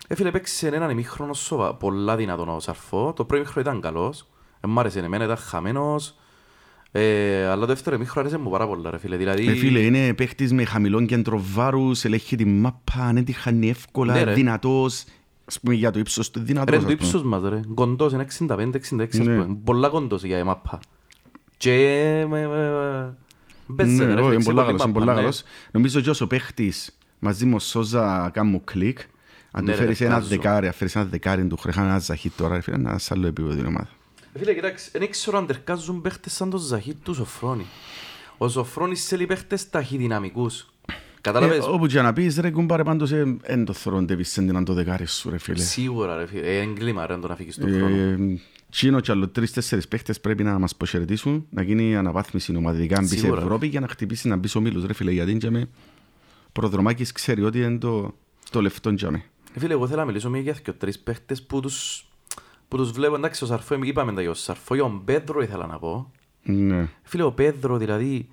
Ε, 0.08 0.14
φίλε, 0.14 0.30
παίξε 0.30 0.66
έναν 0.68 0.90
ημίχρονο 0.90 1.32
σοβα, 1.34 1.74
πολλά 1.74 2.16
δυνατόν 2.16 2.48
ο 2.48 2.60
Σαρφό. 2.60 3.12
Το 3.16 3.24
πρώτο 3.24 3.36
ημίχρονο 3.36 3.68
ήταν 3.68 3.80
καλός. 3.80 4.26
Ε, 4.60 4.66
μ' 4.66 4.78
άρεσε 4.78 4.98
εμένα, 4.98 5.24
ήταν 5.24 5.36
χαμένος. 5.36 6.14
Ε, 6.92 7.44
αλλά 7.46 7.60
το 7.60 7.66
δεύτερο 7.66 7.96
ημίχρονο 7.96 8.26
άρεσε 8.28 8.42
μου 8.42 8.50
πάρα 8.50 8.66
πολλά, 8.66 8.90
ρε 8.90 8.98
φίλε. 8.98 9.16
Δηλαδή, 9.16 9.44
Ρε, 9.44 9.54
φίλε, 9.54 9.80
είναι 9.80 10.14
παίκτης 10.14 10.52
με 10.52 10.64
χαμηλό 10.64 11.04
κέντρο 11.04 11.42
βάρους, 11.52 12.04
ελέγχει 12.04 12.36
τη 12.36 12.44
μάπα, 12.44 13.10
δεν 13.14 13.24
τη 13.24 13.32
χάνει 13.32 13.58
Ναι, 13.58 13.66
εύκολα, 13.66 14.24
ρε. 14.24 14.32
δυνατός. 14.32 15.04
Ας 15.44 15.60
πούμε, 15.60 15.74
για 15.74 15.90
το 15.90 15.98
ύψος 15.98 16.30
του, 16.30 16.38
ρε, 16.38 16.44
δυνατός. 16.44 16.70
το 16.70 16.76
ας 16.76 16.82
πούμε. 16.82 16.92
ύψος 16.92 17.22
μας, 17.22 17.42
ρε. 17.48 17.60
Κοντός, 17.74 18.12
είναι 18.12 18.22
65-66, 18.22 19.18
ας 19.20 19.26
Ναι. 19.26 19.42
πούμε. 19.42 19.56
Πολλά 19.64 19.88
κοντός 19.88 20.22
για 20.24 20.38
η 20.38 20.42
μάπα. 20.42 20.80
Και... 21.56 21.72
ε, 21.72 22.26
με- 22.26 22.46
με- 22.48 23.14
Μπέσε, 23.66 23.90
Ναι, 23.90 24.04
ρε, 24.04 24.20
όχι, 24.20 24.20
φίλε, 24.20 24.26
είναι 24.26 24.36
ξέρει 24.36 24.44
πολλά 24.44 24.64
πολύ 24.64 24.66
καλός, 24.66 24.68
είναι 24.82 24.86
μάπα, 24.86 24.92
πολλά 24.98 25.12
ναι. 25.14 25.20
καλός. 25.20 25.42
Νομίζω 25.70 26.00
και 26.00 26.10
όσο 26.10 26.26
παίχτης 26.26 26.98
μαζί 27.18 27.46
με 27.46 27.54
ο 27.54 27.58
Σόζα 27.58 28.30
κάνουν 28.32 28.64
κλικ, 28.64 28.98
αν 29.52 29.64
Ναι, 29.64 29.72
του 29.72 29.78
ρε, 29.78 29.84
φέρεις 29.84 30.00
ένα 30.00 30.10
βγάζω. 30.14 30.28
δεκάρι, 30.28 30.66
αν 30.66 30.72
φέρεις 30.72 30.96
ένα 30.96 31.04
δεκάρι 31.04 31.46
του 31.46 31.56
χρεχάνε 31.56 31.88
ένα 31.88 31.98
ζαχί 31.98 32.30
τώρα, 32.30 32.54
ρε, 32.54 32.60
φίλε, 32.60 32.76
ένα 32.76 32.98
σε 32.98 33.14
άλλο 33.14 33.26
επίπεδο 33.26 33.54
την 33.54 33.66
ομάδα. 33.66 33.88
Ε, 34.32 34.38
Φίλε, 34.38 34.54
κοιτάξτε, 34.54 34.98
δεν 34.98 35.10
ξέρω 35.10 35.38
αν 35.38 35.46
τερκάζουν 35.46 36.00
παίχτες 36.00 36.32
σαν 36.32 36.50
τον 36.50 36.60
Ζαχίτ 36.60 36.96
του 37.04 37.14
Σοφρόνη. 37.14 37.66
Ο 38.38 38.48
Σοφρόνης 38.48 39.06
θέλει 39.06 39.26
παίχτες 39.26 39.70
ταχυδυναμικούς. 39.70 40.66
Κατάλαβες, 41.20 41.56
Ε, 41.66 41.68
Όπου 41.70 41.86
και 41.86 42.00
να 42.00 42.12
πεις, 42.12 42.36
ρε, 42.38 42.50
κουμπάρε 42.50 42.82
πάντως, 42.82 43.12
ε, 43.12 43.36
εν 43.42 43.64
το 43.64 43.72
θωρώ, 43.72 44.02
Ντεβισέντη, 44.02 44.52
να 44.52 44.62
το 44.62 44.72
δεκάρι 44.72 45.06
σου, 45.06 45.30
ρε, 45.30 45.38
φίλε. 45.38 45.58
Σίγουρα 45.62 46.16
ρε 46.16 46.26
φίλε, 46.26 46.46
ε, 46.46 46.58
έγκλημα 46.60 47.06
ρε 47.06 47.14
να 47.14 47.20
τον 47.20 47.30
αφήκεις 47.30 47.54
στον 47.54 47.68
χρόνο. 47.74 47.96
Ε, 47.96 48.16
Τσίνο 48.70 49.00
και 49.00 49.10
άλλο 49.10 49.28
τρεις-τέσσερις 49.28 49.88
παίχτες 49.88 50.20
πρέπει 50.20 50.42
να 50.42 50.58
μας 50.58 50.72
αποχαιρετήσουν, 50.72 51.46
να 51.50 51.62
γίνει 51.62 51.90
η 51.90 51.94
αναβάθμιση 51.94 52.56
ομαδικά, 52.56 52.94
να 52.94 53.00
μπει 53.02 53.08
σε 53.08 53.16
Σίγουρα. 53.16 53.40
Ευρώπη 53.40 53.66
για 53.66 53.80
να 53.80 53.88
χτυπήσει 53.88 54.28
να 54.28 54.36
μπει 54.36 54.48
ο 54.56 54.60
Μήλος, 54.60 54.84
ρε 54.86 54.92
φίλε, 54.92 55.10
γιατί 55.12 55.36
και 55.36 55.66
προδρομάκης 56.52 57.12
ξέρει 57.12 57.42
ότι 57.42 57.62
είναι 57.62 57.78
το, 57.78 58.14
το 58.50 58.62
λεφτό 58.62 58.90
για 58.90 59.10
με. 59.10 59.22
Ε, 59.54 59.58
Φίλε, 59.58 59.72
εγώ 59.72 59.86
θέλω 59.86 60.00
να 60.00 60.06
μιλήσω 60.06 60.30
μια 60.30 60.40
για 60.40 60.52
δυο 60.52 60.74
τρεις 60.74 60.98
παίχτες 60.98 61.42
που 61.42 61.60
τους, 61.60 62.06
που 62.68 62.76
τους 62.76 62.90
βλέπω, 62.90 63.14
εντάξει, 63.14 63.44
ο 63.44 63.46
Σαρφό, 63.46 63.78
είπαμε 63.82 64.12
τα 64.12 64.20
για 64.20 64.30
ο 64.30 64.34
Σαρφό, 64.34 64.74
για 64.74 64.82
τον 64.82 65.04
Πέδρο 65.04 65.42
ήθελα 65.42 65.66
να 65.66 65.78
πω. 65.78 66.12
Ναι. 66.42 66.88
Φίλε, 67.02 67.22
ο 67.22 67.32
Πέδρο, 67.32 67.76
δηλαδή, 67.76 68.28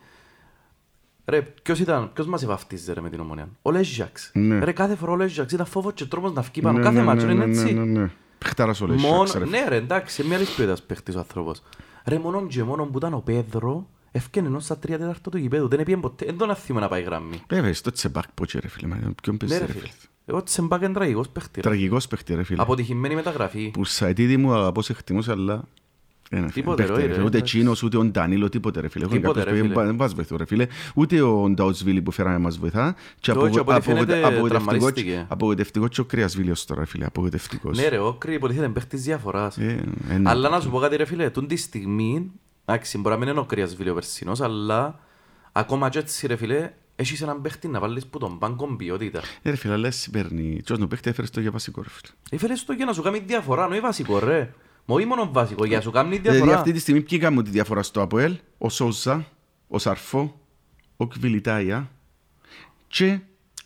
ρε, 1.26 1.42
ποιος 1.42 1.80
ήταν, 1.80 2.14
ποιος 2.14 2.28
μας 2.28 2.44
ευαφτίζε 2.44 2.94
ρε 2.94 3.02
με 3.02 3.10
την 3.10 3.20
ομονία; 3.20 3.50
Ο 3.62 3.72
Λέζιαξ. 3.72 4.32
Ναι. 4.34 4.60
Ρε, 4.64 4.72
κάθε 4.72 4.96
φορά 4.96 5.12
ο 5.12 5.16
Λέζιαξ 5.16 5.54
ήταν 5.54 5.66
φόβος 5.66 5.94
και 5.94 6.06
τρόμος 6.06 6.34
να 6.34 6.42
βγει 6.42 6.62
πάνω. 6.62 6.78
Ναι, 6.78 6.84
κάθε 6.84 6.98
ναι, 6.98 7.04
μάτσο 7.04 7.26
ναι, 7.26 7.32
είναι 7.32 7.46
ναι, 7.46 7.52
έτσι. 7.52 7.74
ναι, 7.74 7.84
ναι, 7.84 8.00
ναι. 8.00 8.12
Παιχτάρας 8.38 8.82
ο 8.82 8.88
Λέσσακς, 8.88 9.12
Μόνο, 9.12 9.32
ρε. 9.38 9.46
ναι 9.46 9.66
ρε, 9.68 9.76
εντάξει, 9.76 10.24
μια 10.24 10.36
άλλης 10.36 10.50
ποιότητας 10.50 10.84
παίχτης 10.84 11.16
ο 11.16 11.20
άνθρωπος. 11.20 11.62
Ρε, 12.06 12.20
μόνο 12.20 12.48
και 12.48 12.64
μόνο 12.64 12.86
που 12.86 12.98
ήταν 12.98 13.14
ο 13.14 13.20
Πέδρο, 13.20 13.88
έφτιανε 14.12 14.48
ενώ 14.48 14.60
στα 14.60 14.78
τρία 14.78 14.98
τέταρτα 14.98 15.30
του 15.30 15.38
γηπέδου. 15.38 15.68
Δεν 15.68 15.80
έπιεν 15.80 16.00
ποτέ, 16.00 16.26
δεν 16.26 16.38
τον 16.38 16.50
αθήμα 16.50 16.80
να 16.80 16.88
πάει 16.88 17.02
γραμμή. 17.02 17.42
Βέβαια, 17.50 17.74
στο 17.74 17.92
τσεμπάκ 17.92 18.32
πότσι, 18.34 18.60
ρε 18.60 18.68
φίλε, 18.68 18.88
μα, 18.88 18.96
ποιον 18.96 19.38
Ναι 19.42 19.48
παίζει, 19.48 19.58
ρε 19.58 19.66
ρε 19.66 19.72
φίλε. 19.72 19.90
Φίλε. 20.30 20.38
Εγώ 20.38 20.44
Τσεμπάκ 20.44 20.82
είναι 20.82 20.94
τραγικός 20.94 21.30
παίχτη. 21.30 21.52
ρε. 21.56 21.62
Τραγικός 21.62 22.08
παίχτη, 22.08 22.36
ρε 22.36 22.44
φίλε. 22.44 22.62
Αποτυχημένη 22.62 23.16
μεταγραφή. 23.16 23.70
Που 23.74 23.84
σαετίδη 23.86 24.38
μου 24.38 24.54
αγαπώ 24.54 24.82
σε 24.82 24.92
εκτιμούσα, 24.92 25.32
αλλά... 25.32 25.64
ένα 26.30 26.42
φίλε, 26.42 26.52
Τίποτε, 26.52 26.84
παίχτη, 26.84 26.96
ρε, 26.96 27.02
ρε 27.02 27.08
ρε, 27.08 27.14
φίλε. 27.14 27.26
Ούτε 27.26 27.38
εντάξει. 27.38 27.56
Τσίνος, 27.58 27.84
ούτε 27.84 27.98
ο 27.98 28.04
Ντανίλο, 28.06 28.50
τίποτε, 28.50 28.80
ρε 28.82 28.88
φίλε. 28.90 29.06
Έχουν 29.06 29.18
Τίποτε, 29.18 29.40
κάποιους 29.40 29.58
ρε, 29.62 29.68
που 29.68 29.74
φίλε. 29.74 29.86
δεν 29.86 29.96
μας 29.96 30.14
βοηθούν, 30.14 30.38
ρε 30.38 30.46
φίλε. 30.46 30.68
Ούτε 30.96 31.22
ο 31.22 31.50
Νταουτσβίλη 31.50 32.02
που 32.02 32.12
φέραμε 32.12 32.38
μας 32.38 32.58
βοηθά. 32.58 32.96
Και 33.20 33.32
Και 33.32 33.32
όχι, 33.32 33.40
απογο- 33.48 33.62
από 33.62 33.72
ό,τι 33.72 33.82
φαίνεται, 33.82 34.02
απογοητε- 34.04 34.26
απογοητευτικός- 34.26 34.70
τραυματίστηκε. 34.80 35.26
Απογοητευτικός 35.30 35.90
και 35.90 36.02
ο 36.02 36.06
Κρυασβίλιος 36.06 36.66
τώρα, 36.66 36.80
ρε 36.80 36.86
φίλε. 36.86 37.06
Απογοητευτικός. 37.06 37.78
Ναι 37.78 37.88
ρε, 37.88 37.98
ο 38.00 38.14
Κρυ 38.14 38.34
υποτίθεται 38.34 38.68
παίχτης 38.70 39.04
διαφοράς. 39.04 39.58
Ε, 39.58 39.84
ε, 40.10 40.18
ναι. 40.18 40.30
Αλλά 40.30 40.50
να 40.50 40.60
σου 40.60 40.70
πω 40.70 40.80
κάτι 40.80 40.96
ρε 40.96 41.06
φίλε, 41.06 41.30
τούν 41.30 41.48
τη 41.48 41.56
στιγμή, 41.56 42.32
εντάξει, 42.66 42.98
μπορεί 42.98 43.14
να 43.16 43.20
μην 43.22 43.30
είναι 43.30 43.40
ο 43.40 43.44
Κρυας 43.46 43.76
Βίλιο 43.76 43.94
Περσινός, 43.94 44.42
αλλά 44.42 45.00
ακόμα 45.52 45.90
και 45.90 46.00
έτσι 46.00 46.28
ρε 46.28 46.36
φίλε, 46.36 46.72
έχεις 47.00 47.22
έναν 47.22 47.42
παίχτη 47.42 47.68
να 47.68 47.80
βάλεις 47.80 48.06
που 48.06 48.20
τον 48.20 48.38
πάγκο 48.40 48.76
ποιότητα. 48.76 49.22
Ε, 49.42 49.50
ρε 49.50 49.56
φίλε, 49.56 49.74
αλλά 49.74 49.88
εσύ 49.88 50.10
παίρνει. 50.10 50.62
Ποιος 50.66 50.80
να 50.80 50.88
παίχτης 50.88 51.12
έφερες 51.12 51.30
το 51.30 51.40
για 51.40 51.52
βασικό, 51.52 51.82
ρε 51.82 51.90
φίλε. 51.90 52.14
Έφερες 52.30 52.66
το 52.66 52.74
για 52.74 52.86
να 52.86 52.94
σου 52.94 53.02
κάνει 53.02 53.20
διαφορά, 53.20 53.68
όχι 53.68 53.80
βασικό 53.80 54.20
ρε. 54.20 54.54
Μα 54.86 54.96
όχι 54.96 55.06
μόνο 55.06 55.30
βασικό, 55.32 55.66
για 55.66 55.78
να 55.78 55.84
σου 55.84 55.92
κάνει 55.92 56.18
Δηλαδή 56.18 56.38
διαφορά. 56.38 56.58
αυτή 56.58 56.72
τη 56.72 56.80
στιγμή 56.80 57.02
ποιοι 57.02 57.20
κάνουν 57.20 57.44
τη 57.44 57.50
διαφορά 57.50 57.84
στο 57.84 58.02
ΑΠΟΕΛ, 58.02 58.36
ο 58.58 58.70
Σόζα, 58.70 59.26
ο 59.68 59.78
Σαρφό, 59.80 60.40
ο 60.98 61.08
Κβιλιτάια 61.08 61.90
και 62.88 63.20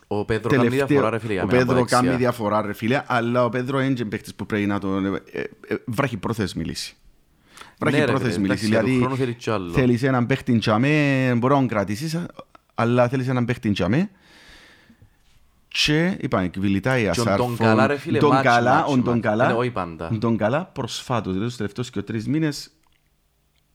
Ο 0.07 0.25
Πέδρο 0.25 0.49
κάνει 0.49 0.67
διαφορά 0.67 1.09
ρε 1.09 1.19
φίλε 1.19 1.33
για 1.33 1.43
ο 1.43 1.45
μένα. 1.45 1.57
Πέδρο 1.57 1.71
από 1.73 1.79
δεξιά. 1.79 2.01
κάνει 2.01 2.15
διαφορά 2.15 2.61
ρε 2.61 2.73
φίλε, 2.73 3.03
αλλά 3.07 3.45
ο 3.45 3.49
Πέδρο 3.49 3.81
είναι 3.81 3.93
και 3.93 4.05
παίχτης 4.05 4.35
που 4.35 4.45
πρέπει 4.45 4.65
να 4.65 4.79
τον... 4.79 5.05
ε, 5.05 5.21
ε, 5.31 5.39
ε, 5.67 5.75
βράχει 5.85 6.17
πρόθεσμη 6.17 6.63
λύση. 6.63 6.95
Βράχει 7.79 7.97
Ναι, 7.97 8.05
ρε, 8.05 8.11
πρόθεσμη 8.11 8.47
φίλε, 8.47 8.53
λύση, 8.53 8.65
εντάξει, 8.65 8.67
για 8.67 8.79
δηλαδή 8.79 8.97
του 8.97 9.03
χρόνου 9.03 9.17
θέλει 9.17 9.33
κι 9.33 9.49
άλλο. 9.49 9.71
θέλεις 9.71 10.03
έναν 10.03 10.25
παίχτη 10.25 10.57
τζαμέ, 10.57 11.33
μπορεί 11.37 11.53
να 11.53 11.59
τον 11.59 11.67
κρατήσεις, 11.67 12.17
αλλά 12.75 13.07
θέλεις 13.09 13.27
έναν 13.27 13.45
παίχτη 13.45 13.71
τζαμέ 13.71 14.09
και 15.67 16.17
είπαμε, 16.21 16.47
Κβιλιτάια, 16.47 17.11
Και 17.11 17.19
ο 17.19 17.23
Σαρφό, 17.23 17.45
Ντογκαλά, 17.45 17.87
ρε 17.87 17.97
φίλε, 17.97 18.17
τον 18.19 18.29
μάτς, 18.29 18.43
Καλά, 18.43 18.73
μάτς, 18.75 18.87
ο 18.91 18.95
μάτς. 18.95 19.03
Ντογκαλά, 19.09 19.47
Ναι, 19.47 19.53
όχι 19.53 19.69
πάντα. 19.71 20.17
τον 20.19 20.37
Καλά 20.37 20.65
προσφάτως, 20.65 21.31
δηλαδή 21.31 21.47
τους 21.47 21.57
τελευταίους 21.57 21.89
και 21.89 22.01
τρεις 22.01 22.27
μήνες 22.27 22.71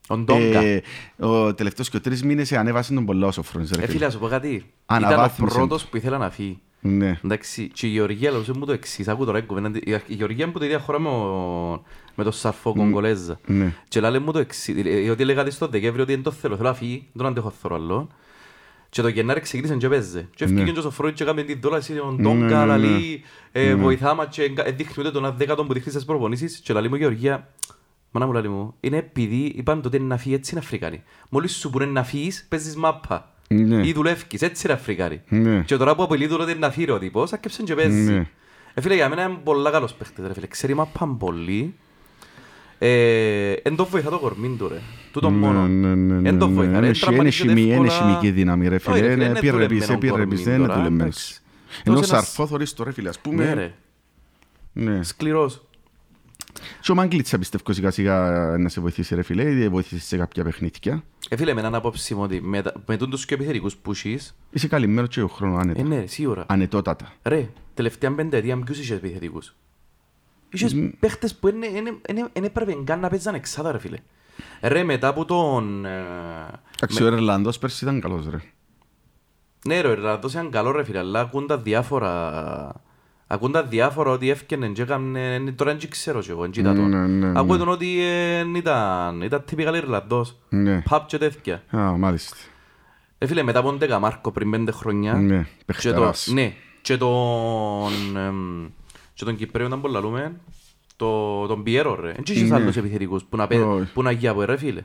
Ο 0.08 0.16
Ντόγκα. 0.16 0.60
ε, 0.60 0.82
ο 1.18 1.54
τελευταίος 1.54 1.88
και 1.90 2.00
τρεις 2.00 2.22
μήνες 2.22 2.52
ανέβασε 2.52 2.94
τον 2.94 3.04
πολλά 3.04 3.26
ο 3.26 3.32
Σοφρόνης, 3.32 3.70
ρε 3.70 3.76
Ε, 3.76 3.80
φίλε, 3.80 3.92
φίλε. 3.92 4.04
να 4.04 4.10
σου 4.10 4.18
πω 4.18 4.26
κάτι. 4.28 4.48
Ήταν 4.48 4.64
ο 5.02 5.06
Αναβάθμισε 5.06 5.54
πρώτος 5.56 5.84
που 5.86 5.96
ήθελα 5.96 6.18
να 6.18 6.30
φύγει. 6.30 6.58
Ναι. 6.80 7.20
Εντάξει, 7.24 7.68
και 7.74 7.86
η 7.86 7.90
Γεωργία 7.90 8.30
λαούσε 8.30 8.52
μου 8.56 8.64
το 8.64 8.72
εξής, 8.72 9.08
άκου 9.08 9.24
τώρα 9.24 9.40
κουβέντα. 9.40 9.78
Η 9.84 9.90
η 10.06 10.14
Γεωργία 10.14 10.44
είναι 10.44 10.52
που 10.52 10.58
τη 10.58 10.64
ίδια 10.64 10.78
χώρα 10.78 11.00
με, 11.00 11.08
ο- 11.08 11.82
με 12.14 12.24
το 12.24 12.30
Σαρφό 12.30 12.74
Κογκολέζα. 12.74 13.38
Ναι. 13.46 13.74
Και 13.88 14.00
λέει 14.00 14.18
μου 14.20 14.32
το 14.32 14.38
εξής, 14.38 14.74
ε, 14.86 15.10
ότι 15.10 15.22
έλεγα 15.22 15.44
της 15.44 15.54
στο 15.54 15.66
Δεκέμβριο 15.68 16.02
ότι 16.02 16.14
δεν 16.14 16.22
το 16.22 16.30
θέλω, 16.30 16.56
θέλω 16.56 16.68
να 16.68 16.74
φύγει, 16.74 16.96
δεν 16.98 17.12
τον 17.22 17.26
αντέχω 17.26 17.50
θέλω 17.50 17.74
άλλο. 17.74 18.08
Και 18.90 19.02
το 19.02 19.08
Γενάρη 19.08 19.40
ξεκίνησε 19.40 19.74
και 19.76 19.88
παίζε. 19.88 20.28
Και 20.34 20.44
Ναι. 20.46 20.52
έφυγε 20.60 20.72
και 20.72 20.78
ο 20.78 20.82
Σοφρόνης 20.82 21.16
και 21.16 21.22
έκαμε 21.22 21.42
την 21.42 21.58
δόλαση, 21.60 21.94
τον 21.94 22.16
Ναι, 22.16 22.22
Τόγκα, 22.22 22.58
ναι, 22.60 22.64
λαλεί, 22.66 23.22
ε, 23.52 23.74
βοηθά 23.74 24.14
μας 24.14 24.26
και 24.30 24.42
εγκα- 24.42 24.66
ε, 24.66 24.70
δείχνει 24.70 24.94
ούτε 24.98 25.10
τον 25.10 25.24
αδέκατον 25.24 25.66
που 25.66 25.72
δείχνει 25.72 25.92
στις 25.92 26.04
προπονήσεις. 26.04 26.58
Και 26.58 26.72
λέει 26.72 26.88
μου 26.88 26.94
Γεωργία, 26.94 27.48
μάνα 28.10 28.26
μου 28.26 28.32
λέει 28.32 28.42
μου, 28.50 28.74
είναι 28.80 28.96
επειδή 28.96 29.52
είπαν 29.56 29.82
τότε 29.82 29.98
να 29.98 30.16
φύγει 30.16 30.34
έτσι 30.34 30.50
είναι 30.54 30.60
Αφρικανοί. 30.64 31.02
Μόλις 31.30 31.56
σου 31.56 31.70
πούνε 31.70 31.84
να 31.86 32.02
φύγεις, 32.04 32.46
παίζεις 32.48 32.76
μάπα. 32.76 33.32
Ναι. 33.48 33.86
Ή 33.86 33.92
δουλεύκεις, 33.92 34.42
έτσι 34.42 34.66
είναι 34.66 34.76
Αφρικανοί. 34.76 35.20
Ναι. 35.28 35.62
Και 35.66 35.76
τώρα 35.76 35.94
που 35.94 36.02
απειλεί 36.02 36.28
τότε 36.28 36.54
να 36.54 36.70
φύγει 36.70 36.90
ο 36.90 36.98
τύπος, 36.98 37.32
άκεψε 37.32 37.62
και 37.62 37.74
παίζει. 37.74 38.12
Ναι. 38.12 38.26
Ε, 38.74 38.80
φίλε, 38.80 38.94
για 38.94 39.08
μένα 39.08 39.22
είναι 39.22 39.38
πολλά 39.44 39.70
καλός 39.70 39.92
παίχτης, 39.94 40.26
ρε 40.26 40.32
φίλε. 40.32 40.46
Ξέρει 40.46 40.74
μάπαν 40.74 41.16
πολύ. 41.16 41.74
Ε, 42.78 43.52
εν 43.52 43.76
το 43.76 43.84
βοηθά 43.86 44.10
το 44.10 44.18
κορμί 44.18 44.56
του, 44.58 44.68
ρε. 44.68 44.78
Τούτο 45.12 45.30
μόνο. 45.30 45.66
Ναι, 45.66 45.94
ναι, 45.94 46.14
ναι, 46.20 46.28
Εν 46.28 46.38
το 46.38 46.46
ναι, 46.48 46.54
βοηθά, 46.54 46.70
ναι. 46.72 46.78
ρε. 46.80 46.86
Είναι 46.86 46.94
Τραυματίζεται 46.94 47.48
χημική- 47.50 47.66
είναι 47.76 47.86
εύκολα. 47.86 47.90
χημική 48.10 48.30
δύναμη, 48.30 48.68
ρε 48.68 48.78
φίλε. 48.78 48.94
Όχι, 48.94 49.02
ρε 49.02 49.08
φίλε, 49.10 49.22
Είναι 49.22 49.28
είναι 49.30 49.38
επιρρεπής, 49.38 49.66
δουλεμένο 49.86 49.92
επιρρεπής, 49.92 50.28
κορμί 50.38 50.42
δεν 50.42 50.54
είναι 50.58 50.66
τώρα, 50.66 50.78
δουλεμένος. 50.78 51.04
εντάξει. 51.16 51.40
Ενώ 51.84 51.96
Τόσο 51.96 52.14
ένας- 52.14 52.24
σαρφό 52.26 52.46
θωρείς 52.46 52.72
το 52.74 52.84
ρε 52.84 52.92
φίλε, 52.92 53.08
ας 53.08 53.16
Ναι, 53.16 53.22
πούμε. 53.22 53.54
ρε. 53.54 53.72
Ναι. 54.72 55.02
Σκληρός. 55.02 55.62
Και 56.80 56.92
ο 56.92 56.94
Μάγκλητσα 56.94 57.38
πιστεύω 57.38 57.72
σιγά 57.72 57.90
σιγά 57.90 58.30
να 58.58 58.68
σε 58.68 58.80
βοηθήσει 58.80 59.14
ρε 59.14 59.22
φίλε, 59.22 59.50
ήδη 59.50 59.68
βοηθήσει 59.68 60.06
σε 60.06 60.16
κάποια 60.16 60.44
παιχνίδια. 60.44 61.02
Ε, 61.28 61.36
φίλε, 61.36 61.54
με 61.54 61.60
έναν 61.60 61.74
απόψη 61.74 62.14
μου 62.14 62.22
ότι 62.22 62.40
με, 62.42 62.62
τα- 62.62 62.72
με 62.86 62.96
τούντους 62.96 63.24
και 63.26 63.34
επιθετικούς 63.34 63.76
που 63.76 63.90
έχεις, 63.90 64.36
Είσαι 64.50 64.68
καλυμμένο 64.68 65.06
και 65.06 65.22
ο 65.22 65.28
χρόνος 65.28 65.56
ε, 65.58 65.60
άνετα. 65.60 65.82
ναι, 65.82 66.00
ρε, 66.00 66.06
σίγουρα. 66.06 66.44
Ανετότατα. 66.48 67.12
Ρε, 67.22 67.48
τελευταία 67.74 68.12
πενταετία 68.14 68.56
ποιους 68.58 68.78
είχες 68.78 68.96
επιθετικούς; 68.96 69.54
Είχες 70.50 70.76
παίχτες 71.00 71.34
που 71.34 71.50
δεν 71.50 72.42
έπρεπε 72.44 72.76
καν 72.84 73.00
να 73.00 73.08
παίζαν 73.08 73.34
εξάδα, 73.34 73.72
ρε 73.72 73.78
φίλε. 73.78 73.96
Ρε, 74.62 74.82
μετά 74.84 75.08
από 75.08 75.24
τον... 75.24 75.84
ε, 75.84 76.04
Εντάξει, 76.80 77.02
ο 77.02 77.06
Ερλανδός 77.06 77.58
πέρσι 77.58 77.84
ήταν 77.84 78.00
καλός 78.00 78.28
ρε. 78.30 78.36
Ναι 79.66 79.80
ρε, 79.80 79.88
ο 79.88 79.90
Ιρλανδός 79.90 80.32
ήταν 80.32 80.50
καλός 80.50 80.74
ρε 80.76 80.84
φίλε, 80.84 80.98
αλλά 80.98 81.20
ακούν 81.20 81.46
τα 81.46 81.58
διάφορα... 81.58 82.86
Ακούν 83.30 83.52
τα 83.52 83.62
διάφορα 83.62 84.10
ότι 84.10 84.30
έφτιανε 84.30 84.68
και 84.68 84.82
έκαμε... 84.82 85.52
Τώρα 85.56 85.74
δεν 85.76 85.90
ξέρω 85.90 86.20
κι 86.20 86.30
εγώ, 86.30 86.40
δεν 86.40 86.50
κοίτα 86.50 86.72
Ναι, 86.72 86.78
τον. 86.78 86.88
ναι, 86.88 87.26
ναι. 87.26 87.38
Ακούω 87.40 87.56
τον 87.56 87.68
ότι 87.68 88.02
ε, 88.02 88.44
ήταν... 88.56 89.22
Ήταν 89.22 89.42
τυπικά 89.44 89.76
Ιρλανδός. 89.76 90.38
Ναι. 90.48 90.80
Παπ 90.88 91.06
και 91.06 91.18
τέτοια. 91.18 91.62
Α, 91.76 91.96
μάλιστα. 91.96 92.36
Ρε 93.18 93.26
φίλε, 93.26 93.42
μετά 93.42 93.58
από 93.58 93.68
τον 93.68 93.78
Δεκαμάρκο 93.78 94.30
πριν 94.30 94.50
πέντε 94.50 94.72
χρόνια... 94.72 95.14
Ναι, 95.14 95.36
και 95.38 95.42
το, 95.42 95.62
παιχτεράς. 95.66 96.26
ναι, 96.32 96.52
και 96.82 96.96
τον... 96.96 97.92
εμ, 99.18 99.24
Και 99.24 99.24
τον 99.24 99.36
Κυπρέο 99.36 99.66
ήταν 99.66 99.80
που 99.80 99.88
λαλούμε, 99.88 100.40
το, 100.96 101.46
τον 101.46 101.62
Πιέρο 101.62 101.94
ρε. 102.00 102.12
Δεν 102.12 102.22
είχες 102.26 102.48
Ναι. 102.50 102.54
άλλους 102.54 102.76
επιθετικούς 102.76 103.24
που 103.24 103.36
να, 103.36 103.46
πέ- 103.46 103.64
Όχι. 103.66 103.92
που 103.92 104.02
να 104.02 104.10
γιάπω 104.10 104.42
ρε 104.44 104.56
φίλε. 104.56 104.84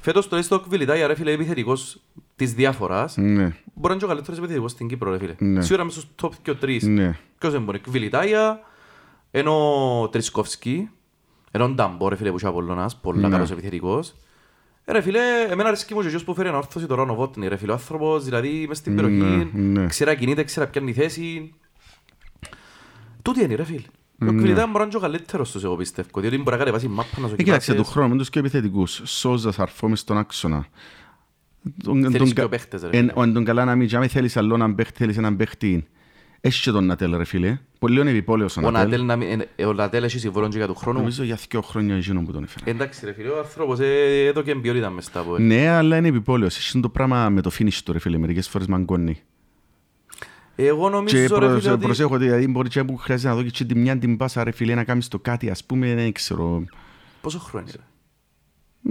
Φέτος 0.00 0.28
το 0.28 0.36
έστω 0.36 0.60
Κβιλιτάγια 0.60 1.06
ρε 1.06 1.14
φίλε 1.14 1.32
επιθετικός 1.32 2.00
της 2.36 2.54
διάφορας. 2.54 3.16
Ναι, 3.16 3.24
Μπορεί 3.32 3.54
να 3.82 3.88
είναι 3.90 3.98
και 3.98 4.04
ο 4.04 4.08
καλύτερος 4.08 4.38
επιθετικός 4.38 4.70
στην 4.70 4.88
Κύπρο 4.88 5.10
ρε 5.10 5.18
φίλε. 5.18 5.34
Ναι. 5.38 5.60
Σίγουρα 5.62 5.84
μες 5.84 5.92
στους 5.92 6.06
top 6.22 6.30
και 6.42 6.50
ο 6.50 6.56
τρεις. 6.56 6.82
ναι. 6.86 7.18
Ποιος 7.38 7.52
δεν 7.52 7.62
μπορεί. 7.62 7.78
Κβιλιτάγια, 7.78 8.60
ενώ 9.30 9.52
ο 10.02 10.08
Τρισκόφσκι, 10.08 10.88
ενώ 11.50 11.64
ο 11.64 11.68
Νταμπό 11.68 12.08
ρε 12.08 12.16
φίλε 12.16 12.30
που 12.30 12.36
είχε 12.36 12.46
ο 12.46 12.48
Απολλώνας, 12.48 12.96
πολλά 12.96 13.20
Ναι. 13.20 13.28
καλός 13.28 13.50
επιθετικός. 13.50 14.14
Ε, 14.84 14.92
Ρε 14.92 15.00
φίλε, 15.00 15.20
εμένα 15.50 15.68
αρέσκει 15.68 15.94
μου 15.94 16.00
και 16.00 16.06
εκείνος 16.06 16.24
που 16.24 16.34
φέρει 16.34 16.48
ανόρθωση 16.48 16.86
τώρα 16.86 17.02
ο 17.02 17.04
Νοβότνη 17.04 17.48
ρε 17.48 17.56
φίλε. 17.56 17.70
Ο 17.70 17.74
άνθρωπος 17.74 18.24
δηλαδή 18.24 18.64
μες 18.68 18.76
στην 18.78 18.94
Ναι, 18.94 19.02
περιοχή, 19.02 19.50
ναι. 19.52 19.86
ξέρει 19.86 20.10
να 20.10 20.16
κινείται, 20.16 20.42
ξέρει 20.44 20.66
να 20.66 20.72
πιάνει 20.72 20.92
θέση. 20.92 21.54
Τούτη 23.22 23.44
είναι 23.44 23.54
ρε 23.54 23.64
φίλε. 23.64 23.82
Ο 24.22 24.24
Ναι. 24.24 24.30
Κβιλιτάγια 24.30 24.66
μπορεί 24.66 24.72
να 24.78 24.82
είναι 24.82 24.90
και 24.90 24.96
ο 24.96 25.00
καλύτερος 25.00 25.50
τους 25.50 25.64
εγώ 25.64 25.76
πιστεύω, 25.76 26.20
διότι 26.20 26.36
μπορεί 26.36 26.50
να 26.50 26.56
κατεβάσει 26.56 26.88
μάπα 26.88 27.20
να 27.20 27.26
σου 27.28 27.34
Ε, 27.38 27.42
κοίταξε, 27.42 27.66
του 27.70 27.72
κοιτάσεις. 27.76 27.92
χρόνου 27.92 28.08
με 28.12 28.16
τους 28.16 28.30
και 28.30 28.38
επιθετικούς. 28.38 29.00
Σόζα, 29.04 29.52
σαρφό 29.52 29.88
μες 29.88 30.00
στον 30.00 30.18
άξονα. 30.18 30.66
Τον- 31.84 32.02
Θέλεις 32.02 32.16
τον 32.18 32.26
και 32.26 32.32
κα- 32.32 32.44
ο 32.44 32.48
παίχτες, 32.48 32.82
ρε 32.82 32.88
εν- 32.92 33.08
φίλε. 33.08 33.22
αν 33.22 33.32
τον 33.32 33.44
καλά 33.44 33.64
να 33.64 33.74
μην 33.74 33.86
τζάμε, 33.86 34.08
θέλεις 34.08 34.36
άλλο 34.36 34.54
έναν 34.54 34.74
παίχτη, 34.74 34.96
θέλεις 34.98 35.16
έναν 35.16 35.36
παίχτη. 35.36 35.86
Έχει 36.40 36.62
και 36.62 36.70
τον 36.70 36.84
Νατέλ 36.86 37.16
ρε 37.16 37.24
φίλε. 37.24 37.58
Πολύ 37.78 38.00
είναι 38.00 38.10
επιπόλαιος 38.10 38.56
ο 38.56 38.60
Ο 38.66 38.70
Νατέλ. 38.70 38.88
Νατέλ 38.90 39.04
να 39.06 39.16
μην- 39.16 39.44
ε, 39.56 39.64
ο 39.64 39.72
Νατέλ 39.72 40.04
έχει 40.04 40.18
συμβόλαιο 40.18 40.48
και 40.50 40.56
για 40.56 40.66
του 40.66 40.74
χρόνου. 40.74 40.98
Νομίζω 40.98 41.22
για 41.22 41.38
δύο 41.48 41.60
χρόνια 41.60 41.96
εκείνο 41.96 42.22
που 42.22 42.32
τον 42.32 42.42
έφερε. 42.42 42.70
Εντάξει 42.70 43.04
ρε 43.04 43.12
φίλε, 43.12 43.28
ο 43.28 43.38
άνθρωπος 43.38 43.78
ε, 43.80 44.24
έδωκε 44.26 44.54
ποιότητα 44.54 44.90
μες 44.90 45.04
στα 45.04 45.20
από 45.20 45.38
Ναι, 45.38 45.68
αλλά 45.68 45.96
είναι 45.96 46.08
επιπόλαιος. 46.08 46.56
Έχει 46.56 46.80
το 46.80 46.88
πράγμα 46.88 47.28
με 47.28 47.40
το 47.40 47.50
finish 47.58 47.78
του 47.84 47.92
ρε 47.92 47.98
φίλε, 47.98 48.18
μερικές 48.18 48.48
φορές 48.48 48.66
μαγκώνει. 48.66 49.20
Εγώ 50.66 50.84
Και 50.84 50.90
νομίζω 50.94 51.38
ρε 51.38 51.46
προ- 51.46 51.60
φίλε 51.60 51.72
ότι... 51.72 51.84
προσέχω 51.84 52.14
ότι 52.14 52.24
δηλαδή, 52.24 52.48
μπορεί 52.48 52.68
και 52.68 52.84
που 52.84 52.96
χρειάζεται 52.96 53.28
να 53.28 53.34
δω 53.34 53.42
και 53.42 53.64
τη 53.64 53.74
μια 53.74 53.98
την 53.98 54.16
πάσα 54.16 54.44
ρε 54.44 54.50
φίλε 54.50 54.74
να 54.74 54.84
κάνεις 54.84 55.08
το 55.08 55.18
κάτι 55.18 55.50
ας 55.50 55.64
πούμε 55.64 55.94
δεν 55.94 56.12
ξέρω. 56.12 56.64
Πόσο 57.20 57.38
χρόνο 57.38 57.66
είναι 57.68 57.76
ρε; 57.76 57.82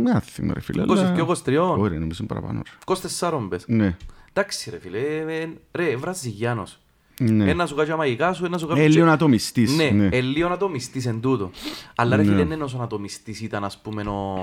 Με 0.04 0.12
άθιμο 0.12 0.54
ρε 0.54 0.60
φίλε. 0.62 0.84
22, 0.84 0.92
αλλά- 0.92 1.16
23. 1.16 1.78
Όχι 1.78 1.90
ρε, 1.90 1.98
νομίζω 1.98 2.18
είναι 2.20 2.28
παραπάνω. 2.28 2.62
ρε. 2.66 2.96
24 3.20 3.48
πες. 3.50 3.64
Ναι. 3.68 3.98
Εντάξει 4.34 4.70
ρε 4.70 4.80
φίλε, 4.80 4.98
ε, 5.00 5.42
ε, 5.42 5.50
ρε 5.72 5.96
Βραζιλιάνος. 5.96 6.80
Ναι. 7.22 7.50
Ένα 7.50 7.66
σου 7.66 7.76
κάνει 7.76 7.96
μαγικά 7.96 8.34
σου, 8.34 8.46
ένα 8.46 8.58
σου 8.58 8.68
κάνει... 8.68 8.80
Ε, 8.82 8.88
λίγο 8.88 9.06
να 9.06 9.18
το 9.18 9.28
μιστείς. 9.28 9.76
Ναι, 9.76 9.90
ναι. 9.90 10.08
ε, 10.12 10.22
λίγο 10.22 10.50
να 10.50 10.58
το 10.58 10.70
μιστείς 10.70 11.06
εν 11.06 11.20
τούτο. 11.22 11.52
Αλλά 11.96 12.16
ρε 12.16 12.24
Ναι. 12.24 12.30
φίλε, 12.30 12.42
είναι 12.54 12.64
όσο 12.64 12.78
να 12.78 12.88
το 12.88 13.00
μιστείς 13.00 13.42
ήταν 13.42 13.64
ας 13.64 13.78
πούμε 13.82 14.02
ο... 14.02 14.40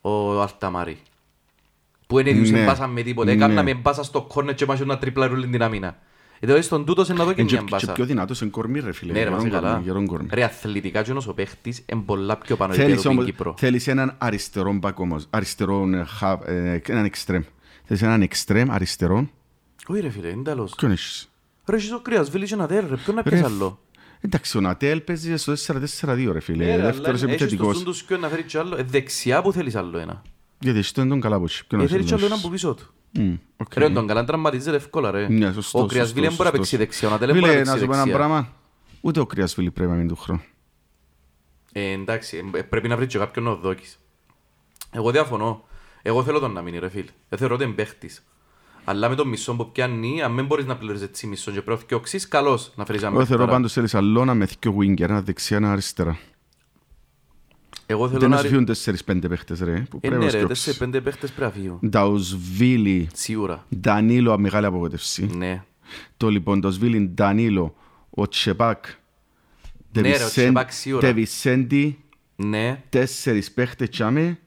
ο 0.00 0.40
Αλταμάρη. 0.42 0.98
Που 2.08 2.16
δεν 2.16 2.26
έδιουσε 2.26 2.52
Ναι. 2.52 2.64
μπάσα 2.64 2.86
με 2.86 3.02
τίποτα. 3.02 3.26
Ναι. 3.30 3.32
Έκανα 3.36 3.62
με 3.62 3.74
μπάσα 3.74 4.02
στο 4.02 4.22
κόρνερ 4.22 4.54
και 4.54 4.66
μάχει 4.66 4.84
να 4.84 4.98
τριπλάρει 4.98 5.32
όλη 5.32 5.46
την 5.48 5.62
άμυνα. 5.62 5.96
Ε, 6.40 6.60
στον 6.60 6.84
τούτος 6.84 7.06
σε 7.06 7.12
να 7.12 7.24
δω 7.24 7.32
και 7.32 7.40
Είναι 7.40 7.50
μια 7.50 7.60
και- 7.60 7.64
και 7.64 7.70
μπάσα. 7.70 7.92
πιο 7.92 8.04
δυνατός 8.04 8.40
είναι 8.40 8.50
κορμί 8.50 8.80
ρε 8.80 8.92
φίλε. 8.92 9.12
Ναι 9.12 9.18
ρε, 9.18 9.24
γερόν 9.24 9.34
μας 9.36 9.42
είναι 9.44 9.52
κορμί, 9.52 9.66
καλά. 9.70 9.80
γερόν 9.84 10.06
κορμί. 10.06 10.28
Ρε, 10.32 10.44
αθλητικά 10.44 11.02
και 11.02 11.12
ο 11.26 11.34
παίχτης 11.34 11.82
είναι 11.86 12.02
πολλά 12.06 12.36
πιο 12.36 12.56
πάνω 12.56 12.72
Θέλεις 12.72 12.84
επίπεδο 12.86 13.00
στην 13.08 13.18
όμως, 13.18 13.24
Κύπρο. 13.30 13.54
θέλεις 13.58 13.86
έναν 13.86 14.14
αριστερό 14.18 14.72
μπακ 14.72 14.98
όμως, 14.98 15.26
αριστερό, 15.30 15.88
ε, 15.94 16.04
χα- 16.04 16.48
ε, 16.48 16.82
έναν 16.88 17.04
εξτρέμ. 17.04 17.42
Θέλεις 17.84 18.02
έναν 18.02 18.22
εξτρέμ 18.22 18.70
αριστερό, 18.72 19.28
Όχι 19.86 20.00
ρε 20.00 20.10
φίλε, 20.10 20.28
είναι 20.28 20.42
τέλος. 20.42 20.74
ποιον 20.76 20.90
έχεις; 20.90 21.30
Ρε, 21.66 21.76
έχεις 21.76 21.92
ο 21.92 22.00
Κρυασβίλη 22.00 22.46
και 22.46 22.54
ένα 22.54 22.66
δέρ, 22.66 22.88
ρε, 22.88 22.96
ποιον 22.96 23.16
να 23.16 23.22
Ρε, 23.22 23.30
πιες 23.30 23.42
άλλο. 23.42 23.80
Εντάξει, 24.20 24.56
ο 24.56 24.60
Νατέλ 24.60 25.00
παίζει 25.00 25.36
στο 25.36 25.52
4-4-2 25.56 26.32
ρε 26.32 26.40
φίλε, 26.40 26.64
Ναι, 26.64 26.70
ρε, 26.70 26.72
αλλά 26.74 26.82
δεύτερος 26.84 27.22
έχεις 27.22 27.36
το 27.36 27.44
επιθετικός. 27.44 27.76
ζουν 27.76 27.84
του 27.84 27.92
σκιό 27.92 28.16
να 28.16 28.28
φέρει 28.28 28.42
κι 28.42 28.58
άλλο. 28.58 28.76
Ε, 28.76 28.82
Δεξιά 28.82 29.42
που 29.42 29.52
θέλεις 29.52 29.74
άλλο 29.76 29.98
ένα. 29.98 30.22
Γιατί 30.60 30.78
εσύ 30.78 30.92
δεν 30.94 31.08
τον 31.08 31.20
καλά 31.20 31.38
πως. 31.40 31.64
ποιον 31.68 31.80
Ε, 31.80 31.84
να 31.84 31.90
θέλεις 31.90 32.06
κι 32.06 32.12
άλλο 32.12 32.20
δώσεις. 32.20 32.36
έναν 32.36 32.44
που 32.46 32.50
πίσω 32.50 32.74
του. 32.74 32.86
Μμ, 33.22 33.34
οκ. 33.56 33.74
Ρε, 33.76 33.90
τον 33.90 34.06
καλά 34.06 34.24
τραυματίζεται 34.24 34.76
εύκολα 34.76 35.10
ρε. 35.10 35.28
Ναι, 35.28 35.52
σωστός, 35.52 35.82
Ο 35.82 35.86
Κρυασβίλη 35.86 36.20
δεν 36.26 36.30
σωστός, 36.30 36.36
μπορεί 36.36 36.56
να 36.56 36.62
σωστός. 36.64 36.70
παίξει 36.70 36.76
δεξιά, 36.76 37.08
ο 37.08 37.10
Νατέλ 37.10 37.28
δεν 37.32 37.38
μπορεί 37.40 37.50
Φίλε, 37.50 37.64
να 37.64 37.66
να 37.66 37.72
παίξει 37.72 37.80
σου 37.84 37.86
πω 37.90 37.94
ένα 37.94 38.02
δεξιά. 38.04 38.26
πράγμα, 38.26 38.52
ούτε 39.00 39.20
ο 39.20 39.26
Κρυασβίλη 39.26 39.70
πρέπει 39.70 39.90
να 39.90 39.96
μείνει 39.96 40.08
του 40.08 40.16
χρόνου. 40.16 40.42
Ε, 41.72 41.90
εντάξει, 41.90 42.50
ε, 42.54 42.62
πρέπει 42.62 42.88
να 42.88 42.96
βρει 42.96 43.06
και 43.06 43.18
κάποιον 43.18 43.44
να 43.44 43.50
το 43.50 43.56
δώκεις. 43.60 43.98
Εγώ 44.90 45.10
διαφωνώ. 45.10 45.64
Εγώ 46.02 46.22
θέλω 46.24 46.38
τον 46.38 46.52
να 46.52 46.62
μείνει 46.62 46.78
ρε 46.78 46.88
φίλ. 46.88 47.06
Δεν 47.28 47.38
θεωρώ 47.38 47.54
ότι 47.54 47.64
είναι 47.64 47.72
παίχτης. 47.72 48.22
Αλλά 48.84 49.08
με 49.08 49.14
τον 49.14 49.28
μισό 49.28 49.56
που 49.56 49.72
πιάνει, 49.72 50.22
αν 50.22 50.34
δεν 50.36 50.46
μπορείς 50.46 50.64
να 50.66 50.76
πληρώσεις 50.76 51.02
έτσι 51.06 51.26
μισό 51.26 51.50
και 51.50 51.56
πρέπει 51.62 51.70
να 51.70 51.76
φτιάξεις, 51.84 52.28
καλώς 52.28 52.72
να 52.76 52.84
φέρεις 52.84 53.00
έναν 53.02 53.14
Εγώ 53.14 53.22
θεωρώ 53.24 53.36
παίχταρα. 53.42 53.58
πάντως 53.58 53.72
θέλεις 53.72 53.94
αλώνα 53.94 54.34
με 54.34 54.44
δυο 54.60 54.76
winger, 54.80 55.00
ένα 55.00 55.22
δεξιά, 55.22 55.56
ένα 55.56 55.72
αριστερά. 55.72 56.18
Εγώ 57.90 58.08
θέλω 58.08 58.20
Δεν 58.20 58.30
να... 58.30 58.36
να 58.36 58.42
σου 58.42 58.48
φύγουν 58.48 58.64
τέσσερις-πέντε 58.64 59.28
παίχτες 59.28 59.60
ρε, 59.60 59.72
που 59.90 59.96
Ε, 59.96 60.08
πρέπει 60.08 60.14
ναι 60.14 60.24
να 60.24 60.30
ρε, 60.30 60.38
σκόψεις. 60.38 60.46
τέσσερις 60.48 60.78
πέντε 60.78 61.00
παίχτες 61.00 61.30
πρέπει 61.32 61.56
να 61.56 61.62
φύγουν. 61.62 61.78
Νταουσβίλη, 61.88 63.08
Σίγουρα. 63.14 63.66
Ντανίλο, 63.80 64.38
μεγάλη 64.38 64.66
απογοήτευση. 64.66 65.26
Ναι. 65.36 65.62
Το 66.16 66.28
λοιπόν, 66.28 66.60
το 66.60 66.70
Σβίλιν, 66.70 67.08
Ντανίλο, 67.14 67.74
ο 68.10 68.28
Τσεπάκ, 68.28 68.84
Ναι, 69.92 70.16
ρε, 70.16 70.24
ο 70.24 70.28
Τσεπάκ 70.28 70.72
σίγουρα. 70.72 71.06
Τεβισέντη, 71.06 71.98
Ναι. 72.36 72.82
τέσσερις 72.88 73.52
παίχτες 73.52 73.88
τσάμε, 73.88 74.38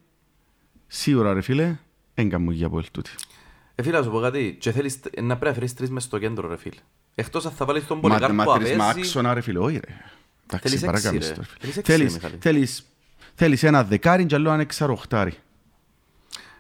σίγουρα 0.88 1.34
ρε 1.34 1.42
φίλε, 1.42 1.78
έγκαν 2.14 2.42
μου 2.42 2.52
για 2.52 2.66
από 2.66 2.84
τούτη. 2.92 3.10
Ε, 3.76 3.84
φίλε, 3.84 3.98
να 3.98 4.04
σου 4.04 4.12
πω 4.12 4.20
κάτι. 4.20 4.58
Και 4.60 4.72
θέλεις 4.72 5.00
ε, 5.12 5.22
να 5.22 5.28
πρέπει 5.38 5.46
να 5.46 5.54
φέρεις 5.54 5.74
τρεις 5.74 5.90
μες 5.90 6.04
στο 6.04 6.18
κέντρο, 6.18 6.48
ρε 6.48 6.58
φίλε. 6.58 6.76
Εκτός 7.16 7.46
αν 7.46 7.52
θα 7.52 7.66
βάλεις 7.66 7.88
τον 7.88 8.00
Μα 8.02 8.02
Πολυκάρπο 8.10 8.36
μα 8.36 8.44
που 8.44 8.52
θέλεις 8.52 8.78
με 8.78 8.84
απέζει... 8.84 9.00
άξονα 9.00 9.34
ρε 9.34 9.42
φίλε, 9.42 9.60
όχι 9.60 9.74
ρε. 9.86 9.94
Εντάξει, 10.54 10.68
Θέλεις 10.70 10.74
έξι, 10.74 10.86
παρακάμεις 10.86 11.28
ρε. 11.28 11.34
το, 11.34 11.42
ρε 11.42 11.82
Θέλεις 11.82 11.82
φίλε. 11.84 12.04
έξι, 12.04 12.28
ρε, 12.32 12.38
Θέλεις- 13.36 13.60
Μιχάλη. 13.60 13.60
Θέλεις 13.60 13.60
θέλεις 13.60 13.64
ένα 13.64 13.84
δεκάρι 13.84 14.26
και 14.26 14.36
άλλο 14.36 14.52
ένα 14.52 14.62
εξαροχτάρι. 14.62 15.34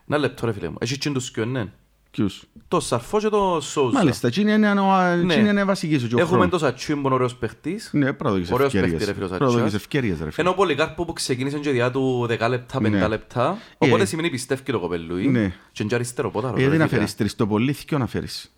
Ένα 0.07 0.17
λεπτό, 0.19 0.45
ρε 0.45 0.53
φίλε 0.53 0.69
μου. 0.69 0.75
Έχεις 0.79 0.97
τσιν 0.97 1.13
τους 1.13 1.25
σκιό, 1.25 1.45
ναι. 1.45 1.65
Ποιους; 2.11 2.43
Το 2.67 2.79
Σαρφό 2.79 3.19
και 3.19 3.29
το 3.29 3.59
Σόουζα. 3.61 3.97
Μάλιστα, 3.97 4.27
εκείνη 4.27 4.51
είναι, 4.53 4.69
ο- 4.71 5.15
Ναι. 5.23 5.33
εκείνη 5.33 5.49
είναι 5.49 5.63
βασική 5.63 5.97
σου 5.97 6.07
και 6.07 6.15
ο 6.15 6.19
Έχουμε 6.19 6.37
χρόνος. 6.37 6.49
το 6.51 6.57
Σατσούιμπον 6.65 7.11
ωραίος 7.11 7.35
παίχτης. 7.35 7.89
Ναι, 7.93 8.05
πρέπει 8.05 8.23
να 8.23 8.29
δώσεις 8.31 8.51
Ωραίος 8.51 8.67
ευκαιρίες. 8.73 8.89
παίχτης, 8.91 9.07
ρε 9.07 9.13
φίλος 9.13 9.29
Πρέπει 9.29 9.43
να 9.43 9.49
δώσεις 9.49 9.63
Ατσιάς. 9.65 9.81
ευκαιρίες 9.81 10.17
ρε 10.17 10.23
φίλε. 10.31 10.33
Ενώ 10.37 10.49
ο 10.49 10.53
Πολυκάρπο 10.53 11.05
που 11.05 11.13
ξεκίνησε 11.13 11.57
και 11.57 11.71
διά 11.71 11.91
του 11.91 12.25
10 12.29 12.47
λεπτά, 12.49 12.79
5 12.79 12.89
Ναι. 12.97 13.07
λεπτά. 13.07 13.57
Ε, 13.77 13.85
Οπότε 13.87 14.05
σημαίνει 14.05 14.29
πιστεύει 14.29 14.61
το 14.63 14.79
κοπελούι. 14.79 15.27
Ναι. 15.27 15.53
Και 15.71 15.83
είναι 15.83 15.95
αριστερό 15.95 16.31
πόταρο. 16.31 16.53
Ε, 16.55 16.59
Γιατί 16.59 16.71
ρε 16.71 16.77
να 16.81 16.87
φίλε. 16.87 16.97
φέρεις 16.99 17.15
τρεις 17.15 17.35
το 17.35 17.47
πολύ, 17.47 17.73
θκιο 17.73 17.97
να 17.97 18.07
φέρεις. 18.07 18.55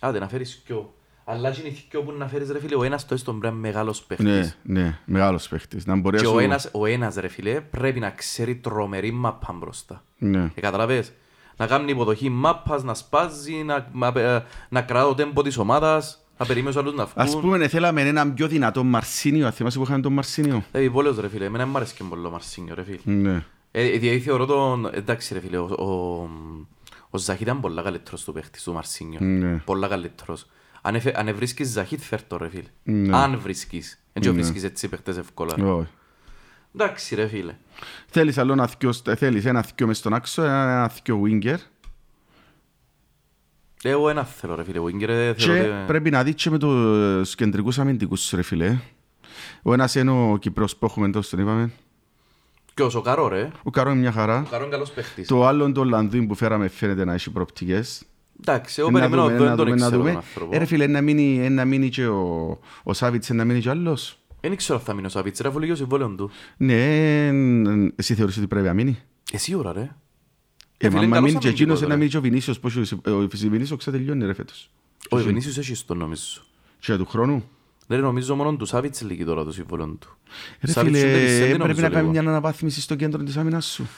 Άντε, 0.00 0.18
να 0.18 0.28
φέρεις 0.28 0.62
κιό. 0.66 0.94
Αλλά 1.24 1.50
και 1.50 1.60
είναι 1.60 1.70
θκιό 1.74 2.02
που 2.02 2.12
να 2.18 2.26
φέρεις 2.28 2.50
ρε 2.50 2.60
φίλε. 2.60 2.74
Ο 2.76 2.82
ένας 2.82 3.06
το 3.06 3.14
έστω 3.14 3.30
πρέπει 3.32 3.44
να 3.54 3.60
είναι 3.60 3.68
μεγάλος 3.68 4.02
παίχτης. 4.02 4.58
Ναι, 4.62 4.80
ναι, 4.82 4.98
μεγάλος 5.04 5.48
παίχτης. 5.48 5.86
Να 5.86 5.96
μπορεί 5.96 6.16
να 6.16 6.22
Και 6.22 6.28
ο 6.28 6.32
σου... 6.32 6.38
ένας, 6.38 6.68
ο 6.72 6.86
ένας 6.86 7.14
ρε 7.14 7.28
φίλε 7.28 7.60
πρέπει 7.60 8.00
να 8.00 8.10
ξέρει 8.10 8.56
τρομερή 8.56 9.10
μάπα 9.10 9.52
μπροστά. 9.52 10.04
Ναι. 10.18 10.50
Ε, 10.54 10.60
καταλαβες; 10.60 11.12
Να 11.56 11.66
κάνει 11.66 11.90
υποδοχή 11.90 12.28
μάπας, 12.28 12.82
να 12.82 12.94
σπάζει, 12.94 13.52
να, 13.54 13.88
να, 13.92 14.06
ε, 14.20 14.44
να 14.68 14.82
κρατά 14.82 15.06
το 15.06 15.14
τέμπο 15.14 15.42
της 15.42 15.56
ομάδας. 15.58 16.24
να 16.38 16.46
περίμενες 16.46 16.76
άλλους 16.76 16.94
να 16.94 17.08
Ας 17.14 17.30
βγουν. 17.30 17.40
πούμε, 17.42 17.68
θέλαμε 17.68 18.00
έναν 18.00 18.34
πιο 18.34 18.48
δυνατό 18.48 18.84
Μαρσίνιο. 18.84 19.46
Αν 19.46 19.52
θυμάσαι 19.52 19.78
που 19.78 19.84
είχαμε 19.84 20.00
τον 20.00 20.12
Μαρσίνιο; 20.12 20.64
Ε, 20.72 20.88
πόλεως 20.88 21.18
ρε 21.18 21.28
φίλε, 21.28 21.44
εμένα 21.44 21.66
μ' 21.66 21.76
άρεσε 21.76 21.94
και 21.96 22.04
πολύ 22.08 22.26
ο 22.26 22.30
Μαρσίνιο 22.30 22.74
ρε 22.74 22.82
φίλε. 22.82 22.98
Ναι. 23.04 23.44
Ε, 23.70 23.88
δηλαδή 23.98 24.20
θεωρώ 24.20 24.46
τον... 24.46 24.88
Εντάξει 24.92 25.34
ρε 25.34 25.40
φίλε, 25.40 25.56
ο, 25.58 25.64
ο, 25.64 26.28
ο 27.10 27.18
Ζαχίτ 27.18 27.42
ήταν 27.42 27.60
πολλά 27.60 27.82
καλύτερος 27.82 28.24
του 28.24 28.32
παίχτης 28.32 28.62
του 28.62 28.72
Μαρσίνιο. 28.72 29.20
Ναι. 29.20 29.56
Πολλά 29.64 29.88
καλύτερος. 29.88 30.46
Αν, 30.84 30.94
εφε, 30.94 31.12
αν 31.16 31.34
βρίσκεις 31.34 31.68
Ζαχίτ 31.68 32.00
φέρ' 32.00 32.22
το 32.22 32.36
ρε 32.36 32.48
φίλε. 32.48 32.68
Ναι. 32.82 33.16
Αν 33.16 33.40
βρίσκεις. 33.40 33.98
Δεν 34.12 34.22
ναι. 34.22 34.40
βρίσκεις 34.40 34.64
έτσι 34.64 34.88
παίχτες 34.88 35.16
εύκολα. 35.16 35.54
Όχι. 35.54 35.88
Εντάξει 36.74 37.14
ρε 37.14 37.26
φίλε. 37.26 37.54
Θέλεις 38.06 38.38
άλλο 38.38 38.52
ένα 38.52 38.66
θκιο, 38.66 38.92
θέλεις 38.92 39.44
ένα 39.44 39.62
θκιο 39.62 39.86
μες 39.86 39.98
στον 39.98 40.14
άξο, 40.14 40.42
ένα, 40.42 40.62
ένα 40.62 40.88
θκιο 40.88 41.22
winger. 41.24 41.56
Εγώ 43.82 44.08
ένας 44.08 44.34
θέλω 44.34 44.54
ρε 44.54 44.64
φίλε, 44.64 44.80
Winger 44.80 45.08
ε, 45.08 45.32
Και 45.36 45.44
θέλω 45.44 45.76
ότι... 45.76 45.86
πρέπει 45.86 46.10
να 46.10 46.22
δεις 46.22 46.34
και 46.34 46.50
με 46.50 46.58
τους 46.58 47.34
κεντρικούς 47.34 47.78
αμυντικούς 47.78 48.20
σου, 48.20 48.36
ρε 48.36 48.42
φίλε. 48.42 48.78
Ο 49.62 49.72
ένας 49.72 49.94
είναι 49.94 50.10
ο 50.10 50.36
Κυπρός 50.36 50.76
που 50.76 50.84
έχουμε 50.84 51.10
τόσο, 51.10 51.30
τον 51.30 51.38
είπαμε. 51.44 51.72
Ποιος, 52.74 52.94
ο 52.94 53.00
Καρό 53.00 53.28
ρε. 53.28 53.50
Ο 53.62 53.70
Καρό 53.70 53.90
είναι 53.90 54.00
μια 54.00 54.12
χαρά. 54.12 54.42
Ο 54.46 54.50
Καρό 54.50 54.62
είναι 54.62 54.72
καλός 54.72 54.90
παίχτης. 54.90 55.28
Το 55.28 55.46
άλλο 55.46 55.72
το 55.72 55.84
Λανδούιν 55.84 56.26
που 56.26 56.34
φέραμε 56.34 56.68
φαίνεται 56.68 57.04
να 57.04 57.14
έχει 57.14 57.30
προοπτικές. 57.30 58.02
Εντάξει, 58.46 58.80
εγώ 58.80 58.90
Να 58.90 58.98
περιμένω 58.98 59.22
δούμε, 59.22 59.34
εδώ, 59.34 59.44
να 59.44 59.48
δεν 59.48 59.56
τον 59.56 59.66
δούμε, 59.66 59.76
να 59.80 59.86
ξέρω 59.86 59.90
τον 60.02 60.06
δούμε. 60.06 60.16
άνθρωπο. 60.16 60.54
Ε, 60.54 60.58
ρε 60.58 60.64
φίλε, 60.64 60.86
να 60.86 61.00
μείνει, 61.00 61.50
να 61.50 61.64
μείνει 61.64 61.88
και 61.88 62.06
ο, 62.06 62.58
ο 62.82 62.92
Σάβιτς, 62.92 63.30
να 63.30 63.44
μείνει 63.44 63.60
και 63.60 63.68
άλλος. 63.70 64.16
Δεν 64.40 64.56
ξέρω 64.56 64.78
αν 64.78 64.84
θα 64.84 64.94
μείνει 64.94 65.06
ο 65.06 65.10
Σαβίτς, 65.10 65.40
ρε, 65.40 65.48
αφού 65.48 65.58
λίγο 65.58 65.74
συμβόλαιο 65.74 66.08
του. 66.08 66.30
Ναι, 66.56 67.26
εν- 67.26 67.92
εσύ 67.96 68.14
θεωρείς 68.14 68.36
ότι 68.36 68.46
πρέπει 68.46 68.66
να 68.66 68.74
μείνει; 68.74 68.98
Εσύ 69.32 69.54
ώρα 69.54 69.72
ρε. 69.72 69.80
Ε, 69.80 70.86
Ε, 70.86 70.90
φίλε, 70.90 71.00
μα 71.00 71.04
άμα 71.06 71.14
καλός 71.14 71.28
μείνει 71.28 71.38
και 71.42 71.48
εκείνος 71.48 71.82
αμυντικός, 71.82 71.88
να 71.88 71.88
ρε. 71.88 71.96
μείνει 71.96 72.10
και 72.10 72.16
ο 72.16 72.20
Βινίσιος, 72.20 72.60
πώς 72.60 72.76
ο 72.76 73.10
ο 73.12 73.28
Βινίσιος 73.50 73.78
ξετελειώνει 73.78 74.26
ρε 74.26 74.34
φέτος. 74.34 74.70
Ο 75.10 75.16
Βινίσιος 75.16 75.58
έχει 75.58 75.84
τον 75.84 75.98
νομίζω. 75.98 76.40
Και 76.78 76.96
του 76.96 77.06
χρόνου; 77.06 77.44
Δεν 77.86 78.00
νομίζω 78.00 78.34
μόνο 78.36 78.56
του 78.56 78.64
Σάβιτς 78.66 79.02
λύγει 79.02 79.24
τώρα 79.24 79.44
το 79.44 79.52
συμβόλαιο 79.52 79.86
του. 80.00 80.16
Ρε 80.60 80.72
Σάβιτς 80.72 80.98
φίλε, 80.98 81.10
ούτε 81.10 81.20
Βισέντη 81.20 81.44
πρέπει 81.44 81.58
νομίζω 81.58 81.80
να 81.80 81.88
κάνει 81.88 82.00
λίγο. 82.00 82.10
μια 82.10 82.20
αναβάθμιση 82.20 82.80
στο 82.80 82.94
κέντρο 82.94 83.22
της 83.22 83.36
άμυνας 83.36 83.66
σου. 83.66 83.88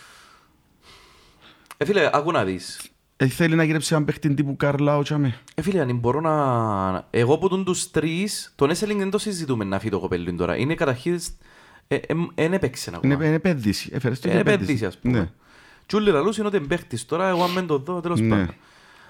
Ε, 1.77 1.85
φίλε, 1.85 2.11
άκου 2.13 2.31
να 2.31 2.45
δεις. 2.45 2.81
Ε, 3.25 3.29
θέλει 3.29 3.55
να 3.55 3.65
γυρέψει 3.65 3.89
έναν 3.93 4.05
παίχτη 4.05 4.35
τύπου 4.35 4.57
Καρλάο 4.57 5.03
τσάμε. 5.03 5.39
Ε, 5.55 5.63
φίλε, 5.63 5.81
αν 5.81 5.97
μπορώ 5.97 6.21
να... 6.21 7.07
Εγώ 7.11 7.39
που 7.39 7.49
τον 7.49 7.65
τους 7.65 7.91
τρεις, 7.91 8.53
τον 8.57 8.71
Έσελινγκ 8.71 8.99
δεν 8.99 9.11
το 9.11 9.19
συζητούμε 9.19 9.65
να 9.65 9.79
φύγει 9.79 9.91
το 9.91 10.01
κοπέλι 10.01 10.35
τώρα. 10.35 10.57
Είναι 10.57 10.75
καταρχήν... 10.75 11.21
ε, 11.89 11.95
ε, 11.97 12.15
Εν 12.35 12.53
έπαιξε 12.53 12.91
ακόμα. 12.95 13.15
Είναι 13.15 13.25
είναι 13.27 13.35
επένδυση. 13.35 13.91
Έφερες 13.93 14.21
το 14.21 14.29
Είναι 14.31 14.41
για 14.43 14.53
επένδυση, 14.53 14.87
ας 14.87 14.99
πούμε. 14.99 15.19
Ναι. 15.19 15.31
Τι 15.87 15.97
όλοι 15.97 16.11
λαλούς 16.11 16.37
είναι 16.39 16.47
ότι 16.47 16.57
είναι 16.57 16.67
παίχτης 16.67 17.07
τώρα, 17.07 17.29
εγώ 17.29 17.43
αν 17.45 17.51
μεν 17.51 17.67
το 17.67 17.79
δω, 17.79 18.01
τέλος 18.01 18.21
Ναι. 18.21 18.29
πάντων. 18.29 18.55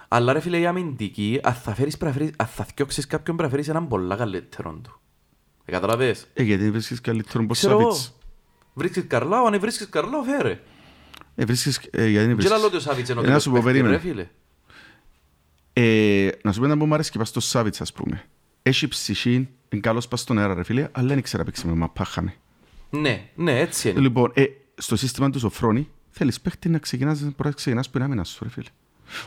Αλλά 0.09 0.33
ρε 0.33 0.41
φίλε, 0.41 0.59
η 0.59 0.67
αμυντική, 0.67 1.41
αν 1.43 1.53
θα 1.55 1.75
φέρεις, 1.75 1.97
πρέπει 1.97 2.13
να 2.15 2.19
φέρεις- 2.21 2.35
αν 2.39 2.47
θα 2.47 2.65
θκιώξεις 2.65 3.07
κάποιον, 3.07 3.37
πρέπει 3.37 3.53
να 3.53 3.57
φέρεις 3.59 3.69
έναν 3.71 3.89
πολλά 3.89 4.17
καλύτερο 4.17 4.79
του. 4.83 5.01
Ε, 5.65 5.73
καταλαβες; 5.73 6.27
Ε, 6.35 6.43
γιατί 6.43 6.71
βρίσκεις 6.71 7.01
καλύτερον 7.01 7.47
πως 7.47 7.59
Ξέρω 7.59 7.73
εγώ. 7.81 7.91
Σάβιτς. 7.91 8.17
Βρίσκεις 8.75 9.05
Καρλάου, 9.07 9.47
αν 9.47 9.61
βρίσκεις 9.61 9.89
Καρλάου, 9.89 10.25
φέρε. 10.25 10.61
Ε, 11.35 11.45
βρίσκεις, 11.45 11.81
ε, 11.91 12.07
γιατί 12.09 12.27
δεν 12.27 12.37
Και 12.37 12.49
λαλό 12.49 12.65
ότι 12.65 12.77
ο 12.77 12.81
βρίσκεις. 12.81 12.83
Σάβιτς 12.83 13.09
είναι 13.09 13.19
ο 13.19 13.23
Ε, 13.23 13.27
να 13.27 13.29
τέλος 13.29 13.43
σου 13.43 13.51
πω, 13.51 13.61
παίχτης, 13.63 13.73
ρε 13.73 13.81
περίμενε. 13.83 13.99
φίλε. 13.99 14.29
Ε, 15.73 16.31
να 16.43 16.53
σου 16.53 16.59
πω 16.61 16.65
ένα 16.65 16.77
που 16.77 16.87
μου 16.87 16.95
αρέσει 16.95 17.11
και 17.11 17.19
πας 17.19 17.29
στο 17.29 17.41
Σάβιτς, 17.41 17.81
ας 17.81 17.93
πούμε. 17.93 18.25
Έχει 18.63 18.89
ψυχή, 18.89 19.49
είναι 19.69 19.81
καλός 19.81 20.09
πας 20.09 20.21
στον 20.21 20.39
αέρα, 20.39 20.55
ρε 20.55 20.63
φίλε, 20.65 20.89
αλλά 20.93 21.09
δεν 21.09 21.19
ήξερα 21.19 21.39
να 21.39 21.45
παίξει 21.51 21.67
με 21.67 21.73
μαπά, 21.73 22.05
χάμε. 22.05 22.35
Ναι, 22.91 23.29
ναι, 23.35 23.61
έτσι 23.61 23.89
είναι. 23.91 24.01
Λοιπόν, 24.01 24.31
ε, 24.35 24.45
στο 24.75 24.97
σύστημα 24.97 25.31
τους 25.31 25.41
Σοφρόνη, 25.41 25.89
θέλεις 26.11 26.41
παίχτη 26.41 26.69
να 26.69 26.79
ξεκινάς, 26.79 27.21
μπορεί 27.21 27.35
να 27.39 27.51
ξεκινάς 27.51 27.91
που 27.91 27.97
είναι 27.97 28.07
άμυνας 28.07 28.29
σου, 28.29 28.45
ρε 28.45 28.51
φίλε. 28.51 28.69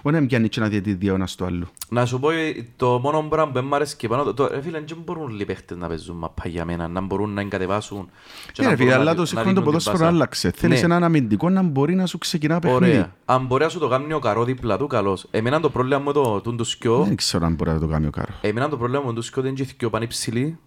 Όχι 0.01 0.15
να 0.19 0.25
πιάνει 0.25 0.49
και 0.49 0.59
να 0.59 0.67
διαιτηθεί 0.67 1.09
ο 1.09 1.13
ένας 1.13 1.31
στο 1.31 1.45
άλλο. 1.45 1.67
Να 1.89 2.05
σου 2.05 2.19
πω 2.19 2.29
ε, 2.29 2.65
το 2.75 2.99
μόνο 3.03 3.21
πράγμα 3.21 3.51
που 3.51 3.67
μ' 3.67 3.73
αρέσει 3.73 3.95
και 3.95 4.07
πάνω, 4.07 4.23
το- 4.23 4.33
το- 4.33 4.47
ρε 4.47 4.61
φίλε, 4.61 4.79
δεν 4.87 4.97
μπορούν 5.05 5.39
οι 5.39 5.45
παίχτες 5.45 5.77
να 5.77 5.87
παίζουν 5.87 6.15
μαπά 6.17 6.47
για 6.49 6.65
μένα, 6.65 6.87
να 6.87 7.01
μπορούν 7.01 7.33
να 7.33 7.41
εγκατεβάσουν. 7.41 8.09
και 8.53 8.61
Ε, 8.61 8.63
να 8.63 8.69
ρε 8.69 8.75
φίλε, 8.75 8.87
μπορούν 8.89 9.01
αλλά 9.01 9.09
να- 9.09 9.15
το 9.15 9.21
να 9.21 9.27
σύγχρονο 9.27 9.53
το 9.53 9.59
δίνουν 9.59 9.63
την 9.63 9.63
ποδόσφαιρο 9.83 9.97
πάσα. 9.97 10.07
άλλαξε. 10.07 10.51
Θέλεις 10.55 10.79
Ναι. 10.79 10.85
έναν 10.85 11.03
αμυντικό 11.03 11.49
να 11.49 11.61
μπορεί 11.63 11.95
να 11.95 12.05
σου 12.05 12.17
ξεκινά 12.17 12.59
παιχνίδι. 12.59 12.85
Ωραία. 12.91 13.15
Αν 13.25 13.45
μπορεί 13.45 13.63
να 13.63 13.69
σου 13.69 13.79
το 13.79 13.87
κάνει 13.87 14.13
ο 14.13 14.19
καρό 14.19 14.43
δίπλα 14.43 14.77
του, 14.77 14.87
καλώς. 14.87 15.27
Εμένα 15.31 15.59
το 15.59 15.69
πρόβλημα 15.69 15.99
μου 15.99 16.11
το, 16.11 16.41
τούν 16.41 16.57
του 16.57 16.63
σκιό, 16.63 17.03
Δεν 17.03 17.15
ξέρω 17.15 17.45
αν 17.45 17.53
μπορεί 17.53 17.69
να 17.71 17.79
το 17.79 17.87
κάνει 17.87 18.05
ο 18.07 18.09
Κάρο. 18.09 18.33
εμένα 18.41 18.69
το 18.69 18.77
πρόβλημα 18.77 19.03
μου 19.03 19.13
του 19.13 19.21
σκιό 19.21 19.41
δεν 19.41 19.51
είναι 19.51 19.59
και 19.59 19.65
οι 19.65 19.73
σκιό 19.73 19.89
πανύψηλοι 19.89 20.57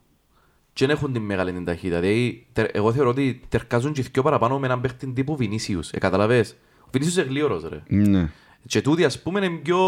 και 0.72 0.86
δεν 0.86 0.96
έχουν 0.96 1.12
την 1.12 1.22
μεγάλη 1.22 1.52
την 1.52 1.64
ταχύτητα. 1.64 2.00
Δηλαδή, 2.00 2.46
τε- 2.52 2.76
εγώ 2.76 2.92
θεωρώ 2.92 3.08
ότι 3.10 3.40
τερκάζουν 3.48 3.92
και 3.92 4.00
οι 4.00 4.04
σκιό 4.04 4.22
παραπάνω 4.22 4.58
με 4.58 4.66
έναν 4.66 4.80
παίχτη 4.80 5.06
τύπου 5.12 5.36
Βινίσιους. 5.36 5.90
Ε, 5.90 5.98
καταλαβες; 5.98 6.56
Ο 6.80 6.88
Βινίσιους 6.92 7.16
είναι 7.16 7.26
γλίωρος, 7.26 7.62
ρε. 7.68 7.82
Ναι, 7.86 8.30
Και 8.66 8.80
τούτοι, 8.80 9.04
ας 9.04 9.20
πούμε, 9.22 9.44
είναι 9.44 9.56
πιο... 9.62 9.78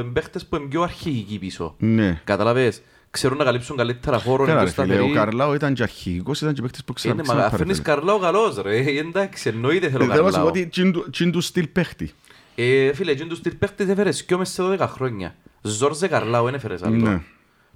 είναι 0.00 0.10
παίχτες 0.12 0.46
που 0.46 0.56
είναι 0.56 0.66
πιο 0.68 0.82
αρχηγικοί 0.82 1.38
πίσω. 1.38 1.74
ναι. 1.78 2.20
Καταλαβες. 2.24 2.82
Ξέρουν 3.10 3.38
να 3.38 3.44
καλύψουν 3.44 3.76
καλύτερα 3.76 4.18
χώρο, 4.18 4.42
είναι 4.44 4.52
Καλά 4.52 4.64
πιο 4.64 4.72
ρε 4.76 4.82
φίλε, 4.82 4.94
ο 4.94 4.96
σταθεροί. 4.98 5.18
Καρλάο 5.18 5.54
ήταν 5.54 5.74
και 5.74 5.82
αρχηγικός, 5.82 6.40
ήταν 6.40 6.54
και 6.54 6.62
παίχτης 6.62 6.84
που 6.84 6.94
Είναι, 7.04 7.14
ξέραμε 7.22 7.40
μα 7.40 7.46
αφήνεις 7.46 7.82
Καρλάο 7.82 8.18
καλός 8.18 8.56
ρε, 8.62 8.76
Ε, 8.76 8.98
εντάξει, 8.98 9.48
εννοείται 9.48 9.88
θέλω 9.90 10.04
Θέλω 10.04 10.08
να 10.08 10.14
σου 10.14 10.20
πω 10.22 10.30
Καρλάο. 10.30 10.46
ότι 10.48 10.66
τσιν 10.66 10.92
του- 10.92 11.10
τσιν 11.10 11.32
του 11.32 11.40
στυλ 11.40 11.66
παίχτη. 11.66 12.12
Ε, 12.54 12.92
φίλε, 12.94 13.10
εκείνοι 13.10 13.28
τους 13.28 13.38
στυλ 13.38 13.54
παίχτες 13.54 13.88
έφερες 13.88 14.24
και 14.24 14.36
μέσα 14.36 14.52
σε 14.52 14.62
12 14.62 14.86
χρόνια. 14.88 15.34
Ζόρζε 15.62 16.08
Καρλάο, 16.08 16.44
δεν 16.44 16.54
έφερες 16.54 16.82
άλλο. 16.82 16.96
Ναι. 16.96 17.20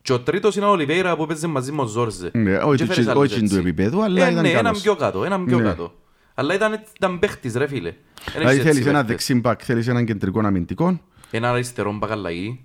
Και 0.03 0.13
ο 0.13 0.21
τρίτος 0.21 0.57
είναι 0.57 0.65
ο 0.65 0.71
Ολιβέιρα 0.71 1.17
που 1.17 1.27
παίζει 1.27 1.47
μαζί 1.47 1.73
με 1.73 1.83
ο 1.83 1.87
Ζόρζε. 1.87 2.31
Ναι, 2.33 2.57
όχι 2.57 2.77
Και 2.77 2.85
του- 2.85 2.91
έφερες 2.91 3.09
άλλους 3.11 3.23
όχι 3.31 3.39
του 3.39 3.45
έτσι. 3.45 3.57
επίπεδου, 3.57 4.03
αλλά 4.03 4.27
Ε, 4.27 4.31
ήταν 4.31 4.43
ναι, 4.43 4.49
έναν 4.51 4.63
καλός. 4.65 4.81
πιο 4.81 4.95
κάτω, 4.97 5.25
έναν 5.25 5.45
πιο 5.45 5.57
Ναι. 5.59 5.63
κάτω. 5.65 5.95
Αλλά 6.41 6.55
ήταν, 6.55 6.81
ήταν 6.97 7.19
παίχτης 7.19 7.55
ρε 7.55 7.67
φίλε. 7.67 7.89
Εν 7.89 7.95
Δηλαδή 8.33 8.51
έχεις 8.53 8.63
θέλεις 8.63 8.77
έτσι 8.77 8.89
ένα 8.89 8.99
παίχτες. 8.99 9.09
δεξί 9.27 9.35
μπακ, 9.35 9.61
θέλεις 9.65 9.89
έναν 9.89 10.05
κεντρικό 10.05 10.41
αμυντικό. 10.47 11.01
Ένα 11.31 11.51
αριστερό 11.51 11.93
μπακαλαγί. 11.93 12.65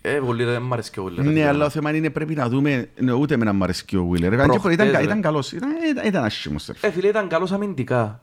Ε, 0.00 0.10
πολύ 0.26 0.44
ρε, 0.44 0.58
μ' 0.58 0.72
αρέσει 0.72 0.90
και 0.90 1.00
πολύ. 1.00 1.16
ρε, 1.16 1.22
Ναι, 1.22 1.28
φίλε. 1.28 1.46
αλλά 1.46 1.64
το 1.64 1.70
θέμα 1.70 1.94
είναι 1.96 2.10
πρέπει 2.10 2.34
να 2.34 2.48
δούμε, 2.48 2.88
ναι, 2.98 3.12
ούτε 3.12 3.36
με 3.36 3.44
να 3.44 3.52
μ' 3.52 3.62
αρέσει 3.62 3.84
και 3.84 3.96
ο 3.96 4.04
Βίλερ. 4.06 4.32
Ήταν, 4.32 4.46
Προχτές, 4.46 4.72
ήταν, 4.74 4.90
ρε. 4.90 5.02
ήταν 5.02 5.20
καλός, 5.20 5.52
ήταν, 5.52 5.70
ήταν, 5.90 6.06
ήταν 6.06 6.24
άσχημος. 6.24 6.66
ρε. 6.80 6.88
Ε, 6.88 6.90
φίλε, 6.90 7.08
ήταν 7.08 7.28
καλός 7.28 7.52
αμυντικά. 7.52 8.20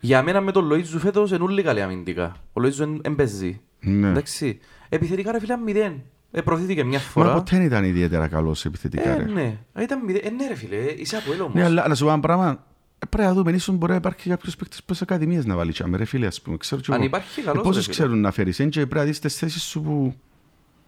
Για 0.00 0.22
μένα 0.22 0.40
με 0.40 0.52
τον 0.52 0.68
Λοΐτζου 0.72 0.98
φέτος 0.98 1.30
είναι 1.30 1.42
όλοι 1.42 1.62
καλοί 1.62 1.82
αμυντικά. 1.82 2.36
Ο 2.52 2.60
Λοΐτζου 2.62 2.98
δεν 3.02 3.14
παίζει. 3.14 3.60
Ναι. 3.80 4.08
Εντάξει. 4.08 4.58
Επιθετικά 4.88 5.32
ρε 5.32 5.40
φίλε, 5.40 5.56
μηδέν. 5.56 6.02
Ε, 6.30 6.40
προωθήθηκε 6.40 6.84
μια 6.84 6.98
Μα 6.98 7.04
φορά. 7.04 7.32
ποτέ 7.32 7.56
δεν 7.56 7.64
ήταν 7.64 7.84
ιδιαίτερα 7.84 8.28
καλός 8.28 8.64
επιθετικά. 8.64 9.10
Ε, 9.10 9.16
ρε. 9.16 9.24
ναι. 9.24 9.58
Ε, 9.72 9.82
Ήταν 9.82 10.04
μηδέν. 10.04 10.20
Ε, 10.24 10.30
ναι 10.30 10.46
ρε 10.48 10.54
φίλε, 10.54 10.76
ε, 10.76 10.94
είσαι 10.96 11.16
από 11.16 11.32
έλο 11.32 11.50
Ναι, 11.54 11.60
όμως. 11.60 11.70
αλλά 11.72 11.88
να 11.88 11.94
σου 11.94 12.04
πω 12.04 12.10
ένα 12.10 12.20
πράγμα. 12.20 12.64
Ε, 13.06 13.08
Πρέπει 13.10 13.28
να 13.28 13.34
δούμε, 13.34 13.50
ίσως 13.52 13.74
μπορεί 13.76 13.90
να 13.92 13.98
υπάρχει 13.98 14.28
κάποιος 14.28 14.56
παίκτης 14.56 14.82
προς 14.82 15.02
ακαδημίες 15.02 15.44
να 15.46 15.56
βάλει 15.56 15.72
τσάμε, 15.72 15.96
ρε 15.96 16.04
φίλε, 16.04 16.26
ας 16.26 16.40
πούμε. 16.40 16.56
Ξέρω 16.56 16.80
κι 16.80 16.90
Αν 16.92 16.96
εγώ. 16.96 17.06
υπάρχει, 17.06 17.40
Ε, 17.40 17.42
καλώς, 17.42 17.56
ρε 17.62 17.68
Πόσους 17.68 17.82
φίλε. 17.82 17.94
ξέρουν 17.94 18.20
να 18.20 18.30
φέρεις, 18.30 18.58
έτσι, 18.60 18.78
πρέπει 18.80 18.94
να 18.94 19.04
δεις 19.04 19.18
τις 19.18 19.36
θέσεις 19.36 19.62
σου 19.62 19.82
που 19.82 20.14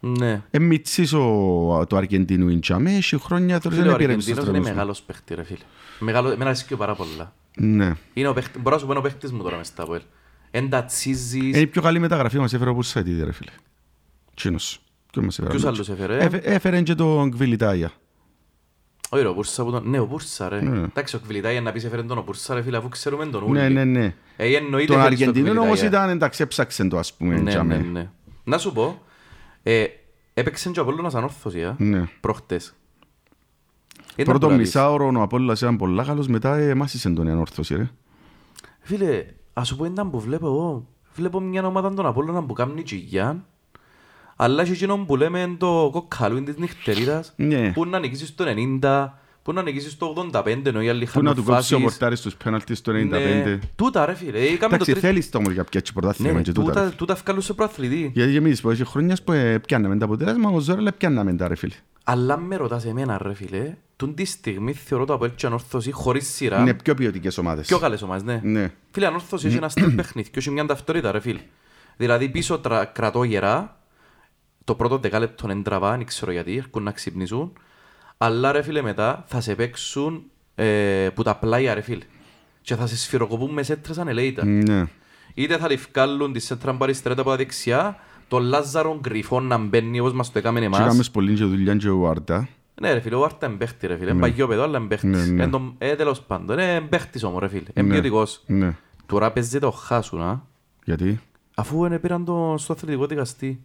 Ναι. 0.01 0.43
εμμυτσείς 0.51 1.13
ο- 1.13 1.85
το 1.89 1.97
Αργεντίνου 1.97 2.49
είναι 2.49 2.61
τσάμε, 2.61 2.95
έχει 2.97 3.19
χρόνια 3.21 3.61
τώρα 3.61 3.75
Φίλε, 3.77 3.87
δεν 3.87 3.95
ο 3.95 3.97
πήρε 3.99 4.13
στους 4.13 4.23
Αργεντίνος 4.25 4.47
είναι 4.47 4.51
τρελούς 4.53 4.69
μου. 4.69 4.75
μεγάλος 4.75 5.03
παίχτη 5.03 5.35
ρε 5.35 5.43
φίλε. 5.45 5.59
Μεγάλο, 5.99 6.29
εμένα 6.31 6.45
αρέσει 6.45 6.65
και 6.67 6.77
πάρα 6.77 6.95
πολλά. 6.95 7.33
Ναι. 7.57 7.93
Είναι 8.15 8.29
ο 8.29 8.33
παίχτη, 8.33 8.59
μπορώ 8.59 8.75
να 8.75 8.81
σου 8.81 8.87
πω 8.87 8.91
είναι 8.93 9.01
ο 9.01 9.03
παίχτης 9.03 9.33
μου 9.33 9.43
τώρα 9.43 9.57
μες 9.57 9.67
στα 9.67 9.83
ΑΠΟΕΛ. 9.83 10.01
Εν 10.51 10.69
τατσίζεις. 10.71 11.33
Είναι 11.43 11.59
η 11.59 11.67
πιο 11.67 11.83
καλή 11.83 11.99
μεταγραφή 11.99 12.39
μας 12.39 12.53
έφερε 12.53 12.71
ο 12.71 12.75
Πουρσάιτιδη, 12.75 13.25
ρε 13.25 13.33
φίλε. 13.33 13.51
Τσίνος. 14.35 14.81
Ποιος 15.13 15.25
μας 15.25 15.39
έφερε. 15.39 15.51
Ποιους 15.55 15.65
άλλος. 15.65 15.89
άλλους 15.89 16.01
έφερε. 16.01 16.19
Έφε- 16.25 16.47
Έφερε 16.47 16.83
και 16.83 16.95
τον 16.95 17.31
Κβιλιτάγια. 17.31 17.93
Όχι 19.11 19.23
ρε, 19.23 19.29
ο 19.29 19.35
Πούρσα 19.35 19.65
που 19.65 19.71
τον... 19.71 19.89
Ναι, 19.91 19.99
ο 19.99 20.07
Πούρσα 20.07 20.49
ρε. 20.49 20.61
Ναι. 20.61 20.79
Εντάξει, 20.79 21.17
ο 21.17 21.19
Κβιλιτάγια 21.19 21.61
να 21.61 21.73
πεις 21.73 21.85
έφερε 21.85 22.03
τον 22.03 22.19
ο 22.19 22.23
Πούρσα 22.23 22.55
ρε 22.55 22.63
φίλε, 22.63 22.77
αφού 22.77 22.89
ξέρουμε 22.89 23.27
τον 23.27 23.51
Ναι, 23.53 23.63
όλοι. 23.65 23.73
ναι, 23.75 23.85
ναι. 23.85 24.15
Ε, 24.37 24.57
εννοείται 24.57 24.93
Τον 24.93 25.03
φέρεις 25.03 25.19
τον 25.19 25.29
Αργεντίνο 25.29 25.61
όμως 25.61 25.77
Κβιλιτάγια. 25.77 25.99
ήταν, 26.05 26.17
εντάξει, 26.17 26.43
έψαξε 26.43 26.85
το 26.89 26.99
ας 26.99 27.15
πούμε. 27.15 27.35
Ναι, 27.35 27.41
ναι, 27.41 27.51
τσάμε. 27.51 27.77
ναι. 27.93 28.11
Να 28.45 28.59
σου 28.59 28.73
πω, 28.73 29.03
ε, 29.63 29.85
έπαιξε 30.35 30.71
και 30.71 30.79
ο 30.79 30.83
Απόλλωνας 30.83 31.15
ανόρθωσης, 31.15 31.65
α, 31.65 31.75
Ναι. 31.79 32.09
προχτές. 32.21 32.75
Ήταν 34.13 34.25
Πρώτο 34.25 34.47
που 34.47 34.53
λαλείς. 34.53 34.67
μισάωρο 34.67 35.11
ο 35.17 35.23
Απόλλας 35.23 35.61
ήταν 35.61 35.77
πολλά 35.77 36.05
καλός, 36.05 36.27
μετά 36.27 36.57
εμάσισε 36.57 37.11
τον 37.11 37.29
ανόρθωση, 37.29 37.77
ρε. 37.77 37.91
Φίλε, 38.81 39.27
ας 39.53 39.69
σου 39.69 39.77
πω 39.77 39.85
ήταν 39.85 40.11
που 40.11 40.21
βλέπω 40.21 40.47
εγώ. 40.47 40.87
Βλέπω 41.15 41.41
μια 41.41 41.67
ομάδα 41.67 41.95
των 41.95 42.07
Απόλλωνα 42.07 42.43
που 42.45 42.53
κάνει 42.53 42.83
τσιγιάν, 42.83 43.45
αλλά 44.41 44.65
και 44.65 44.73
εκείνον 44.73 45.07
που 45.07 45.17
λέμε 45.17 45.55
το 45.59 45.89
κοκκαλούιν 45.93 46.45
της 46.45 46.57
νυχτερίδας, 46.57 47.33
Ναι. 47.37 47.73
που 47.73 47.85
να 47.85 47.99
νικήσεις 47.99 48.35
το 48.35 48.45
90, 48.81 49.09
που 49.43 49.53
να 49.53 49.63
νικήσεις 49.63 49.97
το 49.97 50.07
85, 50.07 50.67
ενώ 50.69 50.81
οι 50.83 50.89
άλλοι 50.89 51.07
Που 51.13 51.23
να 51.23 51.31
είχαν 51.31 51.45
του 51.45 51.51
κόψει 51.51 51.75
ο 51.75 51.79
φάσεις. 51.79 51.79
πορτάρις 51.83 52.19
στους 52.19 52.35
πέναλτις 52.35 52.81
το 52.81 52.93
95. 52.93 53.45
Ναι, 53.45 53.59
τούτα 53.77 54.07
ρε 54.07 54.15
φίλε, 54.15 54.39
έκαμε 54.39 54.59
το 54.59 54.67
Εντάξει, 54.67 54.85
τρίτο. 54.93 55.01
θέλεις 55.07 55.31
το 55.31 55.39
όμως 55.39 55.53
για 55.53 55.65
πιάτσει 55.65 55.93
πρωτάθλημα 55.93 56.33
Ναι, 56.33 56.43
και 56.43 56.53
τούτα. 56.53 56.67
τούτα, 56.69 56.85
ρε. 56.85 56.91
τούτα 56.91 57.13
ευκάλουν 57.13 57.43
σε 57.43 57.53
προαθλητή. 57.53 58.11
Γιατί 58.15 58.31
και 58.33 58.37
εμείς 58.39 58.61
που 58.61 58.71
έχει 58.71 58.85
χρόνιας 58.85 59.23
που 59.23 59.33
ε, 59.33 59.59
πιάνναμε 59.59 59.97
τα 59.97 60.05
αποτέλεσμα, 60.05 60.51
ο 60.51 60.59
Ζόρελ 60.61 60.93
πιάνναμε 60.99 61.33
τα 61.35 61.49
ρε 61.49 61.55
φίλε. 61.55 61.75
Αλλά 62.05 62.35
αν 62.35 62.41
με 62.43 62.57
ρωτάς 62.57 62.85
εμένα 62.85 63.19
ρε 63.23 63.35
φίλε, 63.35 63.75
τούν 63.97 64.15
τη 64.15 64.25
στιγμή 64.25 64.73
θεωρώ 64.73 65.05
το 65.05 65.13
Αποέλ 65.13 65.31
και 65.35 65.47
ανόρθωση 65.47 65.91
χωρίς 65.93 66.35
σειρά. 66.35 66.61
Είναι 66.61 66.75
πιο 66.75 66.95
ποιοτικές 66.95 67.39
ομάδες. 67.39 67.67
Πιο 67.67 67.79
καλές 67.79 68.03
ομάδες, 68.03 68.23
ναι. 68.23 68.41
Ναι. 68.43 68.73
Φίλε, 68.91 69.07
ανόρθωση 69.07 69.47
έχει 69.47 69.57
ένα 69.57 69.69
στυλ 69.69 69.91
παιχνίδι 69.91 70.31
και 70.31 70.39
έχει 70.39 70.51
μια 70.51 70.67
ταυτότητα, 70.67 71.13
ρε 71.13 71.21
φίλε. 71.21 71.41
Δηλαδή 71.97 72.29
πίσω 72.29 72.59
τρα, 72.59 72.85
κρατώ 72.85 73.25
γερά, 73.25 73.78
το 74.69 74.75
πρώτο 74.75 74.99
δεκάλεπτο 74.99 75.51
είναι 75.51 75.63
τραβά, 75.63 75.97
δεν 75.97 76.07
ξέρω 76.07 76.33
γιατί, 76.33 76.57
έρχουν 76.57 76.83
να 76.83 76.91
ξυπνήσουν. 76.93 77.53
Αλλά 78.19 78.53
ρε 78.53 78.63
φίλε 78.63 78.83
μετά 78.83 79.25
θα 79.27 79.41
σε 79.41 79.55
παίξουν 79.55 80.23
ε, 80.55 81.09
που 81.15 81.23
τα 81.23 81.37
πλάια 81.37 81.75
ρε 81.75 81.81
φίλε. 81.81 82.05
Και 82.61 82.75
θα 82.75 82.87
σε 82.87 82.97
σφυροκοπούν 82.97 83.51
με 83.53 83.63
σέτρες 83.63 83.99
ανελαίητα. 83.99 84.45
Ναι. 84.45 84.85
Είτε 85.35 85.57
θα 85.57 85.69
τη 85.69 85.77
βγάλουν 85.77 86.33
τη 86.33 86.39
σέτρα 86.41 86.71
από 86.71 86.85
αριστερά 86.85 87.13
είτε 87.13 87.21
από 87.21 87.31
τα 87.31 87.37
δεξιά, 87.37 87.99
τον 88.29 88.43
Λάζαρο 88.43 88.99
Γκριφόν 89.01 89.47
να 89.47 89.59
μπαίνει 89.59 90.01
όπως 90.01 90.13
μας 90.13 90.33
το 90.33 90.39
έκαμε 90.39 90.59
Και 90.61 90.65
εμάς. 90.67 90.79
κάνεις 90.79 91.11
πολύ 91.11 91.35
και 91.35 91.45
δουλειά 91.45 91.77
και 91.77 91.89
ο 91.89 92.09
Άρτα. 92.09 92.49
Ναι 92.81 92.93
ρε 92.93 93.01
φίλε, 93.01 93.15
ο 93.15 93.25
Άρτα 93.25 93.47
είναι 93.47 93.57
παίχτη 93.57 93.87
ρε 93.87 93.95
φίλε. 93.97 94.05
Είναι 94.05 94.15
Ναι. 94.15 94.21
παγιό 94.21 94.47
παιδό, 94.47 94.63
αλλά 94.63 94.79
είναι 94.79 94.87
παίχτης. 94.87 95.11
Ναι, 95.11 95.25
ναι. 95.35 95.43
Εν 95.43 95.51
τον- 95.51 95.75
Ε, 95.79 95.95
τέλος 95.95 96.21
πάντων, 96.23 96.59
είναι 96.59 96.81
παίχτης 96.81 97.23
όμως 97.23 97.41
ρε 97.41 97.49
φίλε. 97.49 97.63
Είναι 97.75 97.87
Ναι. 97.87 97.93
ποιοτικός. 97.93 98.43
Ναι. 98.47 98.77
Τώρα 99.07 99.33
παίζεται 99.33 99.67
ο 99.67 99.71
Χάσου, 99.71 100.17
να. 100.17 100.43
Γιατί; 100.85 101.21
Αφού 101.55 101.85
είναι 101.85 101.99
πήραν 101.99 102.25
τον 102.25 102.59
στο 102.59 102.73
αθλητικό 102.73 103.07
δικαστή. 103.07 103.61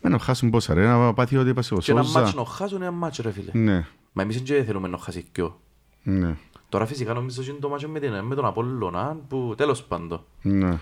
Με 0.00 0.08
να 0.10 0.18
χάσουν 0.18 0.50
πόσα 0.50 0.74
ρε, 0.74 0.86
να 0.86 1.14
πάθει 1.14 1.36
ότι 1.36 1.48
είπασε 1.48 1.74
ο 1.74 1.78
Και 1.78 1.90
ένα 1.92 2.02
Σόζα. 2.02 2.20
μάτσο 2.20 2.40
ο 2.40 2.44
Χάσου 2.44 2.74
είναι 2.76 2.84
ένα 2.84 2.94
μάτσο 2.94 3.22
ρε 3.22 3.30
φίλε. 3.32 3.50
Ναι, 3.52 3.86
Μα 4.12 4.22
εμείς 4.22 4.42
δεν 4.42 4.64
θέλουμε 4.64 4.88
να 4.88 4.98
χάσει 4.98 5.26
κιό. 5.32 5.60
ναι, 6.02 6.36
Τώρα 6.68 6.86
φυσικά 6.86 7.14
νομίζω 7.14 7.40
ότι 7.42 7.50
είναι 7.50 7.58
το 7.58 7.68
μάτσο 7.68 7.88
με, 7.88 8.00
την, 8.00 8.20
με 8.24 8.34
τον 8.34 8.44
Απόλλωνα 8.44 9.16
που 9.28 9.54
τέλος 9.56 9.82
πάντων. 9.82 10.24
ναι. 10.42 10.78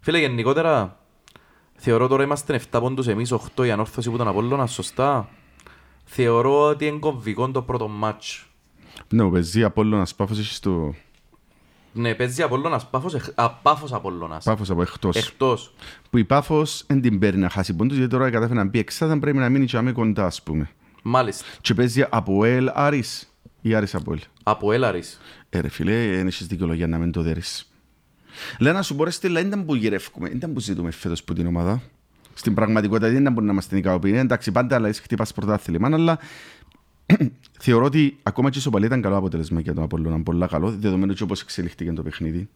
Φίλε, 0.00 0.18
γενικότερα 0.18 0.98
θεωρώ 1.74 2.06
τώρα 2.08 2.22
είμαστε 2.22 2.60
7 2.70 2.78
πόντους 2.80 3.06
εμείς, 3.06 3.32
8 3.56 3.66
η 3.66 3.70
ανόρθωση 3.70 4.10
που 4.10 4.16
τον 4.16 4.28
Απόλλωνα, 4.28 4.66
σωστά. 4.66 5.28
Θεωρώ 6.04 6.60
ότι 6.68 6.86
είναι 6.86 6.98
κομβικό 6.98 7.50
το 7.50 7.62
πρώτο 7.62 7.88
μάτς. 7.88 8.46
Ναι, 9.08 9.22
ο 9.22 9.30
Πεζή 9.30 9.62
Απόλλωνας 9.64 10.14
Πάφος 10.14 10.38
έχει 10.38 10.54
στο 10.54 10.94
Ναι, 11.96 12.14
παίζει 12.14 12.42
Απόλλωνας 12.42 12.86
Πάφος, 12.90 13.14
εχ- 13.14 13.32
α, 13.40 13.50
Πάφος 13.50 13.92
Απόλλωνας. 13.92 14.44
Πάφος 14.44 14.70
από 14.70 14.82
εκτός. 14.82 15.16
Εκτός. 15.16 15.74
Που 16.10 16.18
η 16.18 16.24
Πάφος 16.24 16.84
δεν 16.86 17.00
την 17.00 17.18
παίρνει 17.18 17.40
να 17.40 17.48
χάσει 17.48 17.74
πόντους, 17.74 17.96
γιατί 17.96 18.12
τώρα 18.12 18.30
κατάφερε 18.30 18.58
να 18.58 18.64
μπει 18.64 18.78
εξάδα, 18.78 19.18
πρέπει 19.18 19.36
να 19.38 19.48
μείνει 19.48 19.66
και 19.66 19.76
άμε 19.76 19.92
κοντά, 19.92 20.26
ας 20.26 20.42
πούμε. 20.42 20.70
Μάλιστα. 21.02 21.44
Και 21.60 21.74
παίζει 21.74 22.04
από 22.10 22.44
Ελ 22.44 22.70
Άρης 22.74 23.32
ή 23.60 23.74
Άρης 23.74 23.94
από 23.94 24.12
Ελ. 24.12 24.20
Από 24.42 24.72
Έλαρης. 24.72 25.20
Ε, 25.50 25.60
ρε 25.60 25.68
φίλε, 25.68 26.06
δεν 26.16 26.26
έχεις 26.26 26.46
δικαιολογία 26.46 26.86
να 26.86 26.98
μην 26.98 27.12
το 27.12 27.22
δέρεις. 27.22 27.72
Λέω 28.58 28.72
να 28.72 28.82
σου 28.82 28.96
πω 28.96 29.04
ρε 29.04 29.10
Στέλλα, 29.10 29.38
δεν 29.38 29.46
ήταν 29.46 29.64
που 29.64 29.74
γυρεύκουμε, 29.74 30.28
δεν 30.28 30.36
ήταν 30.36 30.52
που 30.52 30.60
ζητούμε 30.60 30.90
φέτος 30.90 31.24
που 31.24 31.32
την 31.32 31.46
ομάδα. 31.46 31.82
Στην 32.34 32.54
πραγματικότητα 32.54 33.08
δεν 33.10 33.20
ήταν 33.20 33.34
που 33.34 33.40
να 33.40 33.52
είμαστε 33.52 33.76
ικανοποιημένοι. 33.76 34.22
Εντάξει, 34.22 34.52
πάντα 34.52 34.76
αλλά 34.76 34.92
χτυπάς 34.92 35.32
πρωτάθλημα, 35.32 35.88
αλλά 35.92 36.18
θεωρώ 37.60 37.84
ότι 37.84 38.16
ακόμα 38.22 38.50
και 38.50 38.58
η 38.58 38.60
Σοπαλία 38.60 38.86
ήταν 38.86 39.02
καλό 39.02 39.16
αποτέλεσμα 39.16 39.60
για 39.60 39.74
τον 39.74 39.84
Απόλλωνα, 39.84 40.22
πολλά 40.22 40.46
καλό, 40.46 40.70
δεδομένου 40.78 41.12
και 41.12 41.22
όπως 41.22 41.40
εξελιχθήκε 41.40 41.92
το 41.92 42.02
παιχνίδι. 42.02 42.48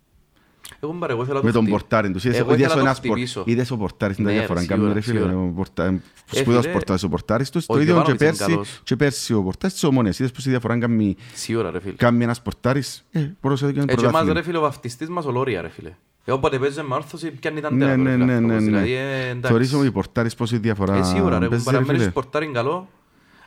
Εγώ 0.80 0.92
μπαρε, 0.92 1.12
εγώ 1.12 1.22
ήθελα 1.22 1.38
να 1.38 1.44
Με 1.44 1.50
το 1.50 1.56
τον 1.58 1.66
χτυ- 1.66 1.78
πορτάρι 1.78 2.11
τους. 2.11 2.24
Είδες 2.24 2.38
Εγώ 2.38 2.52
είδες 2.52 2.66
ήθελα 2.66 2.74
ο 2.74 2.76
να 2.76 2.82
το 2.82 2.88
ένας 2.88 3.00
πορ- 3.00 3.12
χτυπήσω. 3.18 3.42
είδες 3.46 3.70
ο 3.70 3.76
πορτάρις, 3.76 4.16
είναι 4.18 4.26
τα 4.26 4.32
Ναι, 4.32 4.38
διαφορά. 4.38 4.61
ρε, 4.61 4.66
Κάνουν 4.66 4.84
σίγουρα, 4.84 5.00
ρε 5.00 5.06
φίλε, 5.06 5.18
σίγουρα. 5.30 5.46
ο 5.48 5.52
πορτα- 5.56 5.84
Ε, 5.84 6.00
σπουδαίος 6.40 6.61
φίλε, 6.62 6.72
πορτάρις 6.72 7.02
ο 7.02 7.08
πορτάρις 7.08 7.50
τους. 7.50 7.64
ο 7.68 7.72
Το 7.74 7.80
ίδιο 7.80 7.87
και 7.87 7.92
Γιωβάνοβιτς 7.92 8.22
είναι 8.22 8.30
πέρσι, 8.37 8.52
καλός. 8.52 8.80
και 8.84 8.96
πέρσι 8.96 9.34
ο 9.34 9.42
πορτάρις 9.42 9.74
της 9.74 9.84
Ομόνιας. 9.84 10.18
Είδες 10.18 10.32
πως 10.32 10.46
η 10.46 10.50
διαφορά 10.50 10.78
κάνει 10.78 11.16
Σίγουρα 11.34 11.70
ρε 11.70 11.80
φίλε. 11.80 11.92
κάνει 11.94 12.24
ένας 12.24 12.42
πορτάρις. 12.42 13.04
Ε, 13.11 13.30
μπορούσε 13.42 13.64
να 13.66 13.70
κάνει 13.72 13.82
Έτσι 13.82 13.94
εμάς 13.94 14.11
πρωτάθλημα. 14.12 14.34
ρε 14.40 14.42
φίλε 14.46 14.58
ο 14.58 14.61
βαφτιστής 14.61 15.08
μας 15.08 15.24
ο 15.26 15.30
Λόρια 15.30 15.61
ρε 15.62 15.68
φίλε. 15.68 15.92
Εγώ 16.24 16.37
όποτε 16.37 16.58
παίζουμε 16.58 16.88
με 16.88 16.94
όρθωση 16.94 17.30
πιάνει 17.30 17.58
ήταν 17.58 17.76
Ναι, 17.76 17.84
τέρα 17.84 17.96
ναι, 17.96 18.11
ρε 18.11 18.16
ναι, 18.16 18.24
φίλε 18.24 18.38
ναι, 18.40 18.54
αυτός. 18.54 18.62
ναι. 18.62 18.64
Δηλαδή, 18.64 18.92
ε, 18.92 19.28
εντάξει. 19.28 19.48
Θεωρείς 19.48 19.72
ότι 19.74 19.90
πορτάρις 19.90 20.34
πόση 20.34 20.58
διαφορά 20.58 20.94
Ε, 20.96 21.02
σίγουρα 21.02 21.38
ρε, 21.38 21.48
παίζει, 21.48 21.64
κουμπάρα, 21.64 21.78
ρε 21.78 21.84
μένεις 21.87 22.00
φίλε. 22.00 22.12
πορτάρι 22.12 22.50
καλό. 22.52 22.88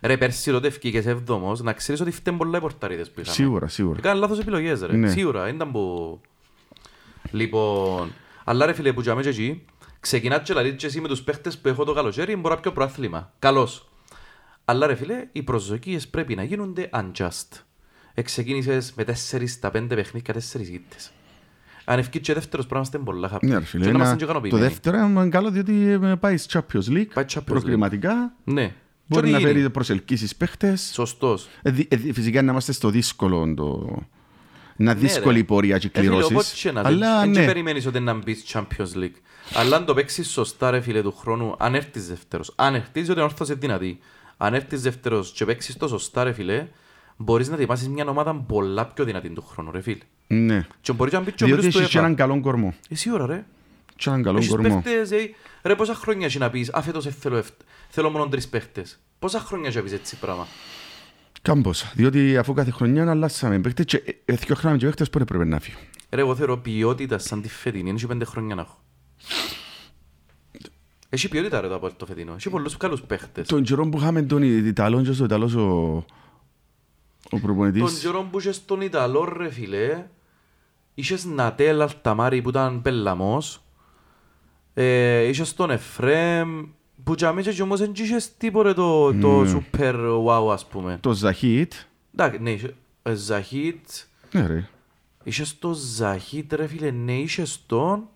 Ρε, 0.02 0.18
πέρσι 0.18 0.52
τότε 0.52 0.68
ευκήκες 0.68 1.06
έβδομος, 1.06 1.62
να 1.62 1.74
ξέρεις 1.74 2.02
ότι 2.02 2.12
φταίν 2.12 2.38
πολλά 2.38 2.58
οι 2.58 2.62
πορτάριδες 2.62 3.12
που 3.12 3.20
είχαμε. 3.20 3.36
Σίγουρα, 3.36 3.68
σίγουρα. 3.68 3.98
Έκαναν 4.00 4.18
λάθος 4.18 4.40
επιλογές 4.40 4.82
ρε, 4.82 4.96
Ναι. 4.98 5.10
σίγουρα, 5.10 5.44
δεν 5.44 5.56
ήταν 5.56 5.72
που... 5.72 6.20
Λοιπόν, 7.32 8.12
αλλά 8.44 8.66
ρε 8.66 8.74
φίλε 8.74 8.94
που 8.94 9.02
τζάμε 9.02 9.22
και 9.22 9.30
εκεί, 9.30 9.66
ξεκινάς 10.00 10.42
και 10.42 10.54
λαλείς 10.54 10.76
και 10.76 10.86
εσύ 10.86 11.02
με 11.02 11.08
τους 11.08 11.22
παίχτες 11.22 11.58
που 11.58 11.68
έχω 11.68 11.84
το 11.84 11.94
καλοκαίρι, 11.94 12.36
μπορώ 12.36 12.56
να 12.56 12.62
πιω 12.62 12.72
προάθλημα. 12.72 13.34
Καλώς. 13.40 13.90
Αλλά 14.66 14.88
ρε 14.88 14.96
φίλε, 14.96 15.28
οι 15.32 15.44
προσδοκίες 15.44 16.08
πρέπει 16.08 16.36
να 16.36 16.44
γίνονται 16.44 16.90
unjust. 16.94 17.62
Εξεκίνησες 18.14 18.94
με 18.98 19.04
4 19.04 19.14
στα 19.48 19.72
5 19.74 19.86
παιχνίδια, 19.96 20.34
4 20.34 20.72
ήττες. 20.72 21.12
Αν 21.86 22.00
ευκείς 22.00 22.22
και 22.22 22.34
δεύτερος 22.34 22.66
πρέπει 22.68 22.74
να 22.74 22.78
είμαστε 22.80 22.98
πολλά 22.98 23.32
happy. 23.34 23.48
Ναι, 23.48 23.58
ρε 23.58 23.66
φίλε. 23.66 23.86
Και 23.86 23.92
να 23.92 23.96
είμαστε 23.96 24.10
ένα- 24.14 24.20
και 24.20 24.26
Το 24.26 24.32
ικανοποιημένοι. 24.32 24.68
δεύτερο 24.68 24.98
είναι 25.06 25.30
καλό 25.30 25.50
διότι 25.52 25.90
ε, 26.04 26.16
πάει 26.20 26.38
στο 26.38 26.60
Champions 26.60 26.90
League, 26.92 27.06
Πάει 27.14 27.26
Champions 27.28 27.38
League. 27.40 27.46
προκριματικά. 27.46 28.34
Ναι. 28.44 28.74
Μπορεί 29.14 29.26
Και 29.26 29.32
να 29.32 29.38
ό,τι 29.38 29.46
γίνει. 29.48 29.60
φέρει 29.60 29.70
προσελκύσεις 29.70 30.36
παίχτες. 30.36 30.92
Σωστός. 30.94 31.48
Ε, 31.62 31.72
δι- 31.72 31.94
ε, 31.94 31.96
δι- 31.96 32.14
Φυσικά 32.14 32.42
να 32.42 32.52
είμαστε 32.52 32.72
στο 32.72 32.90
δύσκολο 32.90 33.54
το... 33.56 33.98
Να 34.76 34.94
δύσκολη 34.96 35.34
ρε. 35.34 35.40
η 35.40 35.44
πορεία 35.44 35.78
και 35.78 35.88
Ε, 35.94 36.00
φίλε, 36.00 36.08
κληρώσεις. 36.12 36.32
οπότε 36.32 36.48
και 36.62 36.72
να 36.72 36.82
Αλλά 36.86 37.20
δεν 37.20 37.30
ναι, 37.30 37.46
περιμένεις 37.46 37.86
ότι 37.86 38.00
να 38.00 38.14
μπεις 38.14 38.44
Champions 38.54 38.98
League. 38.98 39.16
Αλλά 39.54 39.76
αν 39.76 39.86
το 39.86 39.94
παίξεις 39.94 40.30
σωστά 40.30 40.72
ρε 40.72 40.80
φίλε 40.82 41.02
του 41.02 41.12
χρόνου, 41.18 41.56
αν 41.60 41.76
έρθεις 41.76 42.08
δεύτερος, 42.08 42.54
αν 42.56 42.76
έρθεις 42.76 43.10
ότι 43.10 43.20
ο 43.20 43.24
όρθος 43.24 43.48
είναι 43.48 43.58
δυνατή, 43.62 44.00
αν 44.38 44.54
έρθεις 44.54 44.82
δεύτερος 44.82 45.32
και 45.32 45.46
παίξεις 45.46 45.78
το 45.78 45.88
σωστά 45.88 46.24
ρε 46.24 46.32
φίλε, 46.32 46.68
μπορείς 47.18 47.48
να 47.50 47.56
ετοιμάσεις 47.56 47.88
μια 47.90 48.06
ομάδα 48.06 48.36
πολλά 48.36 48.86
πιο 48.86 49.04
δυνατή 49.06 49.30
του 49.30 49.44
χρόνου 49.48 49.72
ρε 49.72 49.82
φίλε. 49.82 49.98
ναι. 50.28 50.68
Και 50.82 50.94
μπορείς 50.94 51.14
να 51.14 51.20
μπεις 51.20 51.34
και 51.34 51.44
ο 51.44 51.48
Διότι 51.48 51.62
πλούς 51.62 51.74
του 51.74 51.80
έχεις 51.80 51.92
και 51.92 51.98
ΕΦΑ. 51.98 52.06
έναν 52.06 52.18
καλό 52.18 52.40
κορμό. 52.42 52.74
Εσύ 52.90 53.12
ώρα 53.12 53.26
ρε. 53.26 53.46
Και 54.02 54.10
έναν 54.10 54.24
καλό 54.24 54.38
Έχεις 54.38 54.50
κορμό. 54.50 54.82
παίχτες, 54.84 55.12
ε, 55.12 55.30
ρε 55.64 55.76
πόσα 55.76 55.94
χρόνια 55.94 56.26
έχει 56.26 56.38
να 56.38 56.50
πεις, 56.50 56.70
α 56.74 56.82
φέτος 56.82 57.06
ε, 57.06 57.12
θέλω, 57.12 57.38
εφ- 57.38 57.50
θέλω 57.90 58.10
μόνο 58.10 58.28
τρεις 58.28 58.48
παίχτες. 58.48 59.00
Πόσα 59.20 59.40
χρόνια 59.40 59.68
έχει 59.68 59.78
να 59.78 59.84
πεις 59.84 59.92
έτσι 59.94 60.16
πράγμα. 60.16 60.48
Κάμπος. 61.42 61.92
Διότι 61.96 62.38
αφού 62.38 62.54
κάθε 62.54 62.72
χρονιά 62.72 63.10
αλλάσαμε 63.10 63.60
παίχτες 63.60 63.86
και 63.86 63.98
ε, 64.06 64.12
ε, 64.26 64.36
δυο 64.36 64.56
χρόνια 64.56 64.78
και 64.78 64.86
παίχτες 64.86 65.10
πότε 65.10 65.26
πρέπει 65.26 65.46
να 65.46 65.60
φύγουν. 65.60 65.82
Ρε, 66.10 66.22
εγώ 66.22 66.36
θεωρώ 66.36 66.58
ποιότητα 66.58 67.18
σαν 67.18 67.42
τη 67.42 67.50
φετινή, 67.50 67.90
είναι 67.90 68.00
και 68.00 68.08
πέντε 68.08 68.26
χρόνια 68.26 68.56
να 68.56 68.62
έχω. 68.62 68.80
Έχει 71.10 71.28
ποιότητα 71.30 71.62
ρε 71.62 71.68
το 71.68 71.76
από 71.76 71.94
το 71.94 72.06
φετινό, 72.06 72.34
έχει 72.34 72.50
πολλούς 72.50 72.78
καλούς 72.78 73.02
παίχτες. 73.02 73.48
Τον 73.48 73.64
καιρό 73.64 73.90
που 73.90 73.98
είχαμε 73.98 74.22
τον 74.22 74.44
Ιταλόν 74.68 75.04
και 75.04 75.22
ο 75.22 75.26
Ιταλός 75.26 75.54
ο, 75.56 75.62
ο 75.62 76.06
Τον 77.30 77.42
προπονητής. 77.42 78.00
καιρό 78.00 78.28
που 78.32 78.40
είχες 78.40 78.66
τον 78.66 78.82
Ιταλό 78.82 79.34
ρε 79.38 79.50
φίλε, 79.52 80.06
είχες 80.94 81.26
Νατέλ 81.26 81.82
Αλταμάρη 81.82 82.42
που 82.42 82.50
ήταν 82.50 82.82
πελαμός, 82.82 83.62
ε, 84.74 85.22
είχες 85.28 85.54
τον 85.54 85.70
Εφρέμ, 85.72 86.62
που 87.04 87.14
για 87.18 87.34
μέσα 87.34 87.52
και 87.52 87.62
όμως 87.62 87.80
δεν 87.80 87.92
είχες 87.96 88.38
τίποτε 88.38 88.74
το, 88.74 89.14
το 89.14 89.42
Ναι. 89.44 89.62
super 89.74 89.94
wow 90.26 90.52
ας 90.52 90.66
πούμε. 90.66 90.98
Το 91.02 91.12
Ζαχίτ. 91.12 91.74
Εντάξει, 92.14 92.40
ναι, 92.42 92.52
είχε- 92.52 92.76
ε, 93.04 93.14
Ζαχίτ, 93.14 93.86
Ναι 94.32 94.48
ρε. 94.48 94.68
είχες 95.24 95.60
τον 95.60 95.74
Ζαχίτ 95.74 96.54
ρε 96.54 96.68
φίλε, 96.68 96.92
ναι, 96.92 97.14
είχες 97.14 97.64
τον, 97.66 98.08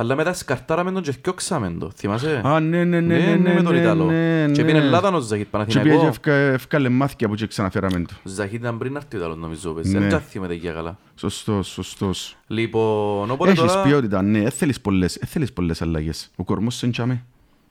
αλλά 0.00 0.16
μετά 0.16 0.32
σκαρτάραμε 0.32 0.92
τον 0.92 1.02
και 1.02 1.12
θκιόξαμε 1.12 1.70
τον, 1.70 1.90
θυμάσαι; 1.94 2.40
Α, 2.44 2.60
ναι, 2.60 2.84
ναι, 2.84 3.00
ναι, 3.00 3.18
ναι, 3.18 3.34
ναι, 3.34 3.54
με 3.54 3.62
τον 3.62 3.72
ναι, 3.74 3.80
Ιταλό. 3.80 4.04
ναι, 4.04 4.42
Και 4.52 4.62
ναι. 4.62 4.68
πήγαινε 4.68 4.78
Ελλάδα 4.84 5.08
ο 5.08 5.20
Ζαχίτ 5.20 5.46
Και 5.50 5.58
πήγε 5.58 5.64
και 5.64 5.74
Παναθηναϊκό. 5.78 6.06
ευκα- 6.06 6.32
ευκάλε 6.32 6.88
μάθηκια 6.88 7.28
που 7.28 7.34
και 7.34 7.46
ξαναφέραμε 7.46 8.00
το. 8.00 8.14
Ο 8.26 8.28
Ζαχίτ 8.28 8.60
ήταν 8.60 8.78
πριν 8.78 8.92
να 8.92 8.98
έρθει 8.98 9.16
ο 9.16 9.18
Ιταλός 9.18 9.36
νομίζω, 9.36 9.72
πες. 9.72 9.92
Ναι. 9.92 9.98
δεν 9.98 10.10
τα 10.10 10.18
θυμάται 10.18 10.54
για 10.54 10.72
καλά. 10.72 10.98
Σωστός, 11.14 11.68
σωστός. 11.68 12.36
Λοιπόν, 12.46 13.30
οπότε 13.30 13.50
Έχεις 13.50 13.62
τώρα... 13.72 13.82
ποιότητα, 13.82 14.22
ναι, 14.22 14.40
δεν 14.40 14.50
θέλεις 14.50 14.80
πολλές, 14.80 15.16
δεν 15.20 15.28
θέλεις 15.28 15.52
πολλές 15.52 15.82
αλλαγές. 15.82 16.30
Ο 16.36 16.44
κορμός 16.44 16.74
σε 16.74 16.86
εντιαμε. 16.86 17.24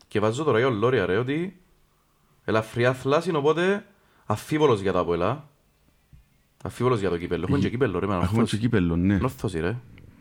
Και 0.07 0.19
βάζω 0.19 0.43
τώρα 0.43 0.57
για 0.57 0.67
ο 0.67 0.71
Λόρια 0.71 1.05
ρε 1.05 1.17
ότι 1.17 1.59
ελαφριά 2.45 2.93
θλάση 2.93 3.29
είναι 3.29 3.37
οπότε 3.37 3.85
αφίβολος 4.25 4.81
για 4.81 4.91
τα 4.91 4.99
αποελά. 4.99 5.47
Αφίβολος 6.63 6.99
για 6.99 7.09
το 7.09 7.17
κύπελλο. 7.17 7.45
Έχουν 7.49 7.59
και 7.61 7.69
κύπελλο 7.69 7.99
ρε 7.99 8.07
με 8.07 8.15
Έχουμε 8.21 8.43
και 8.43 8.57
κύπελλο, 8.57 8.95
ναι. 8.95 9.17
Νόρθωση 9.17 9.59
ρε. 9.59 9.75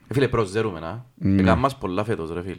Ε, 0.09 0.15
φίλε 0.15 0.29
προσζέρουμε 0.29 0.81
να. 0.81 1.07
Ναι. 1.15 1.35
Έκαναν 1.43 1.59
μας 1.59 1.77
πολλά 1.79 2.05
φέτος 2.05 2.33
ρε 2.33 2.43
φίλε. 2.43 2.57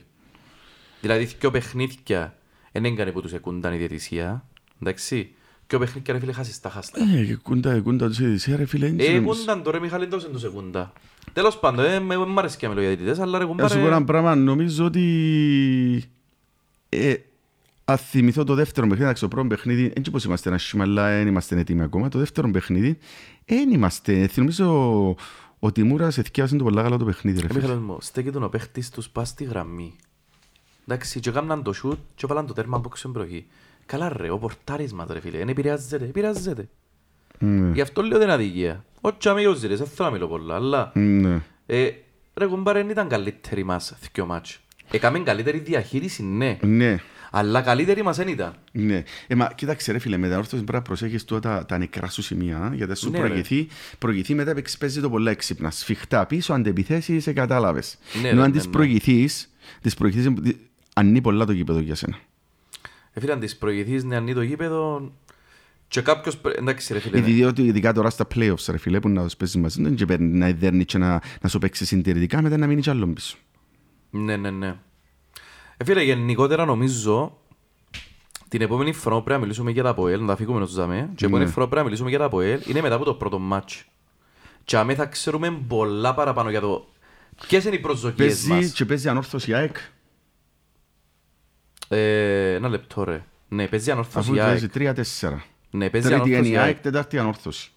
Δηλαδή 1.01 1.23
δυο 1.39 1.51
παιχνίδια 1.51 2.38
δεν 2.71 2.85
έγκανε 2.85 3.12
που 3.12 3.21
τους 3.21 3.33
εκούνταν 3.33 3.73
η 3.73 3.77
διαιτησία. 3.77 4.45
Εντάξει. 4.81 5.31
Δυο 5.67 5.79
παιχνίδια 5.79 6.13
ρε 6.13 6.19
φίλε 6.19 6.31
χάσεις 6.31 6.59
τα 6.59 6.69
χάστα. 6.69 6.99
Ε, 7.19 7.23
και 7.25 7.35
κούντα, 7.35 7.79
κούντα 7.81 8.07
τους 8.07 8.19
ειδησία, 8.19 8.55
ρε 8.55 8.65
φίλε. 8.65 8.85
δεν 8.85 8.99
Ε, 8.99 9.03
ξέρω. 9.03 9.17
εκούνταν 9.17 9.63
το 9.63 9.71
ρε 9.71 9.79
Μιχάλη 9.79 10.07
τόσο 10.07 10.27
τους 10.27 10.43
εκούντα. 10.43 10.93
Τέλος 11.33 11.57
πάντων, 11.59 11.85
ε, 11.85 11.99
με- 11.99 12.17
μ' 12.17 12.39
αρέσει 12.39 12.57
και 12.57 12.67
να 12.67 12.73
μιλώ 12.73 12.85
για 12.85 12.95
διαιτητές, 12.95 13.19
αλλά 13.19 13.38
ρε 13.38 13.45
Να 13.45 13.49
σου 13.51 13.55
πω 13.57 13.63
ένα 13.65 13.83
κουμπάρε... 13.83 14.03
πράγμα, 14.03 14.35
νομίζω 14.35 14.85
ότι 14.85 16.03
ε, 16.89 17.13
αν 17.85 17.97
θυμηθώ 17.97 18.43
το 18.43 18.53
δεύτερο 18.55 18.81
παιχνίδι, 18.85 19.03
εντάξει, 19.03 19.21
το 19.21 19.27
πρώτο 19.27 19.47
παιχνίδι, 19.47 19.91
δεν 19.95 20.03
πως 20.12 20.23
είμαστε 20.23 20.49
ένα 20.49 20.57
σχήμα, 20.57 20.83
αλλά 20.83 21.09
δεν 21.09 21.27
είμαστε 21.27 21.59
έτοιμοι 21.59 21.81
ακόμα. 21.81 22.09
Το 22.09 22.19
δεύτερο 22.19 22.51
παιχνίδι, 22.51 22.97
δεν 23.45 23.69
είμαστε. 23.71 24.29
Νομίζω 24.35 25.15
ο 25.59 25.71
Τιμούρας 25.71 26.17
εθιάζε 26.17 26.55
το 26.55 26.63
πολλά 26.63 26.81
καλά 26.81 26.97
το 26.97 27.05
παιχνίδι, 27.05 27.39
ρε 27.39 27.45
Ε, 27.45 27.49
φίλε. 27.49 27.61
Μιχάλη 27.61 27.79
μου, 27.79 27.97
στέκεται 28.01 28.43
ο 28.43 28.49
παίχτης 28.49 28.89
τους 28.89 29.09
πας 29.09 29.29
στη 29.29 29.43
γραμμή. 29.43 29.95
Εντάξει, 30.87 31.19
και 31.19 31.29
έκαναν 31.29 31.63
το 31.63 31.73
σούτ 31.73 31.97
και 32.15 32.25
βάλαν 32.27 32.45
το 32.45 32.53
τέρμα 32.53 32.77
από 32.77 32.89
ξεμπροχή. 32.89 33.45
Καλά 33.85 34.13
ρε, 34.17 34.29
ο 34.29 34.37
πορτάρις 34.37 34.93
μας 34.93 35.07
ρε 35.09 35.19
φίλε, 35.19 35.37
δεν 35.37 35.49
επηρεάζεται, 35.49 36.05
επηρεάζεται. 36.05 36.69
Ναι. 37.39 37.71
Γι' 37.73 37.81
αυτό 37.81 38.01
λέω 38.01 38.17
δεν 38.17 38.21
είναι 38.27 38.33
αδικία. 38.35 38.85
Όχι 39.01 39.29
αμοιόζητες, 39.29 39.77
δεν 39.77 39.87
θέλω 39.87 40.07
να 40.07 40.13
μιλώ 40.13 40.27
πολλά, 40.27 40.55
αλλά... 40.55 40.91
Ναι. 40.95 41.41
Ε, 41.65 41.89
ρε 42.33 42.45
κουμπάρε, 42.45 42.79
δεν 42.79 42.89
ήταν 42.89 43.07
καλύτερη 43.07 43.63
μας 43.63 43.95
δυο 44.13 44.25
μάτς. 44.25 44.59
Έκαμε 44.91 45.19
καλύτερη 45.19 45.59
διαχείριση, 45.59 46.23
ναι. 46.23 46.57
Ναι. 46.61 46.99
Αλλά 47.31 47.61
καλύτερη 47.61 48.03
μας 48.03 48.17
δεν 48.17 48.27
ήταν. 48.27 48.53
Ναι. 48.71 49.03
Ε, 49.27 49.35
μα 49.35 49.51
κοίταξε 49.55 49.91
ρε 49.91 49.99
φίλε, 49.99 50.17
με 50.17 50.29
τα 50.29 50.37
όρθωση 50.37 50.63
πρέπει 50.63 50.71
να 50.77 50.81
προσέχεις 50.81 51.25
τώρα 51.25 51.41
τα, 51.41 51.65
τα 51.65 51.77
νεκρά 51.77 52.09
σου 52.09 52.21
σημεία, 52.21 52.71
γιατί 52.75 52.95
σου 52.97 53.09
Ναι, 53.09 53.19
ρε. 53.19 53.27
προηγηθεί, 53.27 53.67
προηγηθεί 53.99 54.33
μετά 54.35 54.53
παίξεις- 54.53 54.77
παίζει 54.77 55.01
το 55.01 55.09
πολλά 55.09 55.31
έξυπνα. 55.31 55.71
Σφιχτά 55.71 56.25
πίσω, 56.25 56.53
αντεπιθέσεις, 56.53 57.23
σε 57.23 57.33
κατάλαβες. 57.33 57.97
Ναι, 58.21 58.27
Ενώ 58.27 58.37
ρε, 58.39 58.43
αν 58.45 58.51
ναι, 58.51 58.57
τις 58.57 58.65
ναι. 58.65 58.71
προηγηθείς, 58.71 59.49
τις 59.81 59.93
προηγηθείς, 59.95 60.33
ανεί 60.93 61.21
πολλά 61.21 61.45
το 61.45 61.51
γήπεδο 61.51 61.79
για 61.79 61.95
σένα. 61.95 62.17
Ε, 63.13 63.19
φίλε, 63.19 63.31
αν 63.31 63.39
της 63.39 63.57
προηγηθείς 63.57 64.03
ναι, 64.03 64.15
ανεί 64.15 64.33
το 64.33 64.41
γήπεδο... 64.41 65.11
Και 65.87 66.01
κάποιος... 66.01 66.37
πρέ- 66.37 66.57
Εντάξει 66.57 66.93
ρε 66.93 66.99
φίλε, 66.99 67.19
ναι. 67.19 67.25
Διότι 67.25 67.61
ειδικά 67.65 67.93
τώρα 67.93 68.09
στα 68.09 68.27
playoffs, 68.35 68.65
ρε 68.69 68.77
φίλε, 68.77 68.99
που 68.99 69.09
να 69.09 69.23
τους 69.23 69.35
παίζεις 69.35 69.55
μαζί, 69.61 69.81
δεν 69.83 69.95
και 69.95 70.05
παίρνει 70.05 70.37
να 70.37 70.51
δέρνεις 70.51 70.85
και 70.85 70.97
να, 70.97 71.21
να 71.41 71.49
σου 71.49 71.59
παίξεις 71.59 71.87
συντηρητικά, 71.87 72.41
μετά 72.41 72.57
να 72.57 72.67
μείνεις 72.67 72.83
κι 72.83 72.89
άλλο 72.89 73.07
πίσω. 73.07 73.37
Ναι, 74.09 74.35
ναι, 74.37 74.49
ναι. 74.49 74.75
Ε, 75.81 75.83
φίλε, 75.83 76.03
γενικότερα 76.03 76.65
νομίζω 76.65 77.37
την 78.47 78.61
επόμενη 78.61 78.93
φορά 78.93 79.15
που 79.15 79.23
πρέπει 79.23 79.39
να 79.39 79.45
μιλήσουμε 79.45 79.71
για 79.71 79.83
τα 79.83 79.93
ΠΟΕΛ, 79.93 80.21
να 80.21 80.27
τα 80.27 80.35
φύγουμε 80.35 80.59
τους 80.65 80.73
δαμε, 80.75 80.95
και 80.95 81.15
την 81.15 81.25
επόμενη 81.27 81.45
Ναι. 81.45 81.51
φορά 81.51 81.65
που 81.65 81.71
πρέπει 81.71 81.75
να 81.75 81.83
μιλήσουμε 81.83 82.09
για 82.09 82.19
τα 82.19 82.29
ΠΟΕΛ 82.29 82.61
είναι 82.65 82.81
μετά 82.81 82.95
από 82.95 83.05
το 83.05 83.13
πρώτο 83.13 83.39
μάτς. 83.39 83.85
Και 84.63 84.77
αμέ 84.77 84.95
θα 84.95 85.05
ξέρουμε 85.05 85.51
πολλά 85.67 86.13
παραπάνω 86.13 86.49
για 86.49 86.59
το 86.61 86.87
ποιες 87.47 87.65
είναι 87.65 87.75
οι 87.75 87.79
προσδοκίες 87.79 88.27
Παίζει 88.27 88.47
μας. 88.65 88.71
και 88.71 88.85
παίζει 88.85 89.09
ανόρθωση 89.09 89.53
ΑΕΚ. 89.53 89.75
Ε, 91.87 92.53
ένα 92.53 92.67
λεπτό 92.67 93.03
ρε. 93.03 93.23
Ναι, 93.47 93.67
παίζει 93.67 93.91
Αφού 93.91 93.99
ανόρθωση 93.99 94.33
η 94.35 94.39
ΑΕΚ. 94.39 94.49
παίζει 94.49 94.67
τρία-τέσσερα. 94.69 95.43
Ναι, 95.71 95.89
παίζει 95.89 96.07
Τρίτη 96.07 96.27
είναι 96.27 96.35
ανόρθωση 96.37 96.49
η 96.49 96.53
η 96.53 96.57
ΑΕΚ, 96.57 96.65
ΑΕΚ. 96.67 96.79
τετάρτη 96.79 97.17
ανόρθωση. 97.19 97.71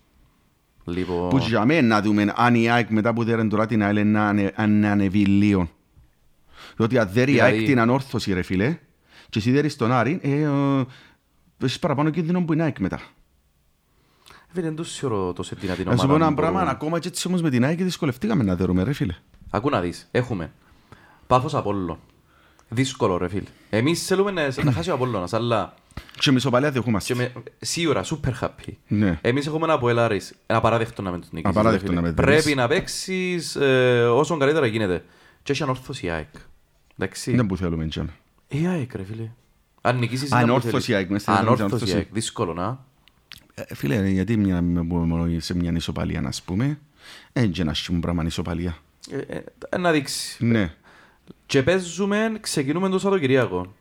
Που 0.85 0.91
Λοιπόν, 0.91 1.41
για 1.41 1.65
μένα 1.65 1.87
να 1.87 2.03
δούμε 2.03 2.33
αν 2.37 2.55
η 2.55 2.71
ΑΕΚ 2.71 2.91
μετά 2.91 3.13
που 3.13 3.25
δέρεν 3.25 3.49
τώρα 3.49 3.67
την 3.67 3.83
ΑΕΛ 3.83 4.07
να 4.07 4.29
ανε- 4.29 4.53
αν 4.55 4.85
ανεβεί 4.85 5.25
λίγο. 5.25 5.69
Διότι 6.77 6.99
αν 6.99 7.09
δέρει 7.13 7.31
η 7.31 7.35
Δηλαδή- 7.35 7.57
ΑΕΚ 7.57 7.67
την 7.67 7.79
ανόρθωση 7.81 8.33
ρε 8.33 8.43
φίλε 8.43 8.79
και 9.29 9.39
εσύ 9.39 9.51
δέρεις 9.51 9.77
τον 9.77 9.93
Άρη, 9.93 10.19
ε, 10.23 10.31
ε, 10.31 10.85
έχεις 11.65 11.79
παραπάνω 11.79 12.11
κίνδυνο 12.11 12.45
που 12.45 12.53
είναι 12.53 12.63
η 12.63 12.65
ΑΕΚ 12.65 12.79
μετά. 12.79 13.01
φίλε, 14.49 14.65
δεν 14.67 14.77
τους 14.77 14.91
σιωρώ 14.93 15.33
τόσο 15.33 15.57
δυνατή 15.61 15.85
Να 15.85 15.91
σου 15.91 15.97
πω 15.97 16.03
ομάδα 16.03 16.17
ένα 16.25 16.29
που 16.29 16.35
πράγμα, 16.41 16.59
μπορούν. 16.59 16.75
ακόμα 16.75 16.99
και 16.99 17.09
έτσι 17.09 17.29
όμως 17.29 17.43
με 17.43 17.51
την 17.51 17.65
ΑΕΚ 17.65 17.83
δυσκολευτήκαμε 17.83 18.43
να 18.43 18.57
δέρουμε 18.57 18.83
ρε 18.83 18.93
φίλε. 18.93 19.15
Ακού 19.51 19.69
να 19.71 19.81
δεις, 19.81 20.09
έχουμε 20.11 20.53
Πάφος 21.27 21.55
Απόλλων. 21.55 21.99
Δύσκολο 22.69 23.17
ρε 23.17 23.29
φίλε. 23.29 23.49
Εμείς 23.71 24.07
θέλουμε 24.07 24.31
να, 24.31 24.49
να 24.65 24.73
χάσει 24.73 24.91
ο 24.91 24.95
Απόλλωνας, 24.95 25.33
αλλά 25.33 25.75
Και 26.19 26.31
μισοπαλιά 26.31 26.71
δεχόμαστε. 26.71 27.13
και 27.13 27.19
με, 27.19 27.33
σίγουρα 27.61 28.05
super 28.05 28.33
happy. 28.41 28.73
Ναι. 28.89 29.19
Εμείς 29.23 29.47
έχουμε 29.47 29.65
ένα 29.65 29.73
Αποέλαρης, 29.73 30.35
ένα 30.47 30.61
παράδεκτο 30.61 31.03
να 31.03 31.11
με 31.11 31.19
τους 31.19 31.31
νικήσεις. 31.33 31.57
Απαράδεκτο 31.57 31.87
ρε 31.87 31.93
φίλε. 31.93 32.01
να 32.01 32.07
με 32.09 32.15
τους 32.15 32.25
νικήσεις. 32.25 32.45
Πρέπει 32.45 32.57
να 32.61 32.69
παίξεις 32.69 33.57
ε, 33.57 34.05
όσο 34.09 34.37
καλύτερα 34.37 34.67
γίνεται. 34.67 35.05
Και 35.43 35.53
έχει 35.53 35.63
ανόρθωση 35.63 36.07
η 36.07 36.11
ΑΕΚ. 36.11 36.29
Εντάξει. 36.99 37.35
Δεν 37.37 37.47
που 37.47 37.57
θέλουμε 37.57 37.87
τζάμε. 37.87 38.11
Η 38.49 38.67
ΑΕΚ 38.67 38.95
ρε 38.95 39.05
φίλε. 39.05 39.31
Αν 39.81 39.99
νικήσεις 39.99 40.23
Α, 40.23 40.27
ήταν 40.27 40.39
που 40.41 40.45
ανόρθωση 40.45 40.71
θέλεις. 40.71 40.89
η 40.89 40.95
ΑΕΚ, 40.95 41.11
μες 41.11 41.23
στην 41.23 41.33
Ανόρθωση 41.35 41.63
ανόρθωση. 41.63 41.93
η 41.93 41.95
ΑΕΚ. 41.97 42.07
Δύσκολο 42.13 42.55
να. 42.55 42.85
Ε, 43.55 43.75
Φίλε, 43.75 44.09
γιατί 44.09 44.37
μια, 44.37 44.63
μόνο 44.63 45.29
σε 45.41 45.55
μια 45.57 45.73
ισοπαλία 45.73 46.21
να 46.21 46.31
πούμε, 46.45 46.79
έτσι 47.33 47.61
ένα 47.61 47.75
σχήμου 47.75 48.01
πράγμα 48.01 48.25
ισοπαλία. 48.25 48.77
Ε, 49.11 49.17
ε, 49.37 49.45
ε, 49.69 49.79
να 49.79 49.91
δείξεις. 49.93 50.37
Ναι. 50.41 50.73
Και 51.47 51.63
παίζουμε, 51.63 52.33
ξεκινούμε 52.41 52.89
το 52.89 52.99
Σαββατοκυριακό. 52.99 53.75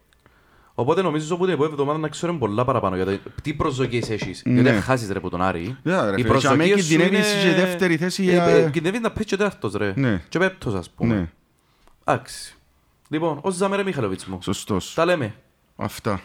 Οπότε 0.74 1.02
νομίζω 1.02 1.36
ότι 1.36 1.43
την 1.43 1.52
επόμενη 1.54 1.71
εβδομάδα 1.74 2.00
να 2.00 2.08
ξέρουμε 2.08 2.39
πολλά 2.39 2.65
παραπάνω 2.65 2.95
για 2.95 3.06
το 3.06 3.19
τι 3.41 3.54
προσδοκίες 3.54 4.10
έχεις. 4.10 4.41
Ναι. 4.45 4.54
Γιατί 4.54 4.69
δεν 4.69 4.82
χάσεις 4.82 5.10
ρε 5.10 5.17
από 5.17 5.30
τον 5.30 5.41
Άρη. 5.41 5.78
Ναι, 5.84 6.02
ρε 6.02 6.12
Οι 6.12 6.15
φίλε, 6.15 6.28
προσδοκίες 6.28 6.65
και 6.67 6.71
αμέ 6.74 6.82
σου 6.82 6.88
κινδυνεύεις 6.88 7.34
είναι- 7.34 7.43
και 7.54 7.56
δεύτερη 7.62 7.97
θέση 7.97 8.24
Ε, 8.24 8.32
για- 8.32 8.45
ε, 8.45 8.62
Κινδυνεύεις 8.62 9.00
να 9.00 9.12
πεις 9.12 9.26
και 9.26 9.36
τέταρτος 9.38 9.74
ρε. 9.74 9.93
Ναι. 9.95 10.21
Και 10.30 10.39
πέπτος 10.39 10.74
ας 10.74 10.89
πούμε. 10.89 11.13
Ναι, 11.15 11.30
Εντάξει. 12.06 12.56
Λοιπόν, 13.12 13.39
ως 13.41 13.56
Ζαμέρε 13.56 13.84
Μιχαλοβίτς 13.84 14.26
μου. 14.26 14.41
σωστός. 14.41 14.93
Τα 14.93 15.06
λέμε. 15.06 15.36
Αυτά. 15.76 16.21